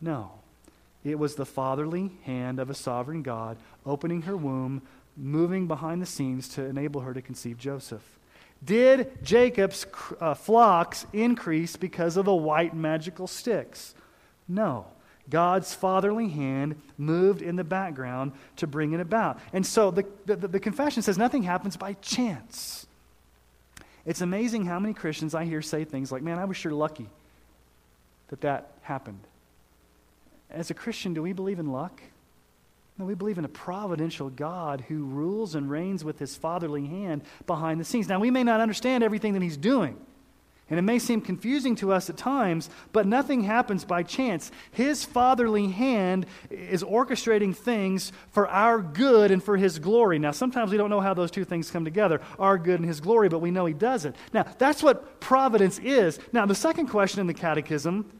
No. 0.00 0.32
It 1.04 1.18
was 1.18 1.34
the 1.34 1.46
fatherly 1.46 2.12
hand 2.24 2.58
of 2.58 2.70
a 2.70 2.74
sovereign 2.74 3.22
God 3.22 3.56
opening 3.86 4.22
her 4.22 4.36
womb, 4.36 4.82
moving 5.16 5.66
behind 5.66 6.02
the 6.02 6.06
scenes 6.06 6.48
to 6.50 6.64
enable 6.64 7.02
her 7.02 7.14
to 7.14 7.22
conceive 7.22 7.58
Joseph. 7.58 8.18
Did 8.62 9.24
Jacob's 9.24 9.86
uh, 10.20 10.34
flocks 10.34 11.06
increase 11.12 11.76
because 11.76 12.16
of 12.16 12.26
the 12.26 12.34
white 12.34 12.74
magical 12.74 13.26
sticks? 13.26 13.94
No. 14.46 14.86
God's 15.30 15.74
fatherly 15.74 16.28
hand 16.28 16.80
moved 16.98 17.40
in 17.40 17.56
the 17.56 17.64
background 17.64 18.32
to 18.56 18.66
bring 18.66 18.92
it 18.92 19.00
about. 19.00 19.38
And 19.52 19.64
so 19.64 19.90
the, 19.90 20.04
the, 20.26 20.36
the, 20.36 20.60
confession 20.60 21.02
says 21.02 21.16
nothing 21.16 21.42
happens 21.42 21.76
by 21.76 21.94
chance. 21.94 22.86
It's 24.04 24.20
amazing 24.20 24.66
how 24.66 24.78
many 24.78 24.94
Christians 24.94 25.34
I 25.34 25.44
hear 25.44 25.62
say 25.62 25.84
things 25.84 26.10
like, 26.10 26.22
man, 26.22 26.38
I 26.38 26.44
was 26.44 26.56
sure 26.56 26.72
lucky 26.72 27.08
that 28.28 28.40
that 28.42 28.72
happened. 28.82 29.20
As 30.50 30.70
a 30.70 30.74
Christian, 30.74 31.14
do 31.14 31.22
we 31.22 31.32
believe 31.32 31.58
in 31.58 31.70
luck? 31.70 32.02
No, 32.98 33.04
we 33.06 33.14
believe 33.14 33.38
in 33.38 33.44
a 33.44 33.48
providential 33.48 34.28
God 34.28 34.84
who 34.88 35.04
rules 35.04 35.54
and 35.54 35.70
reigns 35.70 36.04
with 36.04 36.18
his 36.18 36.36
fatherly 36.36 36.86
hand 36.86 37.22
behind 37.46 37.80
the 37.80 37.84
scenes. 37.84 38.08
Now, 38.08 38.20
we 38.20 38.30
may 38.30 38.42
not 38.42 38.60
understand 38.60 39.02
everything 39.02 39.32
that 39.34 39.42
he's 39.42 39.56
doing. 39.56 39.96
And 40.70 40.78
it 40.78 40.82
may 40.82 41.00
seem 41.00 41.20
confusing 41.20 41.74
to 41.76 41.92
us 41.92 42.08
at 42.08 42.16
times, 42.16 42.70
but 42.92 43.06
nothing 43.06 43.42
happens 43.42 43.84
by 43.84 44.04
chance. 44.04 44.52
His 44.70 45.04
fatherly 45.04 45.68
hand 45.68 46.26
is 46.48 46.84
orchestrating 46.84 47.54
things 47.54 48.12
for 48.30 48.48
our 48.48 48.80
good 48.80 49.32
and 49.32 49.42
for 49.42 49.56
His 49.56 49.80
glory. 49.80 50.20
Now, 50.20 50.30
sometimes 50.30 50.70
we 50.70 50.76
don't 50.76 50.90
know 50.90 51.00
how 51.00 51.12
those 51.12 51.32
two 51.32 51.44
things 51.44 51.70
come 51.70 51.84
together 51.84 52.20
our 52.38 52.56
good 52.56 52.78
and 52.78 52.88
His 52.88 53.00
glory, 53.00 53.28
but 53.28 53.40
we 53.40 53.50
know 53.50 53.66
He 53.66 53.74
does 53.74 54.04
it. 54.04 54.14
Now, 54.32 54.46
that's 54.58 54.82
what 54.82 55.20
providence 55.20 55.80
is. 55.80 56.20
Now, 56.32 56.46
the 56.46 56.54
second 56.54 56.86
question 56.86 57.20
in 57.20 57.26
the 57.26 57.34
catechism 57.34 58.10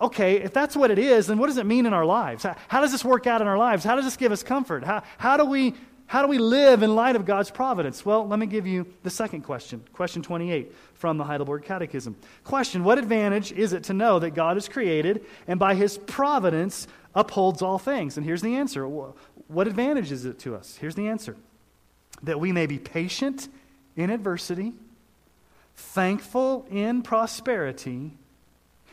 okay, 0.00 0.36
if 0.42 0.52
that's 0.52 0.76
what 0.76 0.90
it 0.90 0.98
is, 0.98 1.26
then 1.26 1.38
what 1.38 1.46
does 1.46 1.56
it 1.56 1.66
mean 1.66 1.86
in 1.86 1.94
our 1.94 2.04
lives? 2.04 2.42
How, 2.42 2.56
how, 2.68 2.80
does 2.80 2.92
this 2.92 3.04
work 3.04 3.26
out 3.26 3.40
in 3.40 3.46
our 3.46 3.58
lives? 3.58 3.84
How 3.84 3.96
does 3.96 4.04
this 4.04 4.16
give 4.16 4.32
us 4.32 4.42
comfort? 4.42 4.84
How, 4.84 5.02
how, 5.18 5.36
do 5.36 5.46
we, 5.46 5.74
how 6.06 6.22
do 6.22 6.28
we 6.28 6.38
live 6.38 6.82
in 6.82 6.94
light 6.94 7.16
of 7.16 7.24
God's 7.24 7.50
providence? 7.50 8.04
Well, 8.04 8.26
let 8.26 8.38
me 8.38 8.46
give 8.46 8.66
you 8.66 8.86
the 9.02 9.10
second 9.10 9.42
question. 9.42 9.82
Question 9.92 10.22
28 10.22 10.72
from 10.94 11.18
the 11.18 11.24
Heidelberg 11.24 11.64
Catechism. 11.64 12.16
Question 12.44 12.84
What 12.84 12.98
advantage 12.98 13.52
is 13.52 13.72
it 13.72 13.84
to 13.84 13.94
know 13.94 14.18
that 14.18 14.30
God 14.30 14.56
is 14.56 14.68
created 14.68 15.24
and 15.46 15.58
by 15.58 15.74
his 15.74 15.98
providence 15.98 16.86
upholds 17.14 17.62
all 17.62 17.78
things? 17.78 18.16
And 18.16 18.24
here's 18.24 18.42
the 18.42 18.56
answer. 18.56 18.86
What 18.86 19.66
advantage 19.66 20.12
is 20.12 20.24
it 20.24 20.38
to 20.40 20.54
us? 20.54 20.76
Here's 20.76 20.94
the 20.94 21.08
answer 21.08 21.36
that 22.22 22.40
we 22.40 22.50
may 22.50 22.66
be 22.66 22.78
patient 22.78 23.48
in 23.94 24.08
adversity, 24.10 24.72
thankful 25.74 26.66
in 26.70 27.02
prosperity 27.02 28.12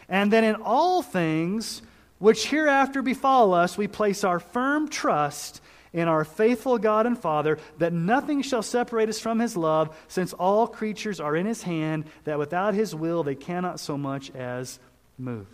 and 0.10 0.32
that 0.32 0.44
in 0.44 0.56
all 0.56 1.02
things 1.02 1.82
which 2.20 2.48
hereafter 2.48 3.02
befall 3.02 3.54
us, 3.54 3.78
we 3.78 3.88
place 3.88 4.24
our 4.24 4.40
firm 4.40 4.88
trust 4.88 5.62
in 5.94 6.08
our 6.08 6.26
faithful 6.26 6.78
God 6.80 7.06
and 7.06 7.18
Father, 7.18 7.60
that 7.78 7.94
nothing 7.94 8.42
shall 8.42 8.64
separate 8.64 9.10
us 9.10 9.20
from 9.20 9.40
his 9.40 9.56
love, 9.56 9.96
since 10.08 10.34
all 10.34 10.68
creatures 10.68 11.20
are 11.20 11.36
in 11.36 11.46
his 11.46 11.62
hand, 11.62 12.06
that 12.24 12.40
without 12.40 12.74
his 12.74 12.96
will 12.96 13.24
they 13.24 13.36
cannot 13.36 13.80
so 13.80 13.98
much 13.98 14.32
as 14.32 14.80
move. 15.18 15.48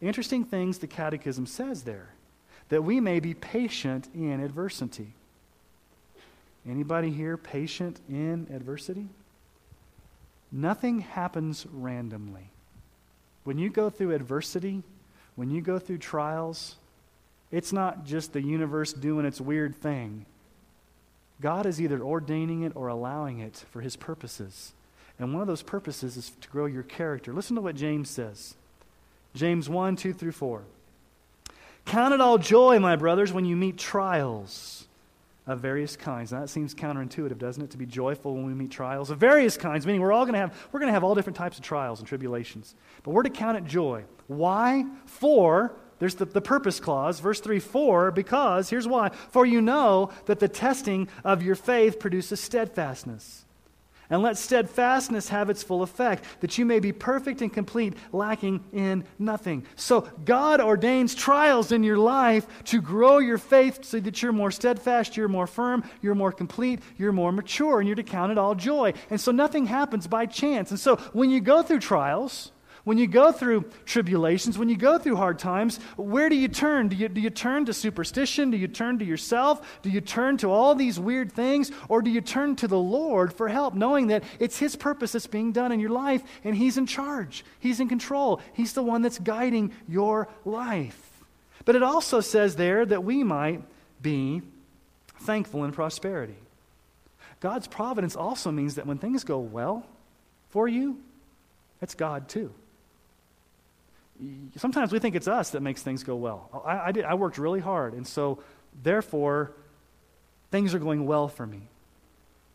Interesting 0.00 0.44
things 0.44 0.78
the 0.78 0.86
Catechism 0.86 1.46
says 1.46 1.82
there, 1.82 2.08
that 2.70 2.82
we 2.82 3.00
may 3.00 3.20
be 3.20 3.34
patient 3.34 4.08
in 4.14 4.40
adversity. 4.40 5.12
Anybody 6.66 7.10
here 7.10 7.36
patient 7.36 8.00
in 8.08 8.46
adversity? 8.52 9.08
Nothing 10.50 11.00
happens 11.00 11.66
randomly. 11.70 12.50
When 13.44 13.58
you 13.58 13.70
go 13.70 13.90
through 13.90 14.14
adversity, 14.14 14.82
when 15.36 15.50
you 15.50 15.60
go 15.60 15.78
through 15.78 15.98
trials, 15.98 16.76
it's 17.50 17.72
not 17.72 18.04
just 18.04 18.32
the 18.32 18.42
universe 18.42 18.92
doing 18.92 19.24
its 19.24 19.40
weird 19.40 19.74
thing. 19.76 20.26
God 21.40 21.66
is 21.66 21.80
either 21.80 22.02
ordaining 22.02 22.62
it 22.62 22.72
or 22.74 22.88
allowing 22.88 23.38
it 23.38 23.64
for 23.70 23.80
his 23.80 23.96
purposes. 23.96 24.72
And 25.18 25.32
one 25.32 25.40
of 25.40 25.48
those 25.48 25.62
purposes 25.62 26.16
is 26.16 26.32
to 26.40 26.48
grow 26.48 26.66
your 26.66 26.82
character. 26.82 27.32
Listen 27.32 27.56
to 27.56 27.62
what 27.62 27.76
James 27.76 28.10
says 28.10 28.54
James 29.34 29.68
1 29.68 29.96
2 29.96 30.12
through 30.12 30.32
4. 30.32 30.62
Count 31.84 32.12
it 32.12 32.20
all 32.20 32.38
joy, 32.38 32.78
my 32.78 32.96
brothers, 32.96 33.32
when 33.32 33.44
you 33.44 33.56
meet 33.56 33.78
trials 33.78 34.86
of 35.46 35.60
various 35.60 35.96
kinds. 35.96 36.30
Now 36.30 36.40
that 36.40 36.48
seems 36.48 36.74
counterintuitive, 36.74 37.38
doesn't 37.38 37.62
it? 37.62 37.70
To 37.70 37.78
be 37.78 37.86
joyful 37.86 38.34
when 38.34 38.44
we 38.44 38.52
meet 38.52 38.70
trials 38.70 39.10
of 39.10 39.18
various 39.18 39.56
kinds, 39.56 39.86
meaning 39.86 40.02
we're 40.02 40.12
all 40.12 40.24
going 40.24 40.34
to 40.34 40.40
have 40.40 40.68
we're 40.70 40.80
going 40.80 40.88
to 40.88 40.92
have 40.92 41.04
all 41.04 41.14
different 41.14 41.36
types 41.36 41.56
of 41.56 41.64
trials 41.64 42.00
and 42.00 42.06
tribulations. 42.06 42.74
But 43.02 43.12
we're 43.12 43.22
to 43.22 43.30
count 43.30 43.56
it 43.56 43.64
joy. 43.64 44.04
Why? 44.26 44.84
For 45.06 45.72
there's 45.98 46.14
the, 46.14 46.24
the 46.24 46.40
purpose 46.40 46.80
clause, 46.80 47.20
verse 47.20 47.40
3 47.40 47.58
4, 47.58 48.10
because, 48.12 48.70
here's 48.70 48.86
why. 48.86 49.10
For 49.30 49.44
you 49.44 49.60
know 49.60 50.10
that 50.26 50.38
the 50.38 50.48
testing 50.48 51.08
of 51.24 51.42
your 51.42 51.54
faith 51.54 51.98
produces 51.98 52.40
steadfastness. 52.40 53.44
And 54.10 54.22
let 54.22 54.38
steadfastness 54.38 55.28
have 55.28 55.50
its 55.50 55.62
full 55.62 55.82
effect, 55.82 56.24
that 56.40 56.56
you 56.56 56.64
may 56.64 56.80
be 56.80 56.92
perfect 56.92 57.42
and 57.42 57.52
complete, 57.52 57.94
lacking 58.10 58.64
in 58.72 59.04
nothing. 59.18 59.66
So, 59.76 60.08
God 60.24 60.62
ordains 60.62 61.14
trials 61.14 61.72
in 61.72 61.82
your 61.82 61.98
life 61.98 62.46
to 62.64 62.80
grow 62.80 63.18
your 63.18 63.36
faith 63.36 63.84
so 63.84 64.00
that 64.00 64.22
you're 64.22 64.32
more 64.32 64.50
steadfast, 64.50 65.16
you're 65.16 65.28
more 65.28 65.46
firm, 65.46 65.84
you're 66.00 66.14
more 66.14 66.32
complete, 66.32 66.80
you're 66.96 67.12
more 67.12 67.32
mature, 67.32 67.80
and 67.80 67.86
you're 67.86 67.96
to 67.96 68.02
count 68.02 68.32
it 68.32 68.38
all 68.38 68.54
joy. 68.54 68.94
And 69.10 69.20
so, 69.20 69.30
nothing 69.30 69.66
happens 69.66 70.06
by 70.06 70.24
chance. 70.24 70.70
And 70.70 70.80
so, 70.80 70.96
when 71.12 71.28
you 71.28 71.40
go 71.40 71.62
through 71.62 71.80
trials, 71.80 72.50
when 72.88 72.96
you 72.96 73.06
go 73.06 73.32
through 73.32 73.66
tribulations, 73.84 74.56
when 74.56 74.70
you 74.70 74.76
go 74.76 74.96
through 74.96 75.16
hard 75.16 75.38
times, 75.38 75.78
where 75.98 76.30
do 76.30 76.34
you 76.34 76.48
turn? 76.48 76.88
Do 76.88 76.96
you, 76.96 77.10
do 77.10 77.20
you 77.20 77.28
turn 77.28 77.66
to 77.66 77.74
superstition? 77.74 78.50
Do 78.50 78.56
you 78.56 78.66
turn 78.66 78.98
to 79.00 79.04
yourself? 79.04 79.82
Do 79.82 79.90
you 79.90 80.00
turn 80.00 80.38
to 80.38 80.50
all 80.50 80.74
these 80.74 80.98
weird 80.98 81.30
things? 81.30 81.70
Or 81.90 82.00
do 82.00 82.08
you 82.08 82.22
turn 82.22 82.56
to 82.56 82.66
the 82.66 82.78
Lord 82.78 83.34
for 83.34 83.46
help, 83.46 83.74
knowing 83.74 84.06
that 84.06 84.24
it's 84.40 84.58
His 84.58 84.74
purpose 84.74 85.12
that's 85.12 85.26
being 85.26 85.52
done 85.52 85.70
in 85.70 85.80
your 85.80 85.90
life 85.90 86.22
and 86.44 86.56
He's 86.56 86.78
in 86.78 86.86
charge? 86.86 87.44
He's 87.60 87.78
in 87.78 87.90
control. 87.90 88.40
He's 88.54 88.72
the 88.72 88.82
one 88.82 89.02
that's 89.02 89.18
guiding 89.18 89.72
your 89.86 90.26
life. 90.46 91.22
But 91.66 91.76
it 91.76 91.82
also 91.82 92.22
says 92.22 92.56
there 92.56 92.86
that 92.86 93.04
we 93.04 93.22
might 93.22 93.60
be 94.00 94.40
thankful 95.20 95.64
in 95.64 95.72
prosperity. 95.72 96.38
God's 97.40 97.66
providence 97.68 98.16
also 98.16 98.50
means 98.50 98.76
that 98.76 98.86
when 98.86 98.96
things 98.96 99.24
go 99.24 99.40
well 99.40 99.84
for 100.48 100.66
you, 100.66 100.98
it's 101.82 101.94
God 101.94 102.30
too 102.30 102.54
sometimes 104.56 104.92
we 104.92 104.98
think 104.98 105.14
it's 105.14 105.28
us 105.28 105.50
that 105.50 105.60
makes 105.60 105.82
things 105.82 106.02
go 106.02 106.16
well. 106.16 106.62
I, 106.64 106.88
I, 106.88 106.92
did, 106.92 107.04
I 107.04 107.14
worked 107.14 107.38
really 107.38 107.60
hard, 107.60 107.94
and 107.94 108.06
so 108.06 108.42
therefore, 108.82 109.52
things 110.50 110.74
are 110.74 110.78
going 110.78 111.06
well 111.06 111.28
for 111.28 111.46
me. 111.46 111.68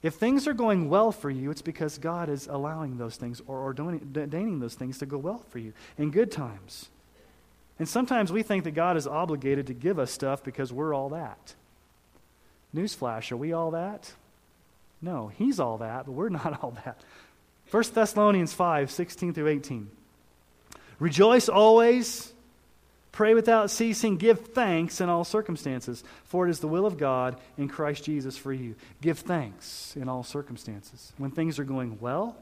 If 0.01 0.15
things 0.15 0.47
are 0.47 0.53
going 0.53 0.89
well 0.89 1.13
for 1.13 1.29
you, 1.29 1.49
it's 1.49 1.61
because 1.61 1.97
God 1.97 2.27
is 2.27 2.47
allowing 2.47 2.97
those 2.97 3.15
things 3.15 3.41
or 3.47 3.61
ordaining 3.63 4.59
those 4.59 4.75
things 4.75 4.97
to 4.97 5.05
go 5.05 5.17
well 5.17 5.41
for 5.49 5.59
you 5.59 5.71
in 5.97 6.11
good 6.11 6.29
times. 6.29 6.89
And 7.79 7.87
sometimes 7.87 8.31
we 8.31 8.43
think 8.43 8.65
that 8.65 8.71
God 8.71 8.97
is 8.97 9.07
obligated 9.07 9.67
to 9.67 9.73
give 9.73 9.97
us 9.97 10.11
stuff 10.11 10.43
because 10.43 10.73
we're 10.73 10.93
all 10.93 11.09
that. 11.09 11.55
Newsflash, 12.75 13.31
are 13.31 13.37
we 13.37 13.53
all 13.53 13.71
that? 13.71 14.11
No, 15.01 15.27
He's 15.27 15.59
all 15.59 15.77
that, 15.77 16.05
but 16.05 16.11
we're 16.11 16.29
not 16.43 16.61
all 16.61 16.71
that. 16.85 16.99
1 17.71 17.83
Thessalonians 17.93 18.53
5 18.53 18.91
16 18.91 19.33
through 19.33 19.47
18. 19.47 19.89
Rejoice 20.99 21.49
always, 21.49 22.31
pray 23.11 23.33
without 23.33 23.69
ceasing, 23.71 24.17
give 24.17 24.39
thanks 24.47 25.01
in 25.01 25.09
all 25.09 25.23
circumstances, 25.23 26.03
for 26.23 26.47
it 26.47 26.49
is 26.49 26.59
the 26.59 26.67
will 26.67 26.85
of 26.85 26.97
God 26.97 27.37
in 27.57 27.67
Christ 27.67 28.03
Jesus 28.03 28.37
for 28.37 28.53
you. 28.53 28.75
Give 29.01 29.17
thanks 29.17 29.95
in 29.95 30.09
all 30.09 30.23
circumstances. 30.23 31.13
When 31.17 31.31
things 31.31 31.59
are 31.59 31.63
going 31.63 31.99
well 31.99 32.35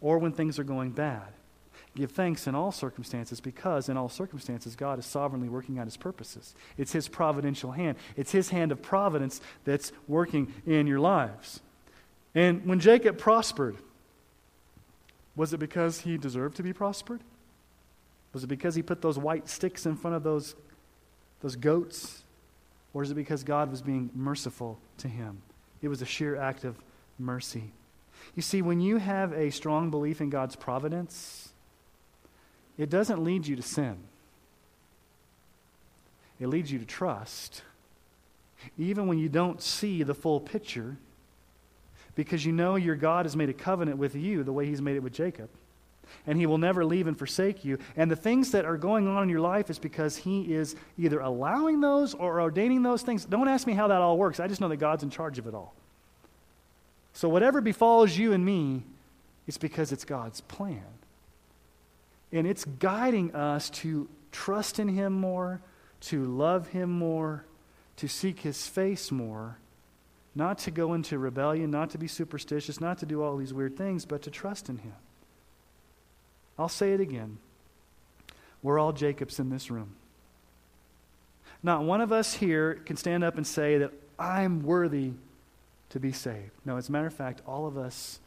or 0.00 0.18
when 0.18 0.32
things 0.32 0.58
are 0.58 0.64
going 0.64 0.90
bad. 0.90 1.28
Give 1.96 2.10
thanks 2.10 2.46
in 2.46 2.54
all 2.54 2.70
circumstances 2.70 3.40
because 3.40 3.88
in 3.88 3.96
all 3.96 4.08
circumstances 4.08 4.76
God 4.76 4.98
is 4.98 5.06
sovereignly 5.06 5.48
working 5.48 5.78
out 5.78 5.86
his 5.86 5.96
purposes. 5.96 6.54
It's 6.78 6.92
his 6.92 7.08
providential 7.08 7.72
hand. 7.72 7.98
It's 8.16 8.30
his 8.30 8.50
hand 8.50 8.70
of 8.70 8.80
providence 8.80 9.40
that's 9.64 9.90
working 10.06 10.52
in 10.66 10.86
your 10.86 11.00
lives. 11.00 11.60
And 12.34 12.64
when 12.64 12.78
Jacob 12.78 13.18
prospered, 13.18 13.76
was 15.34 15.52
it 15.52 15.58
because 15.58 16.00
he 16.00 16.16
deserved 16.16 16.56
to 16.56 16.62
be 16.62 16.72
prospered? 16.72 17.20
Was 18.32 18.44
it 18.44 18.46
because 18.46 18.74
he 18.74 18.82
put 18.82 19.02
those 19.02 19.18
white 19.18 19.48
sticks 19.48 19.86
in 19.86 19.96
front 19.96 20.16
of 20.16 20.22
those, 20.22 20.54
those 21.40 21.56
goats? 21.56 22.22
Or 22.94 23.02
is 23.02 23.10
it 23.10 23.14
because 23.14 23.42
God 23.42 23.70
was 23.70 23.82
being 23.82 24.10
merciful 24.14 24.78
to 24.98 25.08
him? 25.08 25.42
It 25.82 25.88
was 25.88 26.02
a 26.02 26.06
sheer 26.06 26.36
act 26.36 26.64
of 26.64 26.76
mercy. 27.18 27.72
You 28.34 28.42
see, 28.42 28.62
when 28.62 28.80
you 28.80 28.98
have 28.98 29.32
a 29.32 29.50
strong 29.50 29.90
belief 29.90 30.20
in 30.20 30.30
God's 30.30 30.56
providence, 30.56 31.52
it 32.78 32.90
doesn't 32.90 33.22
lead 33.22 33.46
you 33.46 33.56
to 33.56 33.62
sin. 33.62 33.96
It 36.38 36.48
leads 36.48 36.70
you 36.70 36.78
to 36.78 36.84
trust. 36.84 37.62
Even 38.78 39.06
when 39.06 39.18
you 39.18 39.28
don't 39.28 39.60
see 39.60 40.02
the 40.02 40.14
full 40.14 40.40
picture, 40.40 40.96
because 42.14 42.44
you 42.44 42.52
know 42.52 42.76
your 42.76 42.96
God 42.96 43.24
has 43.24 43.36
made 43.36 43.48
a 43.48 43.54
covenant 43.54 43.98
with 43.98 44.14
you 44.14 44.42
the 44.42 44.52
way 44.52 44.66
he's 44.66 44.82
made 44.82 44.96
it 44.96 45.02
with 45.02 45.12
Jacob 45.12 45.48
and 46.26 46.38
he 46.38 46.46
will 46.46 46.58
never 46.58 46.84
leave 46.84 47.06
and 47.06 47.16
forsake 47.18 47.64
you. 47.64 47.78
And 47.96 48.10
the 48.10 48.16
things 48.16 48.52
that 48.52 48.64
are 48.64 48.76
going 48.76 49.08
on 49.08 49.24
in 49.24 49.28
your 49.28 49.40
life 49.40 49.70
is 49.70 49.78
because 49.78 50.16
he 50.16 50.54
is 50.54 50.76
either 50.98 51.20
allowing 51.20 51.80
those 51.80 52.14
or 52.14 52.40
ordaining 52.40 52.82
those 52.82 53.02
things. 53.02 53.24
Don't 53.24 53.48
ask 53.48 53.66
me 53.66 53.72
how 53.72 53.88
that 53.88 54.00
all 54.00 54.18
works. 54.18 54.40
I 54.40 54.48
just 54.48 54.60
know 54.60 54.68
that 54.68 54.76
God's 54.76 55.02
in 55.02 55.10
charge 55.10 55.38
of 55.38 55.46
it 55.46 55.54
all. 55.54 55.74
So 57.12 57.28
whatever 57.28 57.60
befalls 57.60 58.16
you 58.16 58.32
and 58.32 58.44
me, 58.44 58.84
it's 59.46 59.58
because 59.58 59.92
it's 59.92 60.04
God's 60.04 60.40
plan. 60.40 60.84
And 62.32 62.46
it's 62.46 62.64
guiding 62.64 63.34
us 63.34 63.70
to 63.70 64.08
trust 64.30 64.78
in 64.78 64.88
him 64.88 65.12
more, 65.12 65.60
to 66.02 66.24
love 66.24 66.68
him 66.68 66.90
more, 66.90 67.44
to 67.96 68.08
seek 68.08 68.40
his 68.40 68.66
face 68.66 69.10
more, 69.10 69.58
not 70.34 70.58
to 70.58 70.70
go 70.70 70.94
into 70.94 71.18
rebellion, 71.18 71.70
not 71.70 71.90
to 71.90 71.98
be 71.98 72.06
superstitious, 72.06 72.80
not 72.80 72.98
to 72.98 73.06
do 73.06 73.22
all 73.22 73.36
these 73.36 73.52
weird 73.52 73.76
things, 73.76 74.04
but 74.04 74.22
to 74.22 74.30
trust 74.30 74.68
in 74.68 74.78
him. 74.78 74.94
I'll 76.60 76.68
say 76.68 76.92
it 76.92 77.00
again. 77.00 77.38
We're 78.62 78.78
all 78.78 78.92
Jacobs 78.92 79.40
in 79.40 79.48
this 79.48 79.70
room. 79.70 79.94
Not 81.62 81.84
one 81.84 82.02
of 82.02 82.12
us 82.12 82.34
here 82.34 82.74
can 82.84 82.98
stand 82.98 83.24
up 83.24 83.36
and 83.38 83.46
say 83.46 83.78
that 83.78 83.92
I'm 84.18 84.62
worthy 84.62 85.12
to 85.88 85.98
be 85.98 86.12
saved. 86.12 86.50
No, 86.66 86.76
as 86.76 86.90
a 86.90 86.92
matter 86.92 87.06
of 87.06 87.14
fact, 87.14 87.40
all 87.46 87.66
of 87.66 87.78
us, 87.78 88.20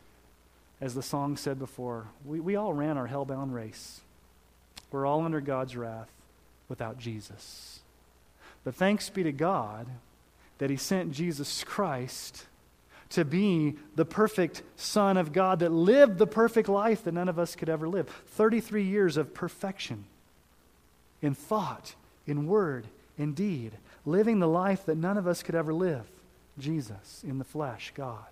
as 0.81 0.95
the 0.95 1.03
song 1.03 1.37
said 1.37 1.59
before, 1.59 2.07
we, 2.25 2.39
we 2.39 2.55
all 2.55 2.73
ran 2.73 2.97
our 2.97 3.05
hell-bound 3.05 3.53
race. 3.53 4.01
We're 4.91 5.05
all 5.05 5.23
under 5.23 5.39
God's 5.39 5.77
wrath 5.77 6.09
without 6.69 6.97
Jesus. 6.97 7.81
But 8.63 8.73
thanks 8.73 9.09
be 9.09 9.21
to 9.23 9.31
God 9.31 9.87
that 10.57 10.71
He 10.71 10.77
sent 10.77 11.11
Jesus 11.11 11.63
Christ 11.63 12.47
to 13.13 13.23
be 13.23 13.75
the 13.95 14.05
perfect 14.05 14.63
Son 14.75 15.17
of 15.17 15.31
God 15.33 15.59
that 15.59 15.71
lived 15.71 16.17
the 16.17 16.27
perfect 16.27 16.67
life 16.67 17.03
that 17.03 17.13
none 17.13 17.29
of 17.29 17.37
us 17.37 17.55
could 17.55 17.69
ever 17.69 17.87
live. 17.87 18.09
33 18.27 18.83
years 18.83 19.17
of 19.17 19.33
perfection. 19.33 20.05
in 21.21 21.33
thought, 21.33 21.95
in 22.27 22.47
word, 22.47 22.87
in 23.17 23.33
deed, 23.33 23.71
living 24.05 24.39
the 24.39 24.47
life 24.47 24.85
that 24.85 24.97
none 24.97 25.17
of 25.17 25.27
us 25.27 25.43
could 25.43 25.55
ever 25.55 25.73
live 25.73 26.05
Jesus 26.59 27.23
in 27.25 27.37
the 27.37 27.43
flesh, 27.43 27.93
God. 27.95 28.25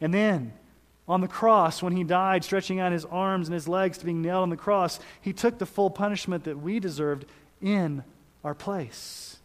And 0.00 0.12
then 0.12 0.52
on 1.08 1.22
the 1.22 1.28
cross, 1.28 1.82
when 1.82 1.96
he 1.96 2.04
died, 2.04 2.44
stretching 2.44 2.80
out 2.80 2.92
his 2.92 3.06
arms 3.06 3.48
and 3.48 3.54
his 3.54 3.66
legs 3.66 3.98
to 3.98 4.04
being 4.04 4.22
nailed 4.22 4.42
on 4.42 4.50
the 4.50 4.56
cross, 4.56 5.00
he 5.20 5.32
took 5.32 5.58
the 5.58 5.66
full 5.66 5.90
punishment 5.90 6.44
that 6.44 6.58
we 6.58 6.80
deserved 6.80 7.24
in 7.62 8.04
our 8.44 8.54
place. 8.54 9.38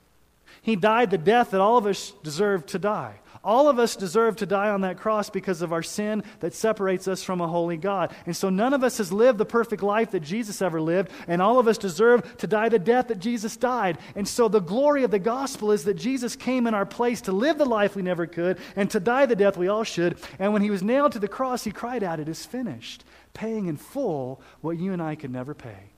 He 0.62 0.76
died 0.76 1.10
the 1.10 1.18
death 1.18 1.52
that 1.52 1.62
all 1.62 1.78
of 1.78 1.86
us 1.86 2.12
deserve 2.22 2.66
to 2.68 2.80
die. 2.80 3.20
All 3.44 3.68
of 3.70 3.80
us 3.80 3.96
deserve 3.96 4.36
to 4.38 4.46
die 4.46 4.70
on 4.70 4.82
that 4.82 5.00
cross 5.00 5.30
because 5.32 5.64
of 5.64 5.74
our 5.74 5.82
sin 5.82 6.24
that 6.42 6.54
separates 6.54 7.08
us 7.08 7.24
from 7.24 7.42
a 7.42 7.48
holy 7.48 7.78
God. 7.78 8.14
And 8.28 8.36
so 8.36 8.50
none 8.50 8.74
of 8.74 8.84
us 8.84 9.00
has 9.00 9.12
lived 9.12 9.39
the 9.39 9.46
perfect 9.46 9.82
life 9.82 10.12
that 10.12 10.20
Jesus 10.20 10.62
ever 10.62 10.80
lived, 10.80 11.12
and 11.28 11.42
all 11.42 11.58
of 11.58 11.68
us 11.68 11.80
deserve 11.80 12.38
to 12.38 12.48
die 12.48 12.70
the 12.70 12.78
death 12.78 13.08
that 13.08 13.20
Jesus 13.20 13.58
died. 13.58 13.98
And 14.16 14.28
so 14.28 14.48
the 14.48 14.60
glory 14.60 15.04
of 15.04 15.12
the 15.12 15.20
gospel 15.20 15.72
is 15.72 15.86
that 15.86 15.96
Jesus 15.96 16.36
came 16.36 16.68
in 16.68 16.76
our 16.76 16.86
place 16.86 17.22
to 17.22 17.32
live 17.32 17.58
the 17.58 17.66
life 17.66 17.96
we 17.96 18.04
never 18.04 18.28
could 18.28 18.60
and 18.76 18.89
to 18.92 19.00
die 19.00 19.26
the 19.26 19.36
death 19.36 19.58
we 19.58 19.68
all 19.68 19.84
should. 19.84 20.18
And 20.38 20.54
when 20.54 20.62
he 20.62 20.70
was 20.70 20.84
nailed 20.84 21.14
to 21.14 21.20
the 21.20 21.28
cross, 21.28 21.64
he 21.64 21.72
cried 21.72 22.04
out, 22.04 22.20
It 22.20 22.30
is 22.30 22.46
finished, 22.46 23.04
paying 23.34 23.66
in 23.66 23.78
full 23.78 24.42
what 24.62 24.78
you 24.78 24.94
and 24.94 25.02
I 25.02 25.16
could 25.16 25.32
never 25.32 25.56
pay. 25.56 25.91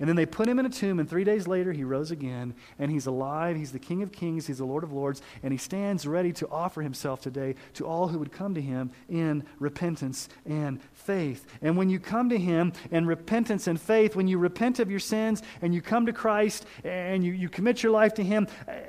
And 0.00 0.08
then 0.08 0.14
they 0.14 0.26
put 0.26 0.46
him 0.46 0.60
in 0.60 0.66
a 0.66 0.70
tomb, 0.70 1.00
and 1.00 1.10
three 1.10 1.24
days 1.24 1.48
later 1.48 1.72
he 1.72 1.82
rose 1.82 2.12
again, 2.12 2.54
and 2.78 2.90
he's 2.90 3.06
alive. 3.06 3.56
He's 3.56 3.72
the 3.72 3.80
King 3.80 4.02
of 4.02 4.12
Kings, 4.12 4.46
he's 4.46 4.58
the 4.58 4.64
Lord 4.64 4.84
of 4.84 4.92
Lords, 4.92 5.22
and 5.42 5.52
he 5.52 5.58
stands 5.58 6.06
ready 6.06 6.32
to 6.34 6.48
offer 6.48 6.82
himself 6.82 7.20
today 7.20 7.56
to 7.74 7.84
all 7.84 8.06
who 8.08 8.18
would 8.20 8.30
come 8.30 8.54
to 8.54 8.60
him 8.60 8.92
in 9.08 9.44
repentance 9.58 10.28
and 10.46 10.80
faith. 10.92 11.44
And 11.60 11.76
when 11.76 11.90
you 11.90 11.98
come 11.98 12.28
to 12.28 12.38
him 12.38 12.72
in 12.92 13.06
repentance 13.06 13.66
and 13.66 13.80
faith, 13.80 14.14
when 14.14 14.28
you 14.28 14.38
repent 14.38 14.78
of 14.78 14.88
your 14.88 15.00
sins 15.00 15.42
and 15.62 15.74
you 15.74 15.82
come 15.82 16.06
to 16.06 16.12
Christ 16.12 16.64
and 16.84 17.24
you, 17.24 17.32
you 17.32 17.48
commit 17.48 17.82
your 17.82 17.90
life 17.90 18.14
to 18.14 18.22
him, 18.22 18.46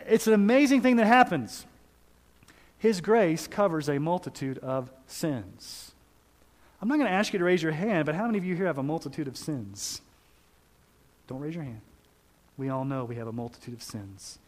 it's 0.07 0.27
an 0.27 0.33
amazing 0.33 0.81
thing 0.81 0.97
that 0.97 1.07
happens. 1.07 1.65
His 2.77 3.01
grace 3.01 3.47
covers 3.47 3.89
a 3.89 3.97
multitude 3.97 4.59
of 4.59 4.91
sins. 5.07 5.91
I'm 6.81 6.87
not 6.87 6.97
going 6.97 7.09
to 7.09 7.13
ask 7.13 7.33
you 7.33 7.39
to 7.39 7.45
raise 7.45 7.63
your 7.63 7.71
hand, 7.71 8.05
but 8.05 8.13
how 8.15 8.27
many 8.27 8.37
of 8.37 8.45
you 8.45 8.55
here 8.55 8.67
have 8.67 8.77
a 8.77 8.83
multitude 8.83 9.27
of 9.27 9.35
sins? 9.35 10.01
Don't 11.29 11.39
raise 11.39 11.53
your 11.53 11.63
hand. 11.63 11.81
We 12.57 12.69
all 12.69 12.83
know 12.83 13.05
we 13.05 13.15
have 13.15 13.27
a 13.27 13.31
multitude 13.31 13.75
of 13.75 13.83
sins. 13.83 14.39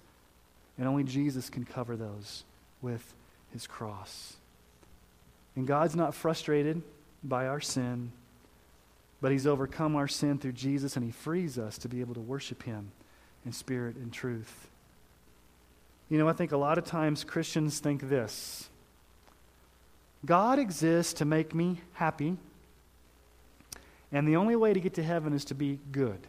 And 0.79 0.87
only 0.87 1.03
Jesus 1.03 1.47
can 1.49 1.63
cover 1.63 1.95
those 1.95 2.43
with 2.81 3.13
his 3.53 3.67
cross. 3.67 4.35
And 5.55 5.67
God's 5.67 5.95
not 5.95 6.15
frustrated 6.15 6.81
by 7.23 7.45
our 7.45 7.61
sin, 7.61 8.11
but 9.21 9.31
he's 9.31 9.45
overcome 9.45 9.95
our 9.95 10.07
sin 10.07 10.39
through 10.39 10.53
Jesus 10.53 10.95
and 10.95 11.05
he 11.05 11.11
frees 11.11 11.59
us 11.59 11.77
to 11.77 11.87
be 11.87 12.01
able 12.01 12.15
to 12.15 12.19
worship 12.19 12.63
him 12.63 12.91
in 13.45 13.51
spirit 13.51 13.95
and 13.95 14.11
truth. 14.11 14.67
You 16.09 16.17
know, 16.17 16.27
I 16.27 16.33
think 16.33 16.51
a 16.51 16.57
lot 16.57 16.79
of 16.79 16.85
times 16.85 17.23
Christians 17.23 17.79
think 17.79 18.09
this 18.09 18.69
God 20.25 20.57
exists 20.57 21.13
to 21.13 21.25
make 21.25 21.53
me 21.53 21.79
happy, 21.93 22.37
and 24.11 24.27
the 24.27 24.35
only 24.35 24.55
way 24.55 24.73
to 24.73 24.79
get 24.79 24.95
to 24.95 25.03
heaven 25.03 25.31
is 25.33 25.45
to 25.45 25.55
be 25.55 25.79
good. 25.91 26.19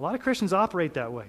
A 0.00 0.02
lot 0.02 0.14
of 0.14 0.22
Christians 0.22 0.54
operate 0.54 0.94
that 0.94 1.12
way. 1.12 1.26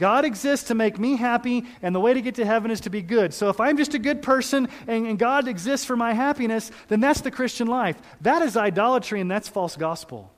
God 0.00 0.24
exists 0.24 0.66
to 0.66 0.74
make 0.74 0.98
me 0.98 1.14
happy, 1.14 1.64
and 1.80 1.94
the 1.94 2.00
way 2.00 2.12
to 2.12 2.20
get 2.20 2.34
to 2.34 2.44
heaven 2.44 2.72
is 2.72 2.80
to 2.80 2.90
be 2.90 3.02
good. 3.02 3.32
So 3.32 3.50
if 3.50 3.60
I'm 3.60 3.76
just 3.76 3.94
a 3.94 4.00
good 4.00 4.20
person 4.20 4.68
and, 4.88 5.06
and, 5.06 5.18
God 5.18 5.46
exists 5.46 5.86
for 5.86 5.96
my 5.96 6.12
happiness, 6.12 6.72
then 6.88 6.98
that's 6.98 7.20
the 7.20 7.30
Christian 7.30 7.68
life. 7.68 7.96
That 8.20 8.42
is 8.42 8.56
idolatry 8.56 9.20
and 9.20 9.30
that's 9.30 9.48
false 9.48 9.76
gospel. 9.76 10.32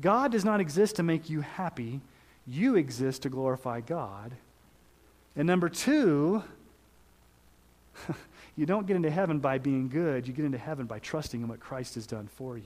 God 0.00 0.30
does 0.30 0.44
not 0.44 0.60
exist 0.60 0.96
to 0.96 1.02
make 1.02 1.28
you 1.28 1.40
happy, 1.40 2.00
you 2.46 2.76
exist 2.76 3.22
to 3.22 3.28
glorify 3.28 3.80
God. 3.80 4.32
And 5.34 5.48
number 5.48 5.68
two, 5.68 6.44
you 8.56 8.66
don't 8.66 8.86
get 8.86 8.94
into 8.94 9.10
heaven 9.10 9.40
by 9.40 9.58
being 9.58 9.88
good, 9.88 10.28
you 10.28 10.32
get 10.32 10.44
into 10.44 10.58
heaven 10.58 10.86
by 10.86 11.00
trusting 11.00 11.42
in 11.42 11.48
what 11.48 11.58
Christ 11.58 11.96
has 11.96 12.06
done 12.06 12.28
for 12.36 12.56
you. 12.56 12.64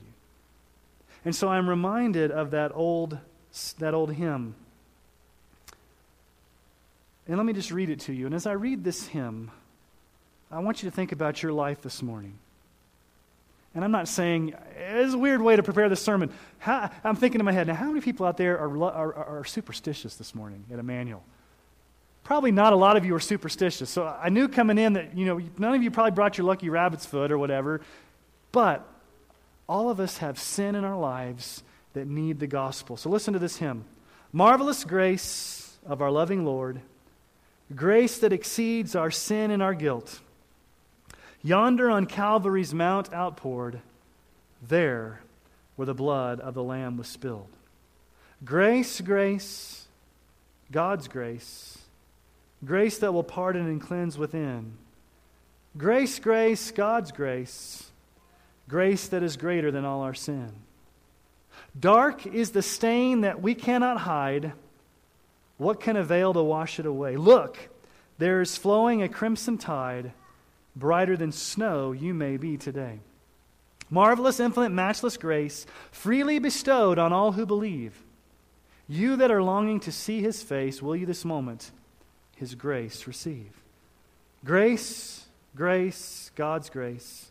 And 1.24 1.34
so 1.34 1.48
I'm 1.48 1.68
reminded 1.68 2.30
of 2.30 2.50
that 2.50 2.72
old 2.74 3.18
that 3.78 3.94
old 3.94 4.12
hymn. 4.12 4.54
And 7.28 7.36
let 7.36 7.46
me 7.46 7.52
just 7.52 7.72
read 7.72 7.90
it 7.90 8.00
to 8.00 8.12
you. 8.12 8.26
And 8.26 8.34
as 8.34 8.46
I 8.46 8.52
read 8.52 8.84
this 8.84 9.06
hymn, 9.06 9.50
I 10.50 10.60
want 10.60 10.82
you 10.82 10.90
to 10.90 10.94
think 10.94 11.12
about 11.12 11.42
your 11.42 11.52
life 11.52 11.82
this 11.82 12.02
morning. 12.02 12.38
And 13.74 13.84
I'm 13.84 13.90
not 13.90 14.08
saying, 14.08 14.54
it's 14.76 15.12
a 15.12 15.18
weird 15.18 15.42
way 15.42 15.56
to 15.56 15.62
prepare 15.62 15.88
this 15.88 16.00
sermon. 16.00 16.30
How, 16.58 16.90
I'm 17.04 17.16
thinking 17.16 17.40
in 17.40 17.44
my 17.44 17.52
head, 17.52 17.66
now, 17.66 17.74
how 17.74 17.88
many 17.88 18.00
people 18.00 18.24
out 18.24 18.36
there 18.36 18.58
are, 18.58 18.84
are, 18.84 19.14
are 19.14 19.44
superstitious 19.44 20.16
this 20.16 20.34
morning 20.34 20.64
at 20.72 20.78
Emmanuel? 20.78 21.22
Probably 22.24 22.52
not 22.52 22.72
a 22.72 22.76
lot 22.76 22.96
of 22.96 23.04
you 23.04 23.14
are 23.14 23.20
superstitious. 23.20 23.90
So 23.90 24.06
I 24.06 24.30
knew 24.30 24.48
coming 24.48 24.78
in 24.78 24.94
that, 24.94 25.16
you 25.16 25.26
know, 25.26 25.40
none 25.58 25.74
of 25.74 25.82
you 25.82 25.90
probably 25.90 26.12
brought 26.12 26.38
your 26.38 26.46
lucky 26.46 26.70
rabbit's 26.70 27.04
foot 27.04 27.30
or 27.30 27.38
whatever. 27.38 27.82
But 28.50 28.86
all 29.68 29.90
of 29.90 30.00
us 30.00 30.18
have 30.18 30.38
sin 30.38 30.74
in 30.74 30.84
our 30.84 30.98
lives 30.98 31.62
that 31.96 32.06
need 32.06 32.38
the 32.38 32.46
gospel. 32.46 32.96
So 32.96 33.10
listen 33.10 33.32
to 33.32 33.40
this 33.40 33.56
hymn 33.56 33.84
Marvelous 34.32 34.84
grace 34.84 35.78
of 35.86 36.02
our 36.02 36.10
loving 36.10 36.44
Lord, 36.44 36.80
grace 37.74 38.18
that 38.18 38.32
exceeds 38.32 38.94
our 38.94 39.10
sin 39.10 39.50
and 39.50 39.62
our 39.62 39.74
guilt. 39.74 40.20
Yonder 41.42 41.90
on 41.90 42.06
Calvary's 42.06 42.74
mount 42.74 43.12
outpoured, 43.12 43.80
there 44.66 45.20
where 45.76 45.86
the 45.86 45.94
blood 45.94 46.40
of 46.40 46.54
the 46.54 46.62
Lamb 46.62 46.96
was 46.96 47.08
spilled. 47.08 47.48
Grace, 48.44 49.00
grace, 49.00 49.86
God's 50.70 51.08
grace, 51.08 51.78
grace 52.64 52.98
that 52.98 53.12
will 53.12 53.24
pardon 53.24 53.66
and 53.66 53.80
cleanse 53.80 54.18
within. 54.18 54.72
Grace, 55.78 56.18
grace, 56.18 56.70
God's 56.70 57.10
grace, 57.12 57.90
grace 58.68 59.08
that 59.08 59.22
is 59.22 59.36
greater 59.36 59.70
than 59.70 59.84
all 59.84 60.02
our 60.02 60.14
sin. 60.14 60.52
Dark 61.78 62.26
is 62.26 62.50
the 62.50 62.62
stain 62.62 63.22
that 63.22 63.42
we 63.42 63.54
cannot 63.54 63.98
hide. 63.98 64.52
What 65.58 65.80
can 65.80 65.96
avail 65.96 66.32
to 66.32 66.42
wash 66.42 66.78
it 66.78 66.86
away? 66.86 67.16
Look, 67.16 67.58
there 68.18 68.40
is 68.40 68.56
flowing 68.56 69.02
a 69.02 69.08
crimson 69.08 69.58
tide, 69.58 70.12
brighter 70.74 71.16
than 71.16 71.32
snow 71.32 71.92
you 71.92 72.14
may 72.14 72.36
be 72.36 72.56
today. 72.56 73.00
Marvelous, 73.90 74.40
infinite, 74.40 74.70
matchless 74.70 75.16
grace, 75.16 75.66
freely 75.92 76.38
bestowed 76.38 76.98
on 76.98 77.12
all 77.12 77.32
who 77.32 77.46
believe. 77.46 78.02
You 78.88 79.16
that 79.16 79.30
are 79.30 79.42
longing 79.42 79.80
to 79.80 79.92
see 79.92 80.20
his 80.20 80.42
face, 80.42 80.80
will 80.80 80.96
you 80.96 81.06
this 81.06 81.24
moment 81.24 81.70
his 82.36 82.54
grace 82.54 83.06
receive? 83.06 83.50
Grace, 84.44 85.26
grace, 85.54 86.30
God's 86.36 86.70
grace. 86.70 87.30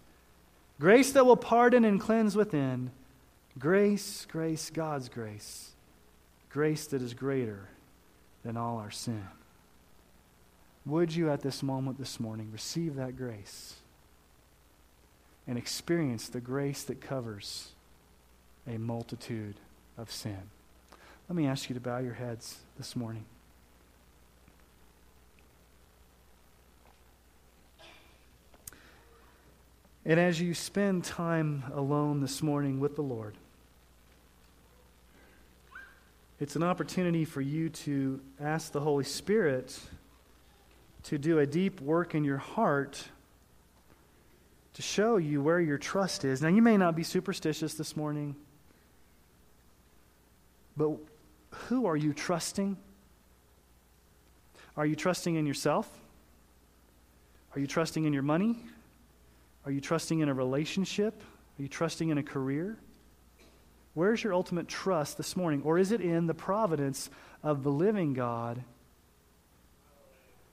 Grace 0.80 1.12
that 1.14 1.26
will 1.26 1.38
pardon 1.38 1.86
and 1.86 2.00
cleanse 2.00 2.36
within 2.36 2.92
Grace, 3.58 4.26
grace, 4.30 4.70
God's 4.70 5.10
grace. 5.10 5.72
Grace 6.50 6.88
that 6.88 7.02
is 7.02 7.14
greater 7.14 7.70
than 8.44 8.58
all 8.58 8.78
our 8.78 8.92
sin. 8.92 9.28
Would 10.86 11.16
you 11.16 11.30
at 11.30 11.42
this 11.42 11.64
moment 11.64 11.98
this 11.98 12.20
morning 12.20 12.50
receive 12.52 12.96
that 12.96 13.18
grace 13.18 13.76
and 15.48 15.58
experience 15.58 16.30
the 16.30 16.40
grace 16.40 16.84
that 16.84 17.02
covers 17.02 17.70
a 18.68 18.78
multitude 18.78 19.56
of 19.98 20.12
sin? 20.12 20.38
Let 21.28 21.36
me 21.36 21.48
ask 21.48 21.70
you 21.70 21.74
to 21.74 21.82
bow 21.82 21.98
your 22.00 22.14
heads 22.14 22.58
this 22.78 22.96
morning. 22.96 23.26
And 30.06 30.20
as 30.20 30.40
you 30.40 30.54
spend 30.54 31.04
time 31.04 31.64
alone 31.74 32.22
this 32.22 32.44
morning 32.44 32.80
with 32.80 32.96
the 32.96 33.02
Lord, 33.02 33.34
it's 36.40 36.56
an 36.56 36.64
opportunity 36.64 37.24
for 37.24 37.42
you 37.42 37.70
to 37.70 38.20
ask 38.42 38.72
the 38.72 38.82
Holy 38.82 39.06
Spirit 39.06 39.80
to 41.04 41.18
do 41.18 41.40
a 41.40 41.46
deep 41.46 41.80
work 41.80 42.14
in 42.14 42.24
your 42.24 42.38
heart 42.38 43.04
to 44.74 44.82
show 44.82 45.16
you 45.16 45.42
where 45.42 45.62
your 45.62 45.78
trust 45.78 46.26
is. 46.26 46.42
Now, 46.42 46.50
you 46.50 46.62
may 46.62 46.76
not 46.76 46.96
be 46.96 47.04
superstitious 47.04 47.76
this 47.76 47.96
morning, 47.96 48.36
but 50.76 50.98
who 51.52 51.86
are 51.86 51.96
you 51.96 52.14
trusting? 52.14 52.76
Are 54.76 54.86
you 54.86 54.96
trusting 54.98 55.36
in 55.36 55.46
yourself? 55.46 55.90
Are 57.56 57.60
you 57.62 57.68
trusting 57.68 58.04
in 58.04 58.12
your 58.12 58.24
money? 58.24 58.58
Are 59.66 59.72
you 59.72 59.80
trusting 59.80 60.20
in 60.20 60.28
a 60.28 60.34
relationship? 60.34 61.22
Are 61.58 61.62
you 61.62 61.70
trusting 61.70 62.10
in 62.10 62.18
a 62.18 62.24
career? 62.24 62.78
Where's 63.96 64.24
your 64.24 64.34
ultimate 64.34 64.68
trust 64.68 65.18
this 65.18 65.36
morning? 65.36 65.62
Or 65.64 65.80
is 65.80 65.92
it 65.92 66.02
in 66.02 66.28
the 66.28 66.34
providence 66.34 67.10
of 67.42 67.64
the 67.64 67.72
living 67.72 68.14
God 68.14 68.62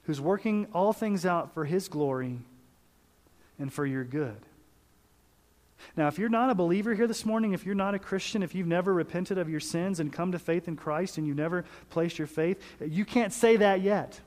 who's 0.05 0.21
working 0.21 0.69
all 0.73 0.93
things 0.93 1.27
out 1.27 1.53
for 1.53 1.65
his 1.65 1.89
glory 1.89 2.39
and 3.59 3.71
for 3.71 3.85
your 3.85 4.05
good? 4.05 4.39
Now, 5.97 6.07
if 6.07 6.19
you're 6.19 6.29
not 6.29 6.51
a 6.51 6.55
believer 6.55 6.95
here 6.95 7.09
this 7.09 7.27
morning, 7.27 7.53
if 7.53 7.67
you're 7.67 7.75
not 7.75 7.95
a 7.95 7.99
Christian, 7.99 8.45
if 8.45 8.55
you've 8.55 8.69
never 8.69 8.95
repented 8.95 9.39
of 9.39 9.51
your 9.51 9.59
sins 9.59 9.99
and 9.99 10.13
come 10.13 10.31
to 10.33 10.39
faith 10.39 10.69
in 10.69 10.77
Christ 10.77 11.19
and 11.19 11.27
you've 11.27 11.37
never 11.37 11.65
placed 11.91 12.19
your 12.19 12.29
faith, 12.29 12.63
you 12.81 13.05
can't 13.05 13.33
say 13.33 13.57
that 13.57 13.81
yet. 13.81 14.21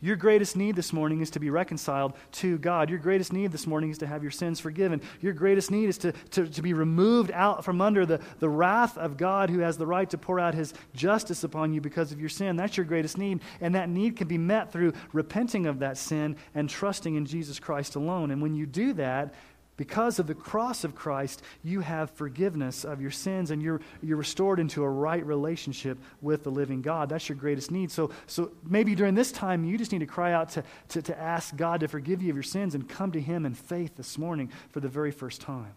Your 0.00 0.14
greatest 0.14 0.56
need 0.56 0.76
this 0.76 0.92
morning 0.92 1.20
is 1.20 1.30
to 1.30 1.40
be 1.40 1.50
reconciled 1.50 2.12
to 2.32 2.56
God. 2.58 2.88
Your 2.88 3.00
greatest 3.00 3.32
need 3.32 3.50
this 3.50 3.66
morning 3.66 3.90
is 3.90 3.98
to 3.98 4.06
have 4.06 4.22
your 4.22 4.30
sins 4.30 4.60
forgiven. 4.60 5.00
Your 5.20 5.32
greatest 5.32 5.72
need 5.72 5.88
is 5.88 5.98
to, 5.98 6.12
to, 6.30 6.46
to 6.46 6.62
be 6.62 6.72
removed 6.72 7.32
out 7.32 7.64
from 7.64 7.80
under 7.80 8.06
the, 8.06 8.20
the 8.38 8.48
wrath 8.48 8.96
of 8.96 9.16
God 9.16 9.50
who 9.50 9.58
has 9.58 9.76
the 9.76 9.86
right 9.86 10.08
to 10.10 10.16
pour 10.16 10.38
out 10.38 10.54
his 10.54 10.72
justice 10.94 11.42
upon 11.42 11.72
you 11.72 11.80
because 11.80 12.12
of 12.12 12.20
your 12.20 12.28
sin. 12.28 12.54
That's 12.54 12.76
your 12.76 12.86
greatest 12.86 13.18
need. 13.18 13.40
And 13.60 13.74
that 13.74 13.88
need 13.88 14.16
can 14.16 14.28
be 14.28 14.38
met 14.38 14.70
through 14.70 14.92
repenting 15.12 15.66
of 15.66 15.80
that 15.80 15.98
sin 15.98 16.36
and 16.54 16.70
trusting 16.70 17.16
in 17.16 17.26
Jesus 17.26 17.58
Christ 17.58 17.96
alone. 17.96 18.30
And 18.30 18.40
when 18.40 18.54
you 18.54 18.66
do 18.66 18.92
that, 18.94 19.34
because 19.78 20.18
of 20.18 20.26
the 20.26 20.34
cross 20.34 20.82
of 20.82 20.96
Christ, 20.96 21.40
you 21.62 21.80
have 21.80 22.10
forgiveness 22.10 22.84
of 22.84 23.00
your 23.00 23.12
sins 23.12 23.52
and 23.52 23.62
you're, 23.62 23.80
you're 24.02 24.16
restored 24.16 24.58
into 24.58 24.82
a 24.82 24.90
right 24.90 25.24
relationship 25.24 25.98
with 26.20 26.42
the 26.42 26.50
living 26.50 26.82
God. 26.82 27.08
That's 27.08 27.28
your 27.28 27.36
greatest 27.36 27.70
need. 27.70 27.92
So, 27.92 28.10
so 28.26 28.50
maybe 28.64 28.96
during 28.96 29.14
this 29.14 29.30
time, 29.30 29.64
you 29.64 29.78
just 29.78 29.92
need 29.92 30.00
to 30.00 30.06
cry 30.06 30.32
out 30.32 30.48
to, 30.50 30.64
to, 30.88 31.02
to 31.02 31.18
ask 31.18 31.56
God 31.56 31.80
to 31.80 31.88
forgive 31.88 32.20
you 32.20 32.30
of 32.30 32.36
your 32.36 32.42
sins 32.42 32.74
and 32.74 32.88
come 32.88 33.12
to 33.12 33.20
Him 33.20 33.46
in 33.46 33.54
faith 33.54 33.96
this 33.96 34.18
morning 34.18 34.50
for 34.70 34.80
the 34.80 34.88
very 34.88 35.12
first 35.12 35.40
time. 35.40 35.72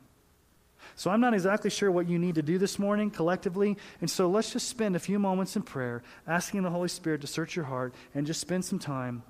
So 0.95 1.11
I'm 1.11 1.21
not 1.21 1.35
exactly 1.35 1.69
sure 1.69 1.91
what 1.91 2.09
you 2.09 2.17
need 2.17 2.35
to 2.35 2.41
do 2.41 2.57
this 2.57 2.79
morning 2.79 3.11
collectively. 3.11 3.77
And 4.01 4.09
so 4.09 4.27
let's 4.27 4.51
just 4.51 4.67
spend 4.67 4.95
a 4.95 4.99
few 4.99 5.19
moments 5.19 5.55
in 5.55 5.61
prayer, 5.61 6.01
asking 6.25 6.63
the 6.63 6.71
Holy 6.71 6.89
Spirit 6.89 7.21
to 7.21 7.27
search 7.27 7.55
your 7.55 7.65
heart 7.65 7.93
and 8.15 8.25
just 8.25 8.41
spend 8.41 8.65
some 8.65 8.79
time 8.79 9.21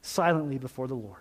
silently 0.00 0.56
before 0.56 0.88
the 0.88 0.94
Lord. 0.94 1.20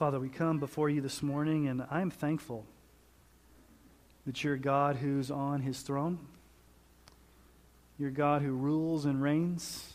Father, 0.00 0.18
we 0.18 0.30
come 0.30 0.58
before 0.58 0.88
you 0.88 1.02
this 1.02 1.22
morning, 1.22 1.68
and 1.68 1.84
I'm 1.90 2.10
thankful 2.10 2.64
that 4.24 4.42
you're 4.42 4.56
God 4.56 4.96
who's 4.96 5.30
on 5.30 5.60
his 5.60 5.82
throne. 5.82 6.18
You're 7.98 8.10
God 8.10 8.40
who 8.40 8.52
rules 8.52 9.04
and 9.04 9.20
reigns. 9.20 9.92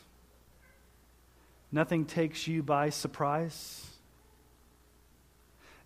Nothing 1.72 2.06
takes 2.06 2.48
you 2.48 2.62
by 2.62 2.92
surprise. 2.92 3.84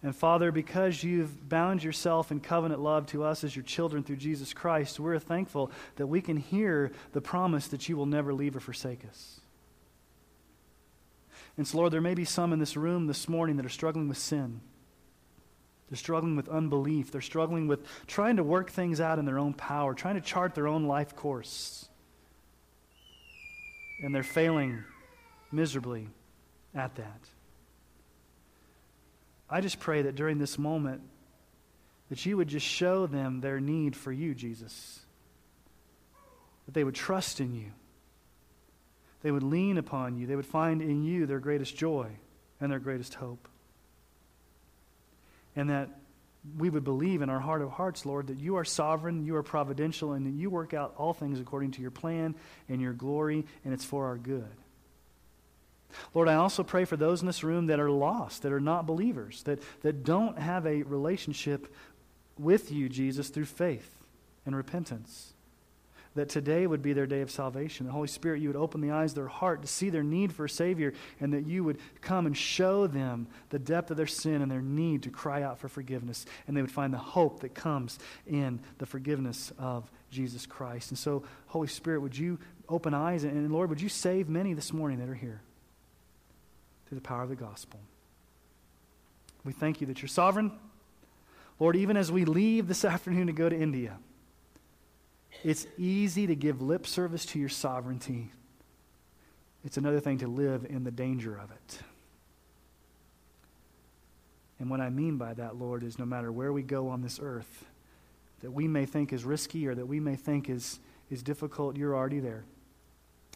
And 0.03 0.13
Father, 0.13 0.51
because 0.51 1.01
you've 1.01 1.47
bound 1.47 1.81
yourself 1.81 2.29
in 2.29 2.41
covenant 2.41 2.81
love 2.81 3.05
to 3.07 3.23
us 3.23 3.45
as 3.45 3.55
your 3.55 3.63
children 3.63 4.03
through 4.03 4.17
Jesus 4.17 4.53
Christ, 4.53 4.99
we're 4.99 5.17
thankful 5.17 5.71
that 5.95 6.07
we 6.07 6.19
can 6.19 6.35
hear 6.35 6.91
the 7.13 7.21
promise 7.21 7.69
that 7.69 7.87
you 7.87 7.95
will 7.95 8.05
never 8.05 8.33
leave 8.33 8.57
or 8.57 8.59
forsake 8.59 9.05
us. 9.09 9.39
And 11.59 11.67
so, 11.67 11.77
Lord, 11.79 11.91
there 11.91 11.99
may 11.99 12.13
be 12.13 12.23
some 12.23 12.53
in 12.53 12.59
this 12.59 12.77
room 12.77 13.05
this 13.05 13.27
morning 13.27 13.57
that 13.57 13.65
are 13.65 13.69
struggling 13.69 14.07
with 14.07 14.17
sin. 14.17 14.61
They're 15.89 15.97
struggling 15.97 16.37
with 16.37 16.47
unbelief. 16.47 17.11
They're 17.11 17.19
struggling 17.19 17.67
with 17.67 17.81
trying 18.07 18.37
to 18.37 18.43
work 18.43 18.71
things 18.71 19.01
out 19.01 19.19
in 19.19 19.25
their 19.25 19.37
own 19.37 19.53
power, 19.53 19.93
trying 19.93 20.15
to 20.15 20.21
chart 20.21 20.55
their 20.55 20.69
own 20.69 20.85
life 20.85 21.17
course. 21.17 21.89
And 24.01 24.15
they're 24.15 24.23
failing 24.23 24.85
miserably 25.51 26.07
at 26.73 26.95
that. 26.95 27.19
I 29.49 29.59
just 29.59 29.81
pray 29.81 30.03
that 30.03 30.15
during 30.15 30.37
this 30.37 30.57
moment, 30.57 31.01
that 32.07 32.25
you 32.25 32.37
would 32.37 32.47
just 32.47 32.65
show 32.65 33.05
them 33.05 33.41
their 33.41 33.59
need 33.59 33.97
for 33.97 34.13
you, 34.13 34.33
Jesus. 34.33 35.01
That 36.67 36.73
they 36.73 36.85
would 36.85 36.95
trust 36.95 37.41
in 37.41 37.53
you. 37.53 37.73
They 39.21 39.31
would 39.31 39.43
lean 39.43 39.77
upon 39.77 40.17
you. 40.17 40.27
They 40.27 40.35
would 40.35 40.45
find 40.45 40.81
in 40.81 41.03
you 41.03 41.25
their 41.25 41.39
greatest 41.39 41.75
joy 41.75 42.07
and 42.61 42.71
their 42.71 42.79
greatest 42.79 43.15
hope. 43.15 43.47
And 45.55 45.69
that 45.69 45.89
we 46.57 46.69
would 46.69 46.85
believe 46.85 47.21
in 47.21 47.29
our 47.29 47.39
heart 47.39 47.61
of 47.61 47.71
hearts, 47.71 48.05
Lord, 48.05 48.27
that 48.27 48.39
you 48.39 48.55
are 48.55 48.63
sovereign, 48.63 49.25
you 49.25 49.35
are 49.35 49.43
providential, 49.43 50.13
and 50.13 50.25
that 50.25 50.31
you 50.31 50.49
work 50.49 50.73
out 50.73 50.93
all 50.97 51.13
things 51.13 51.39
according 51.39 51.71
to 51.71 51.81
your 51.81 51.91
plan 51.91 52.33
and 52.69 52.81
your 52.81 52.93
glory, 52.93 53.45
and 53.65 53.73
it's 53.73 53.83
for 53.83 54.05
our 54.05 54.17
good. 54.17 54.47
Lord, 56.13 56.29
I 56.29 56.35
also 56.35 56.63
pray 56.63 56.85
for 56.85 56.95
those 56.95 57.21
in 57.21 57.27
this 57.27 57.43
room 57.43 57.65
that 57.67 57.79
are 57.79 57.89
lost, 57.89 58.43
that 58.43 58.53
are 58.53 58.59
not 58.59 58.85
believers, 58.85 59.43
that, 59.43 59.59
that 59.81 60.03
don't 60.03 60.37
have 60.37 60.65
a 60.65 60.83
relationship 60.83 61.73
with 62.37 62.71
you, 62.71 62.87
Jesus, 62.87 63.29
through 63.29 63.45
faith 63.45 63.97
and 64.45 64.55
repentance 64.55 65.33
that 66.15 66.29
today 66.29 66.65
would 66.65 66.81
be 66.81 66.93
their 66.93 67.05
day 67.05 67.21
of 67.21 67.29
salvation. 67.29 67.85
The 67.85 67.91
Holy 67.91 68.07
Spirit, 68.07 68.41
you 68.41 68.49
would 68.49 68.55
open 68.55 68.81
the 68.81 68.91
eyes 68.91 69.11
of 69.11 69.15
their 69.15 69.27
heart 69.27 69.61
to 69.61 69.67
see 69.67 69.89
their 69.89 70.03
need 70.03 70.33
for 70.33 70.45
a 70.45 70.49
Savior, 70.49 70.93
and 71.19 71.33
that 71.33 71.45
you 71.45 71.63
would 71.63 71.77
come 72.01 72.25
and 72.25 72.35
show 72.35 72.87
them 72.87 73.27
the 73.49 73.59
depth 73.59 73.91
of 73.91 73.97
their 73.97 74.07
sin 74.07 74.41
and 74.41 74.51
their 74.51 74.61
need 74.61 75.03
to 75.03 75.09
cry 75.09 75.43
out 75.43 75.59
for 75.59 75.67
forgiveness. 75.67 76.25
And 76.47 76.57
they 76.57 76.61
would 76.61 76.71
find 76.71 76.93
the 76.93 76.97
hope 76.97 77.41
that 77.41 77.53
comes 77.53 77.99
in 78.27 78.59
the 78.79 78.85
forgiveness 78.85 79.51
of 79.59 79.89
Jesus 80.09 80.45
Christ. 80.45 80.89
And 80.89 80.97
so, 80.97 81.23
Holy 81.47 81.67
Spirit, 81.67 82.01
would 82.01 82.17
you 82.17 82.39
open 82.67 82.93
eyes, 82.93 83.23
and 83.23 83.51
Lord, 83.51 83.69
would 83.69 83.81
you 83.81 83.89
save 83.89 84.29
many 84.29 84.53
this 84.53 84.73
morning 84.73 84.99
that 84.99 85.09
are 85.09 85.15
here 85.15 85.41
through 86.87 86.97
the 86.97 87.07
power 87.07 87.23
of 87.23 87.29
the 87.29 87.35
gospel? 87.35 87.79
We 89.43 89.53
thank 89.53 89.79
you 89.79 89.87
that 89.87 90.01
you're 90.01 90.09
sovereign. 90.09 90.51
Lord, 91.59 91.75
even 91.75 91.97
as 91.97 92.11
we 92.11 92.25
leave 92.25 92.67
this 92.67 92.83
afternoon 92.85 93.27
to 93.27 93.33
go 93.33 93.47
to 93.47 93.55
India, 93.55 93.97
it's 95.43 95.67
easy 95.77 96.27
to 96.27 96.35
give 96.35 96.61
lip 96.61 96.85
service 96.85 97.25
to 97.27 97.39
your 97.39 97.49
sovereignty. 97.49 98.31
It's 99.65 99.77
another 99.77 99.99
thing 99.99 100.19
to 100.19 100.27
live 100.27 100.65
in 100.69 100.83
the 100.83 100.91
danger 100.91 101.35
of 101.37 101.51
it. 101.51 101.79
And 104.59 104.69
what 104.69 104.81
I 104.81 104.89
mean 104.89 105.17
by 105.17 105.33
that, 105.35 105.55
Lord, 105.55 105.83
is 105.83 105.97
no 105.97 106.05
matter 106.05 106.31
where 106.31 106.51
we 106.51 106.61
go 106.61 106.89
on 106.89 107.01
this 107.01 107.19
earth, 107.21 107.65
that 108.41 108.51
we 108.51 108.67
may 108.67 108.85
think 108.85 109.13
is 109.13 109.23
risky 109.23 109.67
or 109.67 109.75
that 109.75 109.85
we 109.85 109.99
may 109.99 110.15
think 110.15 110.49
is, 110.49 110.79
is 111.09 111.23
difficult, 111.23 111.77
you're 111.77 111.95
already 111.95 112.19
there. 112.19 112.43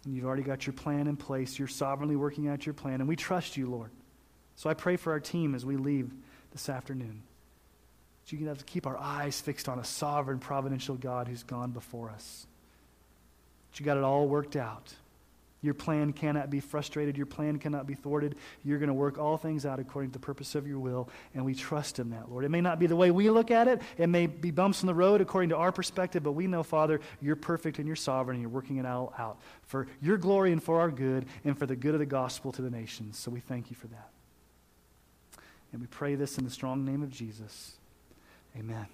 And 0.05 0.13
you've 0.13 0.25
already 0.25 0.43
got 0.43 0.67
your 0.67 0.73
plan 0.73 1.07
in 1.07 1.15
place. 1.15 1.57
You're 1.57 1.69
sovereignly 1.69 2.17
working 2.17 2.49
out 2.49 2.65
your 2.65 2.73
plan. 2.73 2.99
And 2.99 3.07
we 3.07 3.15
trust 3.15 3.55
you, 3.55 3.67
Lord. 3.69 3.89
So 4.57 4.69
I 4.69 4.73
pray 4.73 4.97
for 4.97 5.11
our 5.11 5.19
team 5.19 5.55
as 5.55 5.65
we 5.65 5.77
leave 5.77 6.11
this 6.51 6.67
afternoon. 6.67 7.23
So 8.25 8.31
you 8.31 8.37
can 8.37 8.47
have 8.47 8.59
to 8.59 8.65
keep 8.65 8.87
our 8.87 8.97
eyes 8.97 9.41
fixed 9.41 9.67
on 9.67 9.79
a 9.79 9.83
sovereign, 9.83 10.39
providential 10.39 10.95
God 10.95 11.27
who's 11.27 11.43
gone 11.43 11.71
before 11.71 12.09
us. 12.09 12.47
But 13.71 13.79
you 13.79 13.85
got 13.85 13.97
it 13.97 14.03
all 14.03 14.27
worked 14.27 14.55
out. 14.55 14.93
Your 15.61 15.73
plan 15.73 16.11
cannot 16.11 16.49
be 16.49 16.59
frustrated. 16.59 17.15
Your 17.15 17.25
plan 17.25 17.57
cannot 17.57 17.87
be 17.87 17.93
thwarted. 17.93 18.35
You're 18.65 18.79
going 18.79 18.89
to 18.89 18.93
work 18.93 19.17
all 19.17 19.37
things 19.37 19.65
out 19.65 19.79
according 19.79 20.11
to 20.11 20.13
the 20.13 20.25
purpose 20.25 20.55
of 20.55 20.67
your 20.67 20.77
will, 20.77 21.07
and 21.33 21.45
we 21.45 21.55
trust 21.55 21.99
in 21.99 22.09
that, 22.09 22.29
Lord. 22.29 22.43
It 22.43 22.49
may 22.49 22.59
not 22.59 22.79
be 22.79 22.85
the 22.85 22.97
way 22.97 23.11
we 23.11 23.29
look 23.29 23.49
at 23.49 23.69
it. 23.69 23.81
It 23.97 24.07
may 24.07 24.27
be 24.27 24.51
bumps 24.51 24.83
in 24.83 24.87
the 24.87 24.93
road 24.93 25.21
according 25.21 25.49
to 25.49 25.57
our 25.57 25.71
perspective, 25.71 26.21
but 26.21 26.33
we 26.33 26.47
know, 26.47 26.63
Father, 26.63 26.99
you're 27.21 27.37
perfect 27.37 27.77
and 27.77 27.87
you're 27.87 27.95
sovereign, 27.95 28.35
and 28.35 28.41
you're 28.41 28.49
working 28.49 28.75
it 28.75 28.85
all 28.85 29.13
out 29.17 29.39
for 29.61 29.87
your 30.01 30.17
glory 30.17 30.51
and 30.51 30.61
for 30.61 30.81
our 30.81 30.91
good 30.91 31.25
and 31.45 31.57
for 31.57 31.65
the 31.65 31.77
good 31.77 31.93
of 31.93 31.99
the 31.99 32.05
gospel 32.05 32.51
to 32.51 32.61
the 32.61 32.69
nations. 32.69 33.17
So 33.17 33.31
we 33.31 33.39
thank 33.39 33.69
you 33.69 33.77
for 33.77 33.87
that. 33.87 34.09
And 35.71 35.79
we 35.79 35.87
pray 35.87 36.15
this 36.15 36.37
in 36.37 36.43
the 36.43 36.51
strong 36.51 36.83
name 36.83 37.03
of 37.03 37.09
Jesus. 37.09 37.75
Amen. 38.57 38.87